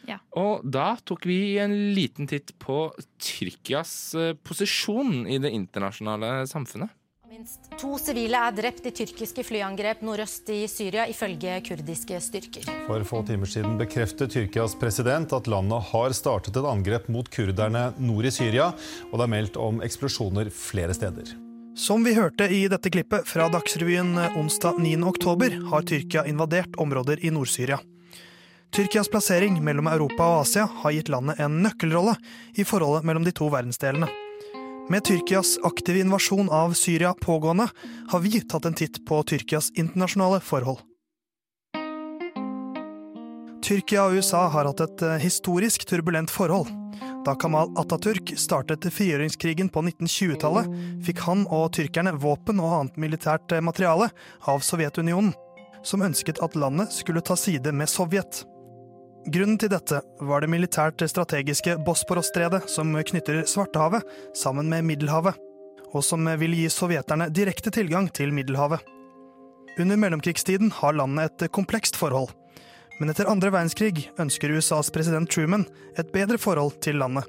Ja. 0.10 0.20
Og 0.40 0.64
da 0.66 0.96
tok 1.06 1.28
vi 1.30 1.60
en 1.62 1.76
liten 1.94 2.30
titt 2.30 2.56
på 2.62 2.88
Tyrkias 3.22 4.16
eh, 4.18 4.34
posisjon 4.42 5.28
i 5.30 5.38
det 5.42 5.54
internasjonale 5.54 6.48
samfunnet. 6.50 6.96
Minst 7.30 7.68
to 7.78 7.94
sivile 8.02 8.40
er 8.42 8.56
drept 8.58 8.88
i 8.90 8.92
tyrkiske 8.98 9.44
flyangrep 9.46 10.00
nordøst 10.02 10.48
i 10.50 10.64
Syria, 10.68 11.04
ifølge 11.12 11.60
kurdiske 11.68 12.18
styrker. 12.26 12.66
For 12.88 13.06
få 13.06 13.20
timer 13.28 13.52
siden 13.52 13.76
bekreftet 13.78 14.34
Tyrkias 14.34 14.74
president 14.82 15.36
at 15.38 15.46
landet 15.52 15.92
har 15.92 16.16
startet 16.18 16.58
et 16.58 16.70
angrep 16.72 17.06
mot 17.14 17.30
kurderne 17.30 17.92
nord 18.02 18.26
i 18.26 18.34
Syria, 18.34 18.72
og 19.12 19.14
det 19.22 19.28
er 19.28 19.34
meldt 19.36 19.62
om 19.62 19.78
eksplosjoner 19.86 20.50
flere 20.50 20.98
steder. 20.98 21.36
Som 21.78 22.02
vi 22.04 22.16
hørte 22.18 22.50
i 22.50 22.64
dette 22.68 22.90
klippet 22.92 23.30
fra 23.30 23.46
Dagsrevyen 23.54 24.18
onsdag 24.34 24.82
9. 24.82 24.98
oktober, 25.14 25.54
har 25.70 25.86
Tyrkia 25.86 26.26
invadert 26.28 26.82
områder 26.82 27.22
i 27.22 27.30
Nord-Syria. 27.32 27.78
Tyrkias 28.76 29.10
plassering 29.10 29.58
mellom 29.66 29.88
Europa 29.90 30.26
og 30.30 30.42
Asia 30.44 30.68
har 30.84 30.94
gitt 30.94 31.10
landet 31.10 31.40
en 31.42 31.62
nøkkelrolle 31.64 32.14
i 32.54 32.66
forholdet 32.68 33.08
mellom 33.08 33.26
de 33.26 33.34
to 33.36 33.50
verdensdelene. 33.50 34.10
Med 34.90 35.06
Tyrkias 35.06 35.56
aktive 35.66 36.02
invasjon 36.02 36.50
av 36.54 36.74
Syria 36.78 37.14
pågående, 37.14 37.68
har 38.10 38.22
vi 38.26 38.42
tatt 38.42 38.66
en 38.66 38.78
titt 38.78 39.04
på 39.06 39.22
Tyrkias 39.30 39.70
internasjonale 39.78 40.42
forhold. 40.42 40.82
Tyrkia 43.66 44.08
og 44.08 44.18
USA 44.18 44.48
har 44.50 44.66
hatt 44.66 44.82
et 44.82 45.02
eh, 45.06 45.20
historisk 45.22 45.84
turbulent 45.86 46.32
forhold. 46.34 46.72
Da 47.26 47.36
Kamal 47.38 47.70
Atatürk 47.78 48.32
startet 48.40 48.88
frigjøringskrigen 48.96 49.70
på 49.70 49.84
1920-tallet, 49.84 50.70
fikk 51.06 51.22
han 51.28 51.44
og 51.54 51.68
tyrkerne 51.78 52.16
våpen 52.18 52.62
og 52.64 52.78
annet 52.80 52.98
militært 52.98 53.54
eh, 53.54 53.62
materiale 53.62 54.10
av 54.50 54.66
Sovjetunionen, 54.66 55.36
som 55.86 56.02
ønsket 56.02 56.42
at 56.42 56.58
landet 56.58 56.96
skulle 56.98 57.22
ta 57.22 57.38
side 57.38 57.76
med 57.78 57.94
Sovjet. 57.94 58.42
Grunnen 59.30 59.60
til 59.62 59.70
dette 59.70 60.00
var 60.26 60.42
det 60.42 60.50
militært 60.50 61.04
strategiske 61.06 61.76
Bosporos-stredet 61.86 62.64
som 62.72 62.96
knytter 62.96 63.44
Svartehavet 63.46 64.08
sammen 64.34 64.72
med 64.72 64.88
Middelhavet, 64.88 65.36
og 65.94 66.02
som 66.06 66.26
vil 66.42 66.56
gi 66.58 66.66
sovjeterne 66.74 67.28
direkte 67.30 67.70
tilgang 67.76 68.08
til 68.16 68.34
Middelhavet. 68.34 68.82
Under 69.78 70.00
mellomkrigstiden 70.02 70.72
har 70.80 70.98
landet 70.98 71.44
et 71.44 71.54
komplekst 71.54 72.00
forhold, 72.00 72.32
men 72.98 73.14
etter 73.14 73.30
andre 73.30 73.52
verdenskrig 73.54 74.08
ønsker 74.20 74.56
USAs 74.56 74.90
president 74.96 75.30
Truman 75.30 75.68
et 76.00 76.10
bedre 76.16 76.42
forhold 76.42 76.80
til 76.82 76.98
landet, 76.98 77.28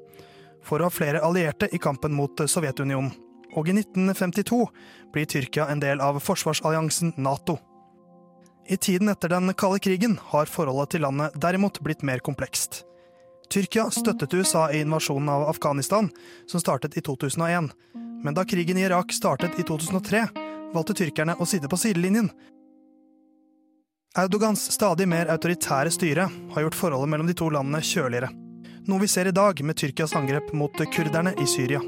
for 0.65 0.81
å 0.81 0.89
ha 0.89 0.95
flere 0.95 1.21
allierte 1.21 1.69
i 1.69 1.81
kampen 1.81 2.17
mot 2.17 2.33
Sovjetunionen. 2.33 3.13
Og 3.53 3.67
i 3.69 3.75
1952 3.77 4.63
blir 5.13 5.29
Tyrkia 5.29 5.69
en 5.69 5.83
del 5.83 6.01
av 6.01 6.17
forsvarsalliansen 6.23 7.13
Nato. 7.21 7.59
I 8.67 8.77
tiden 8.77 9.09
etter 9.09 9.29
den 9.29 9.53
kalde 9.53 9.79
krigen 9.79 10.19
har 10.31 10.45
forholdet 10.45 10.93
til 10.93 11.03
landet 11.05 11.35
derimot 11.41 11.79
blitt 11.83 12.03
mer 12.07 12.21
komplekst. 12.23 12.83
Tyrkia 13.51 13.89
støttet 13.91 14.33
USA 14.33 14.69
i 14.71 14.79
invasjonen 14.79 15.29
av 15.29 15.49
Afghanistan, 15.49 16.09
som 16.47 16.61
startet 16.61 16.97
i 16.97 17.01
2001. 17.01 17.71
Men 18.23 18.37
da 18.37 18.45
krigen 18.45 18.77
i 18.77 18.85
Irak 18.87 19.11
startet 19.13 19.59
i 19.59 19.65
2003, 19.67 20.27
valgte 20.73 20.95
tyrkerne 20.95 21.35
å 21.35 21.45
sitte 21.45 21.67
på 21.67 21.79
sidelinjen. 21.79 22.29
Erdogans 24.17 24.63
stadig 24.71 25.07
mer 25.07 25.31
autoritære 25.31 25.91
styre 25.91 26.29
har 26.53 26.65
gjort 26.65 26.79
forholdet 26.79 27.11
mellom 27.11 27.27
de 27.27 27.35
to 27.35 27.49
landene 27.51 27.83
kjøligere. 27.83 28.31
Noe 28.87 29.03
vi 29.03 29.11
ser 29.11 29.27
i 29.27 29.35
dag 29.35 29.59
med 29.63 29.77
Tyrkias 29.79 30.15
angrep 30.15 30.53
mot 30.57 30.85
kurderne 30.95 31.35
i 31.39 31.47
Syria. 31.47 31.83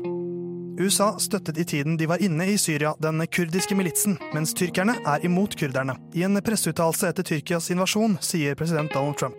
USA 0.80 1.20
støttet 1.20 1.58
i 1.58 1.64
tiden 1.66 1.98
de 1.98 2.08
var 2.10 2.22
inne 2.22 2.48
i 2.50 2.58
Syria 2.58 2.96
den 3.00 3.22
kurdiske 3.28 3.76
militsen, 3.78 4.16
mens 4.34 4.56
tyrkerne 4.58 4.96
er 5.06 5.26
imot 5.26 5.54
kurderne. 5.60 5.94
I 6.18 6.24
en 6.26 6.40
presseuttalelse 6.42 7.12
etter 7.12 7.28
Tyrkias 7.28 7.70
invasjon 7.74 8.18
sier 8.26 8.58
president 8.58 8.94
Donald 8.94 9.20
Trump. 9.22 9.38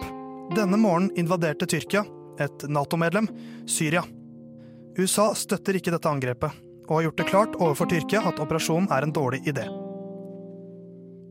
Denne 0.54 0.78
morgenen 0.78 1.10
invaderte 1.18 1.66
Tyrkia, 1.66 2.04
et 2.38 2.66
Nato-medlem, 2.70 3.26
Syria. 3.66 4.04
USA 4.98 5.32
støtter 5.34 5.80
ikke 5.80 5.94
dette 5.94 6.10
angrepet, 6.10 6.54
og 6.86 6.96
har 6.98 7.08
gjort 7.08 7.18
det 7.18 7.28
klart 7.32 7.58
overfor 7.58 7.90
Tyrkia 7.90 8.22
at 8.30 8.38
operasjonen 8.42 8.90
er 8.94 9.06
en 9.06 9.14
dårlig 9.14 9.42
idé. 9.50 9.66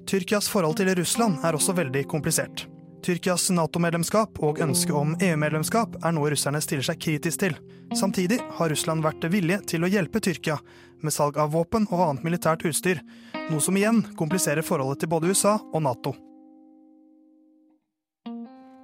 Tyrkias 0.10 0.51
forhold 0.51 0.76
til 0.82 0.91
Russland 0.99 1.39
er 1.47 1.56
også 1.56 1.76
veldig 1.80 2.04
komplisert. 2.12 2.68
Tyrkias 3.04 3.49
Nato-medlemskap 3.51 4.38
og 4.39 4.62
ønske 4.64 4.93
om 4.95 5.18
EU-medlemskap 5.20 5.97
er 5.99 6.14
noe 6.16 6.30
russerne 6.32 6.62
stiller 6.64 6.86
seg 6.88 7.01
kritisk 7.04 7.41
til. 7.41 7.56
Samtidig 7.99 8.38
har 8.58 8.72
Russland 8.72 9.04
vært 9.04 9.26
villige 9.34 9.60
til 9.74 9.84
å 9.84 9.89
hjelpe 9.91 10.22
Tyrkia 10.24 10.56
med 11.04 11.12
salg 11.12 11.36
av 11.41 11.51
våpen 11.51 11.84
og 11.89 12.04
annet 12.06 12.24
militært 12.24 12.64
utstyr, 12.70 13.01
noe 13.49 13.60
som 13.64 13.76
igjen 13.76 13.99
kompliserer 14.20 14.64
forholdet 14.64 15.04
til 15.04 15.12
både 15.12 15.34
USA 15.34 15.58
og 15.60 15.84
Nato. 15.84 16.14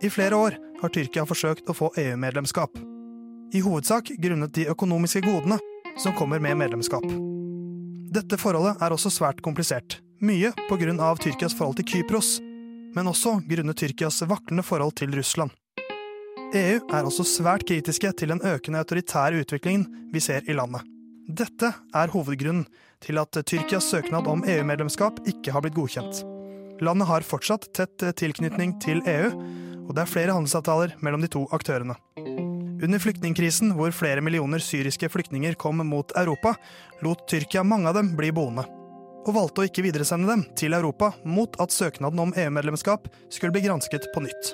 I 0.03 0.11
flere 0.11 0.35
år 0.35 0.59
har 0.81 0.93
Tyrkia 0.95 1.23
forsøkt 1.27 1.71
å 1.71 1.77
få 1.77 1.93
EU-medlemskap. 1.99 2.75
I 3.55 3.63
hovedsak 3.63 4.11
grunnet 4.19 4.53
de 4.55 4.67
økonomiske 4.71 5.23
godene 5.23 5.61
som 5.99 6.15
kommer 6.15 6.43
med 6.43 6.59
medlemskap. 6.59 7.07
Dette 8.11 8.39
forholdet 8.41 8.83
er 8.83 8.91
også 8.91 9.11
svært 9.13 9.39
komplisert, 9.45 10.01
mye 10.19 10.51
av 10.99 11.23
Tyrkias 11.23 11.55
forhold 11.55 11.79
til 11.79 11.87
Kypros, 11.87 12.39
men 12.95 13.09
også 13.11 13.39
grunnet 13.49 13.77
Tyrkias 13.79 14.21
vaklende 14.29 14.65
forhold 14.65 14.95
til 14.99 15.13
Russland. 15.15 15.51
EU 16.49 16.79
er 16.81 17.05
også 17.05 17.25
svært 17.27 17.67
kritiske 17.69 18.09
til 18.17 18.31
den 18.33 18.41
økende 18.41 18.79
autoritære 18.81 19.43
utviklingen 19.43 20.09
vi 20.13 20.21
ser 20.23 20.47
i 20.49 20.55
landet. 20.57 20.81
Dette 21.29 21.69
er 21.93 22.09
hovedgrunnen 22.09 22.65
til 23.05 23.19
at 23.21 23.37
Tyrkias 23.45 23.85
søknad 23.91 24.27
om 24.27 24.41
EU-medlemskap 24.47 25.21
ikke 25.29 25.53
har 25.53 25.61
blitt 25.61 25.77
godkjent. 25.77 26.23
Landet 26.81 27.09
har 27.09 27.27
fortsatt 27.27 27.67
tett 27.75 28.01
tilknytning 28.17 28.79
til 28.81 29.03
EU, 29.05 29.29
og 29.85 29.93
det 29.93 30.03
er 30.03 30.09
flere 30.09 30.33
handelsavtaler 30.33 30.95
mellom 31.05 31.21
de 31.21 31.29
to 31.29 31.45
aktørene. 31.53 31.97
Under 32.79 33.01
flyktningkrisen, 33.03 33.75
hvor 33.75 33.91
flere 33.93 34.23
millioner 34.23 34.63
syriske 34.63 35.09
flyktninger 35.11 35.57
kom 35.59 35.83
mot 35.85 36.13
Europa, 36.17 36.55
lot 37.03 37.27
Tyrkia 37.29 37.61
mange 37.67 37.91
av 37.91 37.99
dem 37.99 38.13
bli 38.17 38.31
boende, 38.33 38.63
og 39.25 39.35
valgte 39.35 39.63
å 39.63 39.67
ikke 39.67 39.83
videresende 39.85 40.29
dem 40.29 40.45
til 40.57 40.75
Europa 40.77 41.11
mot 41.27 41.55
at 41.61 41.73
søknaden 41.75 42.23
om 42.23 42.33
EU-medlemskap 42.33 43.07
skulle 43.29 43.53
bli 43.55 43.65
gransket 43.67 44.09
på 44.13 44.23
nytt. 44.25 44.53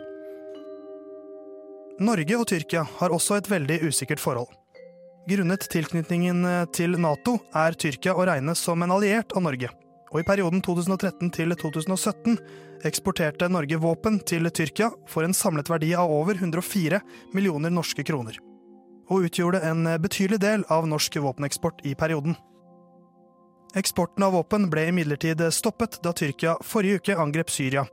Norge 2.03 2.35
og 2.35 2.47
Tyrkia 2.49 2.83
har 2.97 3.13
også 3.15 3.37
et 3.37 3.47
veldig 3.47 3.79
usikkert 3.87 4.19
forhold. 4.19 4.49
Grunnet 5.29 5.63
tilknytningen 5.71 6.43
til 6.75 6.97
Nato 7.01 7.37
er 7.55 7.77
Tyrkia 7.79 8.13
å 8.13 8.25
regne 8.27 8.53
som 8.59 8.83
en 8.83 8.93
alliert 8.93 9.31
av 9.33 9.45
Norge, 9.45 9.71
og 10.11 10.19
i 10.21 10.25
perioden 10.27 10.61
2013 10.65 11.31
til 11.33 11.55
2017 11.55 12.35
eksporterte 12.85 13.47
Norge 13.49 13.79
våpen 13.81 14.19
til 14.27 14.49
Tyrkia 14.51 14.91
for 15.09 15.25
en 15.25 15.33
samlet 15.33 15.71
verdi 15.71 15.93
av 15.97 16.11
over 16.11 16.37
104 16.37 16.99
millioner 17.33 17.73
norske 17.73 18.05
kroner, 18.05 18.37
og 19.09 19.29
utgjorde 19.29 19.63
en 19.65 19.87
betydelig 20.03 20.41
del 20.43 20.67
av 20.69 20.85
norsk 20.91 21.17
våpeneksport 21.23 21.81
i 21.87 21.95
perioden. 21.97 22.35
Eksporten 23.75 24.23
av 24.23 24.33
våpen 24.37 24.69
ble 24.71 24.87
imidlertid 24.89 25.41
stoppet 25.51 25.99
da 26.03 26.13
Tyrkia 26.15 26.55
forrige 26.63 27.01
uke 27.01 27.17
angrep 27.19 27.49
Syria, 27.51 27.83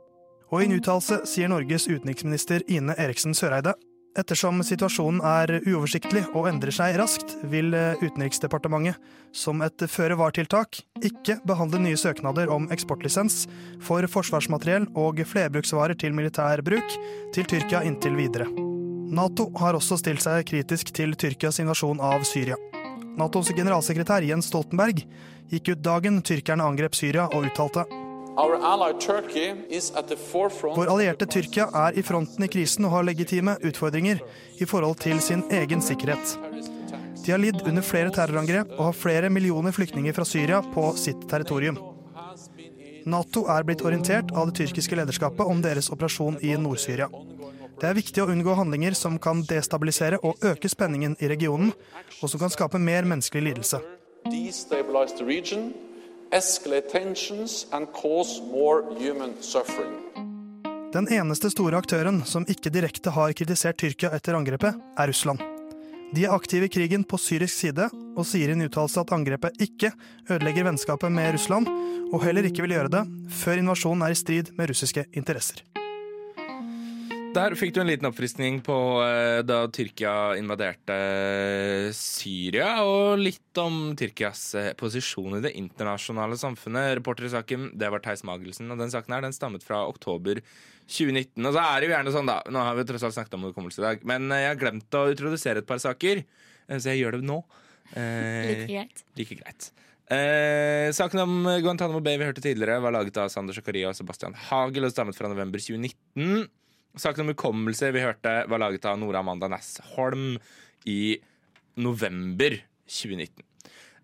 og 0.51 0.61
i 0.61 0.67
en 0.67 0.77
uttalelse 0.77 1.23
sier 1.27 1.51
Norges 1.51 1.89
utenriksminister 1.89 2.63
Ine 2.71 2.95
Eriksen 2.99 3.35
Søreide 3.35 3.75
Ettersom 4.13 4.59
situasjonen 4.61 5.23
er 5.25 5.55
uoversiktlig 5.65 6.21
og 6.37 6.45
endrer 6.45 6.73
seg 6.75 6.93
raskt, 7.01 7.31
vil 7.49 7.73
Utenriksdepartementet, 8.03 8.99
som 9.33 9.63
et 9.65 9.85
føre-var-tiltak, 9.89 10.83
ikke 11.01 11.39
behandle 11.49 11.79
nye 11.81 11.97
søknader 11.97 12.51
om 12.53 12.67
eksportlisens 12.73 13.47
for 13.81 14.05
forsvarsmateriell 14.05 14.85
og 14.93 15.23
flerbruksvarer 15.25 15.97
til 15.97 16.13
militær 16.13 16.61
bruk 16.61 16.93
til 17.33 17.49
Tyrkia 17.49 17.81
inntil 17.89 18.13
videre. 18.19 18.45
Nato 19.13 19.49
har 19.57 19.73
også 19.77 19.97
stilt 19.97 20.21
seg 20.21 20.45
kritisk 20.45 20.93
til 20.93 21.17
Tyrkias 21.17 21.57
invasjon 21.63 22.01
av 22.01 22.21
Syria. 22.29 22.59
Natos 23.17 23.49
generalsekretær 23.53 24.25
Jens 24.25 24.49
Stoltenberg 24.49 25.01
gikk 25.53 25.75
ut 25.75 25.83
dagen 25.85 26.17
tyrkerne 26.25 26.65
angrep 26.65 26.97
Syria 26.97 27.27
og 27.29 27.45
uttalte 27.51 27.85
vår 28.33 28.55
allierte 30.89 31.27
Tyrkia 31.29 31.67
er 31.83 31.93
i 31.93 32.01
fronten 32.01 32.45
i 32.45 32.47
krisen 32.49 32.85
og 32.87 32.91
har 32.95 33.03
legitime 33.05 33.53
utfordringer 33.61 34.17
i 34.57 34.65
forhold 34.65 34.97
til 35.03 35.21
sin 35.21 35.43
egen 35.53 35.81
sikkerhet. 35.85 36.33
De 37.23 37.31
har 37.31 37.37
lidd 37.37 37.61
under 37.61 37.81
flere 37.85 38.09
terrorangrep 38.09 38.73
og 38.73 38.85
har 38.87 38.97
flere 38.97 39.29
millioner 39.29 39.71
flyktninger 39.75 40.13
fra 40.17 40.25
Syria 40.25 40.63
på 40.73 40.97
sitt 40.97 41.29
territorium. 41.29 41.77
Nato 43.05 43.45
er 43.53 43.63
blitt 43.67 43.85
orientert 43.85 44.33
av 44.33 44.49
det 44.49 44.57
tyrkiske 44.63 44.97
lederskapet 44.97 45.45
om 45.45 45.61
deres 45.61 45.91
operasjon 45.93 46.41
i 46.41 46.57
Nord-Syria. 46.57 47.07
Det 47.77 47.85
er 47.89 48.01
viktig 48.01 48.21
å 48.23 48.29
unngå 48.33 48.57
handlinger 48.57 48.93
som 48.97 49.21
kan 49.21 49.45
destabilisere 49.45 50.17
og 50.25 50.41
øke 50.41 50.69
spenningen 50.71 51.13
i 51.21 51.29
regionen, 51.29 51.69
og 52.21 52.29
som 52.31 52.39
kan 52.41 52.53
skape 52.53 52.81
mer 52.81 53.05
menneskelig 53.05 53.45
lidelse 53.51 53.77
escalate 56.33 56.89
tensions 56.89 57.67
and 57.71 57.87
cause 57.93 58.41
more 58.51 58.81
human 58.97 59.33
suffering. 59.41 59.93
Den 60.93 61.07
eneste 61.09 61.49
store 61.49 61.79
aktøren 61.81 62.21
som 62.25 62.45
ikke 62.49 62.69
direkte 62.73 63.13
har 63.13 63.33
kritisert 63.33 63.79
Tyrkia 63.81 64.11
etter 64.13 64.37
angrepet, 64.37 64.77
er 64.77 65.09
Russland. 65.09 65.41
De 66.13 66.27
er 66.27 66.33
aktive 66.35 66.69
i 66.69 66.73
krigen 66.73 67.05
på 67.09 67.17
syrisk 67.17 67.63
side, 67.63 67.87
og 68.13 68.27
sier 68.29 68.51
i 68.51 68.53
en 68.53 68.67
uttalelse 68.67 69.01
at 69.01 69.13
angrepet 69.15 69.57
ikke 69.65 69.89
ødelegger 70.29 70.69
vennskapet 70.69 71.13
med 71.13 71.33
Russland, 71.33 71.69
og 72.13 72.21
heller 72.21 72.45
ikke 72.45 72.67
vil 72.67 72.77
gjøre 72.77 72.93
det 72.93 73.05
før 73.41 73.63
invasjonen 73.63 74.05
er 74.05 74.13
i 74.13 74.21
strid 74.21 74.53
med 74.57 74.69
russiske 74.69 75.07
interesser. 75.17 75.72
Der 77.33 77.55
fikk 77.57 77.71
du 77.73 77.79
en 77.81 77.89
liten 77.89 78.05
oppfriskning 78.05 78.59
på 78.61 78.75
eh, 79.01 79.39
da 79.41 79.63
Tyrkia 79.73 80.35
invaderte 80.37 80.93
eh, 80.93 81.87
Syria, 81.97 82.83
og 82.85 83.17
litt 83.17 83.57
om 83.57 83.95
Tyrkias 83.97 84.43
eh, 84.59 84.69
posisjon 84.77 85.39
i 85.39 85.41
det 85.41 85.55
internasjonale 85.57 86.37
samfunnet. 86.37 86.91
Reporter 86.99 87.25
i 87.25 87.33
saken, 87.33 87.71
det 87.79 87.89
var 87.89 88.03
Theis 88.05 88.21
Magelsen, 88.29 88.69
og 88.69 88.77
den 88.77 88.93
saken 88.93 89.17
her, 89.17 89.25
den 89.25 89.33
stammet 89.33 89.65
fra 89.65 89.81
oktober 89.89 90.43
2019. 90.85 91.41
Og 91.41 91.57
så 91.57 91.65
er 91.65 91.81
det 91.81 91.89
jo 91.89 91.95
gjerne 91.95 92.15
sånn, 92.19 92.29
da, 92.29 92.39
nå 92.53 92.67
har 92.69 92.77
vi 92.77 92.87
tross 92.91 93.09
alt 93.09 93.17
snakket 93.17 93.37
om 93.39 93.49
hukommelse 93.49 93.81
i 93.81 93.87
dag, 93.87 94.07
men 94.13 94.29
jeg 94.37 94.51
har 94.51 94.61
glemt 94.61 95.01
å 95.01 95.05
introdusere 95.15 95.65
et 95.65 95.73
par 95.73 95.81
saker, 95.81 96.21
så 96.69 96.93
jeg 96.93 97.01
gjør 97.01 97.17
det 97.17 97.25
nå. 97.33 97.41
Eh, 97.97 98.49
Like 98.53 98.71
greit. 98.75 99.05
Like 99.17 99.41
greit. 99.41 99.71
Eh, 100.13 100.93
saken 100.93 101.25
om 101.25 101.37
Guantánamo 101.65 102.05
Bay 102.05 102.21
vi 102.21 102.29
hørte 102.29 102.45
tidligere, 102.45 102.77
var 102.83 102.93
laget 102.93 103.17
av 103.17 103.33
Sander 103.33 103.57
Zakaria 103.57 103.89
og 103.89 103.97
Sebastian 103.97 104.37
Hagel 104.51 104.85
og 104.85 104.93
stammet 104.93 105.17
fra 105.17 105.33
november 105.33 105.57
2019. 105.57 106.51
Saken 106.99 107.25
om 107.25 107.31
hukommelse 107.33 107.89
vi 107.95 108.03
hørte, 108.03 108.43
var 108.49 108.61
laget 108.61 108.85
av 108.85 108.99
Nora 109.01 109.23
Amanda 109.23 109.47
Næss 109.49 109.79
Holm 109.95 110.35
i 110.85 111.17
november 111.81 112.59
2019. 112.85 113.41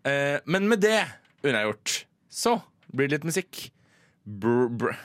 Eh, 0.10 0.40
men 0.50 0.66
med 0.72 0.82
det 0.82 1.04
unnagjort, 1.46 2.06
så 2.30 2.56
blir 2.90 3.08
det 3.12 3.20
litt 3.20 3.28
musikk. 3.30 3.68
Br 4.26 4.66
br 4.70 4.96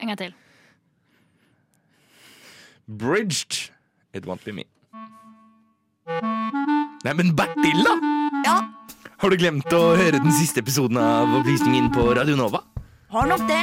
En 0.00 0.08
gang 0.08 0.16
til. 0.20 0.32
Bridged. 2.88 3.70
It 4.14 4.24
won't 4.26 4.42
be 4.44 4.52
me. 4.56 4.64
Nei, 7.04 7.12
men 7.14 7.34
Bertil, 7.36 7.84
da! 7.84 7.92
Ja, 8.44 8.56
Har 9.20 9.30
du 9.30 9.36
glemt 9.36 9.68
å 9.76 9.82
høre 10.00 10.16
den 10.18 10.32
siste 10.32 10.62
episoden 10.64 10.96
av 11.00 11.28
Opplysningen 11.36 11.90
på 11.92 12.08
Radio 12.16 12.36
Nova? 12.40 12.64
har 13.10 13.26
nok 13.26 13.42
det. 13.48 13.60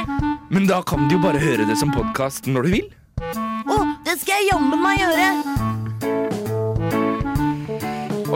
Men 0.52 0.66
da 0.68 0.82
kan 0.84 1.08
du 1.08 1.16
jo 1.16 1.22
bare 1.22 1.40
høre 1.40 1.64
det 1.66 1.76
som 1.80 1.90
podkast 1.92 2.46
når 2.46 2.68
du 2.68 2.70
vil. 2.76 2.88
Skal 4.18 4.34
jeg 4.42 4.48
jammen 4.50 4.80
meg 4.82 4.98
gjøre. 5.00 5.26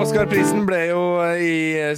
Oscar-prisen 0.03 0.63
ble 0.67 0.79
jo 0.89 1.01
i 1.37 1.51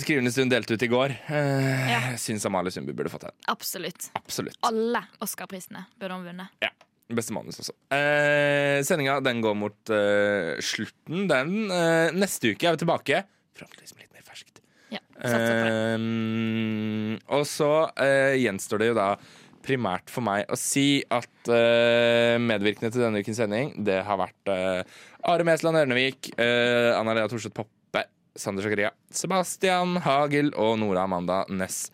skrivende 0.03 0.33
stund 0.35 0.51
delt 0.53 0.71
ut 0.73 0.83
i 0.83 0.89
går. 0.91 1.15
Eh, 1.31 1.93
Jeg 1.93 2.19
syns 2.21 2.45
Amalie 2.49 2.73
Sundby 2.75 2.93
burde 2.97 3.13
fått 3.13 3.27
den. 3.29 3.35
Absolutt. 3.53 4.09
Absolutt. 4.19 4.59
Alle 4.67 5.05
Oscar-prisene 5.25 5.85
burde 6.01 6.17
hun 6.19 6.27
vunnet. 6.27 6.51
Ja. 6.65 6.73
Beste 7.15 7.35
manus 7.37 7.61
også. 7.61 7.75
Eh, 7.95 8.81
sendinga 8.89 9.19
den 9.23 9.43
går 9.45 9.55
mot 9.61 9.93
eh, 9.95 10.57
slutten. 10.65 11.27
Den 11.31 11.71
eh, 11.71 12.11
neste 12.17 12.55
uke 12.55 12.67
er 12.71 12.75
vi 12.79 12.83
tilbake. 12.83 13.23
Forhåpentligvis 13.55 13.95
med 13.95 14.07
litt 14.07 14.15
mer 14.17 14.27
ferskt. 14.27 14.61
Ja. 14.91 15.01
Eh, 15.29 15.97
og 17.39 17.45
så 17.49 17.71
eh, 18.01 18.35
gjenstår 18.43 18.83
det 18.83 18.91
jo 18.91 18.99
da 18.99 19.09
primært 19.65 20.13
for 20.13 20.25
meg 20.27 20.51
å 20.53 20.59
si 20.59 21.03
at 21.13 21.51
uh, 21.51 22.37
medvirkende 22.43 22.93
til 22.93 23.07
denne 23.07 23.23
ukens 23.25 23.41
sending, 23.41 23.73
det 23.87 24.03
har 24.07 24.21
vært 24.21 24.53
uh, 24.53 25.01
Are 25.31 25.47
Mesland 25.47 25.81
Ørnevik, 25.81 26.33
uh, 26.37 26.93
Anna 26.99 27.17
Lea 27.17 27.31
Thorseth 27.31 27.57
Poppe, 27.57 28.05
Sander 28.37 28.67
Zakaria, 28.67 28.93
Sebastian 29.15 29.99
Hagel 30.05 30.53
og 30.59 30.77
Nora 30.83 31.07
Amanda 31.09 31.43
Næss 31.53 31.89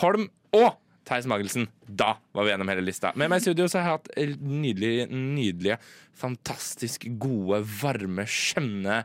Holm. 0.00 0.30
Og 0.56 0.70
Theis 1.08 1.26
Magelsen. 1.28 1.68
Da 1.88 2.16
var 2.36 2.44
vi 2.44 2.52
gjennom 2.52 2.68
hele 2.68 2.84
lista. 2.84 3.12
Med 3.16 3.30
meg 3.32 3.40
i 3.40 3.46
studio 3.46 3.68
så 3.68 3.80
har 3.80 3.86
jeg 3.86 3.96
hatt 3.96 4.40
nydelige, 4.44 5.06
nydelige, 5.12 5.78
fantastisk 6.18 7.06
gode, 7.20 7.62
varme, 7.80 8.26
skjønne, 8.28 9.00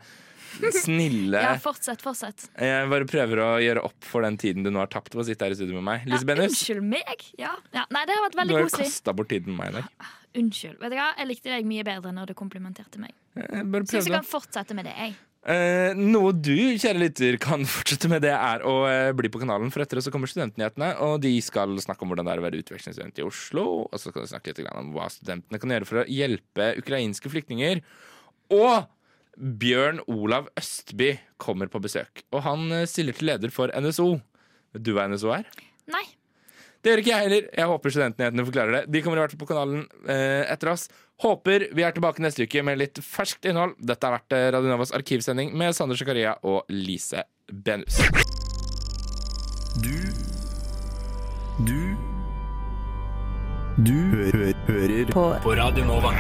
snille 0.84 1.42
Ja, 1.44 1.54
fortsett, 1.62 2.02
fortsett. 2.04 2.48
Jeg 2.60 2.90
bare 2.92 3.08
prøver 3.10 3.42
å 3.44 3.50
gjøre 3.64 3.84
opp 3.90 4.08
for 4.08 4.26
den 4.26 4.38
tiden 4.42 4.66
du 4.66 4.72
nå 4.74 4.82
har 4.84 4.92
tapt 4.94 5.14
på 5.14 5.22
å 5.24 5.28
sitte 5.28 5.48
her 5.48 5.56
i 5.56 5.60
studio 5.60 5.80
med 5.80 5.88
meg. 5.90 6.08
Lise 6.12 6.28
Bennus, 6.30 6.54
Unnskyld 6.54 6.86
meg. 6.94 7.28
Ja. 7.40 7.56
ja. 7.76 7.86
Nei, 7.94 8.06
det 8.10 8.18
har 8.18 8.26
vært 8.28 8.38
du 8.38 8.42
veldig 8.44 8.58
har 8.60 8.68
Du 8.68 8.72
koselig. 8.72 8.90
kasta 8.92 9.16
bort 9.18 9.32
tiden 9.34 9.54
med 9.56 9.62
meg 9.64 9.74
i 9.74 9.82
dag. 9.82 10.14
Unnskyld. 10.44 10.80
Vet 10.82 10.96
du 10.96 10.98
hva? 10.98 11.12
Jeg 11.20 11.30
likte 11.30 11.52
deg 11.54 11.68
mye 11.70 11.84
bedre 11.86 12.16
når 12.16 12.32
du 12.32 12.34
komplimenterte 12.38 13.02
meg. 13.02 13.14
Jeg 13.38 13.70
bare 13.74 13.86
Syns 13.90 14.10
jeg 14.10 14.16
kan 14.16 14.26
fortsette 14.26 14.78
med 14.78 14.90
det, 14.90 14.96
jeg. 14.98 15.14
Eh, 15.44 15.92
noe 16.00 16.32
du, 16.32 16.54
kjære 16.80 17.02
lytter, 17.02 17.36
kan 17.44 17.66
fortsette 17.76 18.08
med, 18.12 18.24
det 18.24 18.32
er 18.32 18.64
å 18.64 18.78
eh, 18.88 19.10
bli 19.18 19.30
på 19.34 19.42
kanalen. 19.44 19.74
For 19.74 19.84
etter 19.84 20.00
det 20.00 20.06
så 20.06 20.14
kommer 20.14 20.32
Studentnyhetene, 20.32 20.94
og 21.04 21.18
de 21.26 21.34
skal 21.44 21.76
snakke 21.84 22.06
om 22.06 22.14
hvordan 22.14 22.30
det 22.30 22.34
er 22.38 22.42
å 22.42 22.46
være 22.48 22.62
utvekslingsstudent 22.64 23.20
i 23.20 23.28
Oslo. 23.28 23.66
Og 23.90 24.00
så 24.00 24.10
skal 24.14 24.24
de 24.24 24.32
snakke 24.32 24.54
litt 24.54 24.64
grann 24.64 24.80
om 24.86 24.94
hva 24.96 25.10
studentene 25.12 25.60
kan 25.62 25.76
gjøre 25.76 25.90
for 25.90 26.02
å 26.02 26.08
hjelpe 26.08 26.70
ukrainske 26.80 27.32
flyktninger. 27.34 27.84
Og 28.56 28.88
Bjørn 29.38 30.02
Olav 30.08 30.50
Østby 30.60 31.14
kommer 31.42 31.70
på 31.72 31.82
besøk. 31.84 32.24
Og 32.34 32.44
han 32.46 32.68
eh, 32.72 32.86
stiller 32.90 33.16
til 33.18 33.32
leder 33.32 33.54
for 33.54 33.72
NSO. 33.74 34.12
Vet 34.74 34.84
du 34.86 34.94
hva 34.98 35.08
NSO 35.10 35.32
er? 35.36 35.48
Nei. 35.94 36.04
Det 36.84 36.92
gjør 36.92 37.00
ikke 37.00 37.14
jeg 37.14 37.24
heller. 37.30 37.46
Jeg 37.56 37.70
håper 37.72 37.94
Studentnyhetene 37.96 38.46
forklarer 38.46 38.76
det. 38.76 38.82
De 38.92 39.02
kommer 39.06 39.20
i 39.20 39.24
hvert 39.24 39.32
fall 39.34 39.42
på 39.46 39.48
kanalen 39.54 39.86
eh, 40.12 40.44
etter 40.52 40.74
oss. 40.74 40.90
Håper 41.24 41.70
vi 41.72 41.86
er 41.88 41.94
tilbake 41.96 42.24
neste 42.26 42.44
uke 42.44 42.64
med 42.68 42.82
litt 42.82 43.00
ferskt 43.00 43.48
innhold. 43.48 43.78
Dette 43.80 44.04
har 44.10 44.18
vært 44.18 44.34
Radionovas 44.36 44.54
Radio 44.58 44.74
Novas 44.74 44.92
arkivsending 44.98 45.54
med 45.56 45.78
Sander 45.78 45.96
Zakaria 46.00 46.36
og 46.44 46.68
Lise 46.74 47.24
Benus. 47.48 48.02
Du 49.80 49.96
Du 51.64 51.80
Du 53.84 53.96
hø 54.14 54.52
hører 54.68 55.12
på. 55.14 55.24
på 55.42 55.56
Radio 55.58 55.86
Nova. 55.88 56.12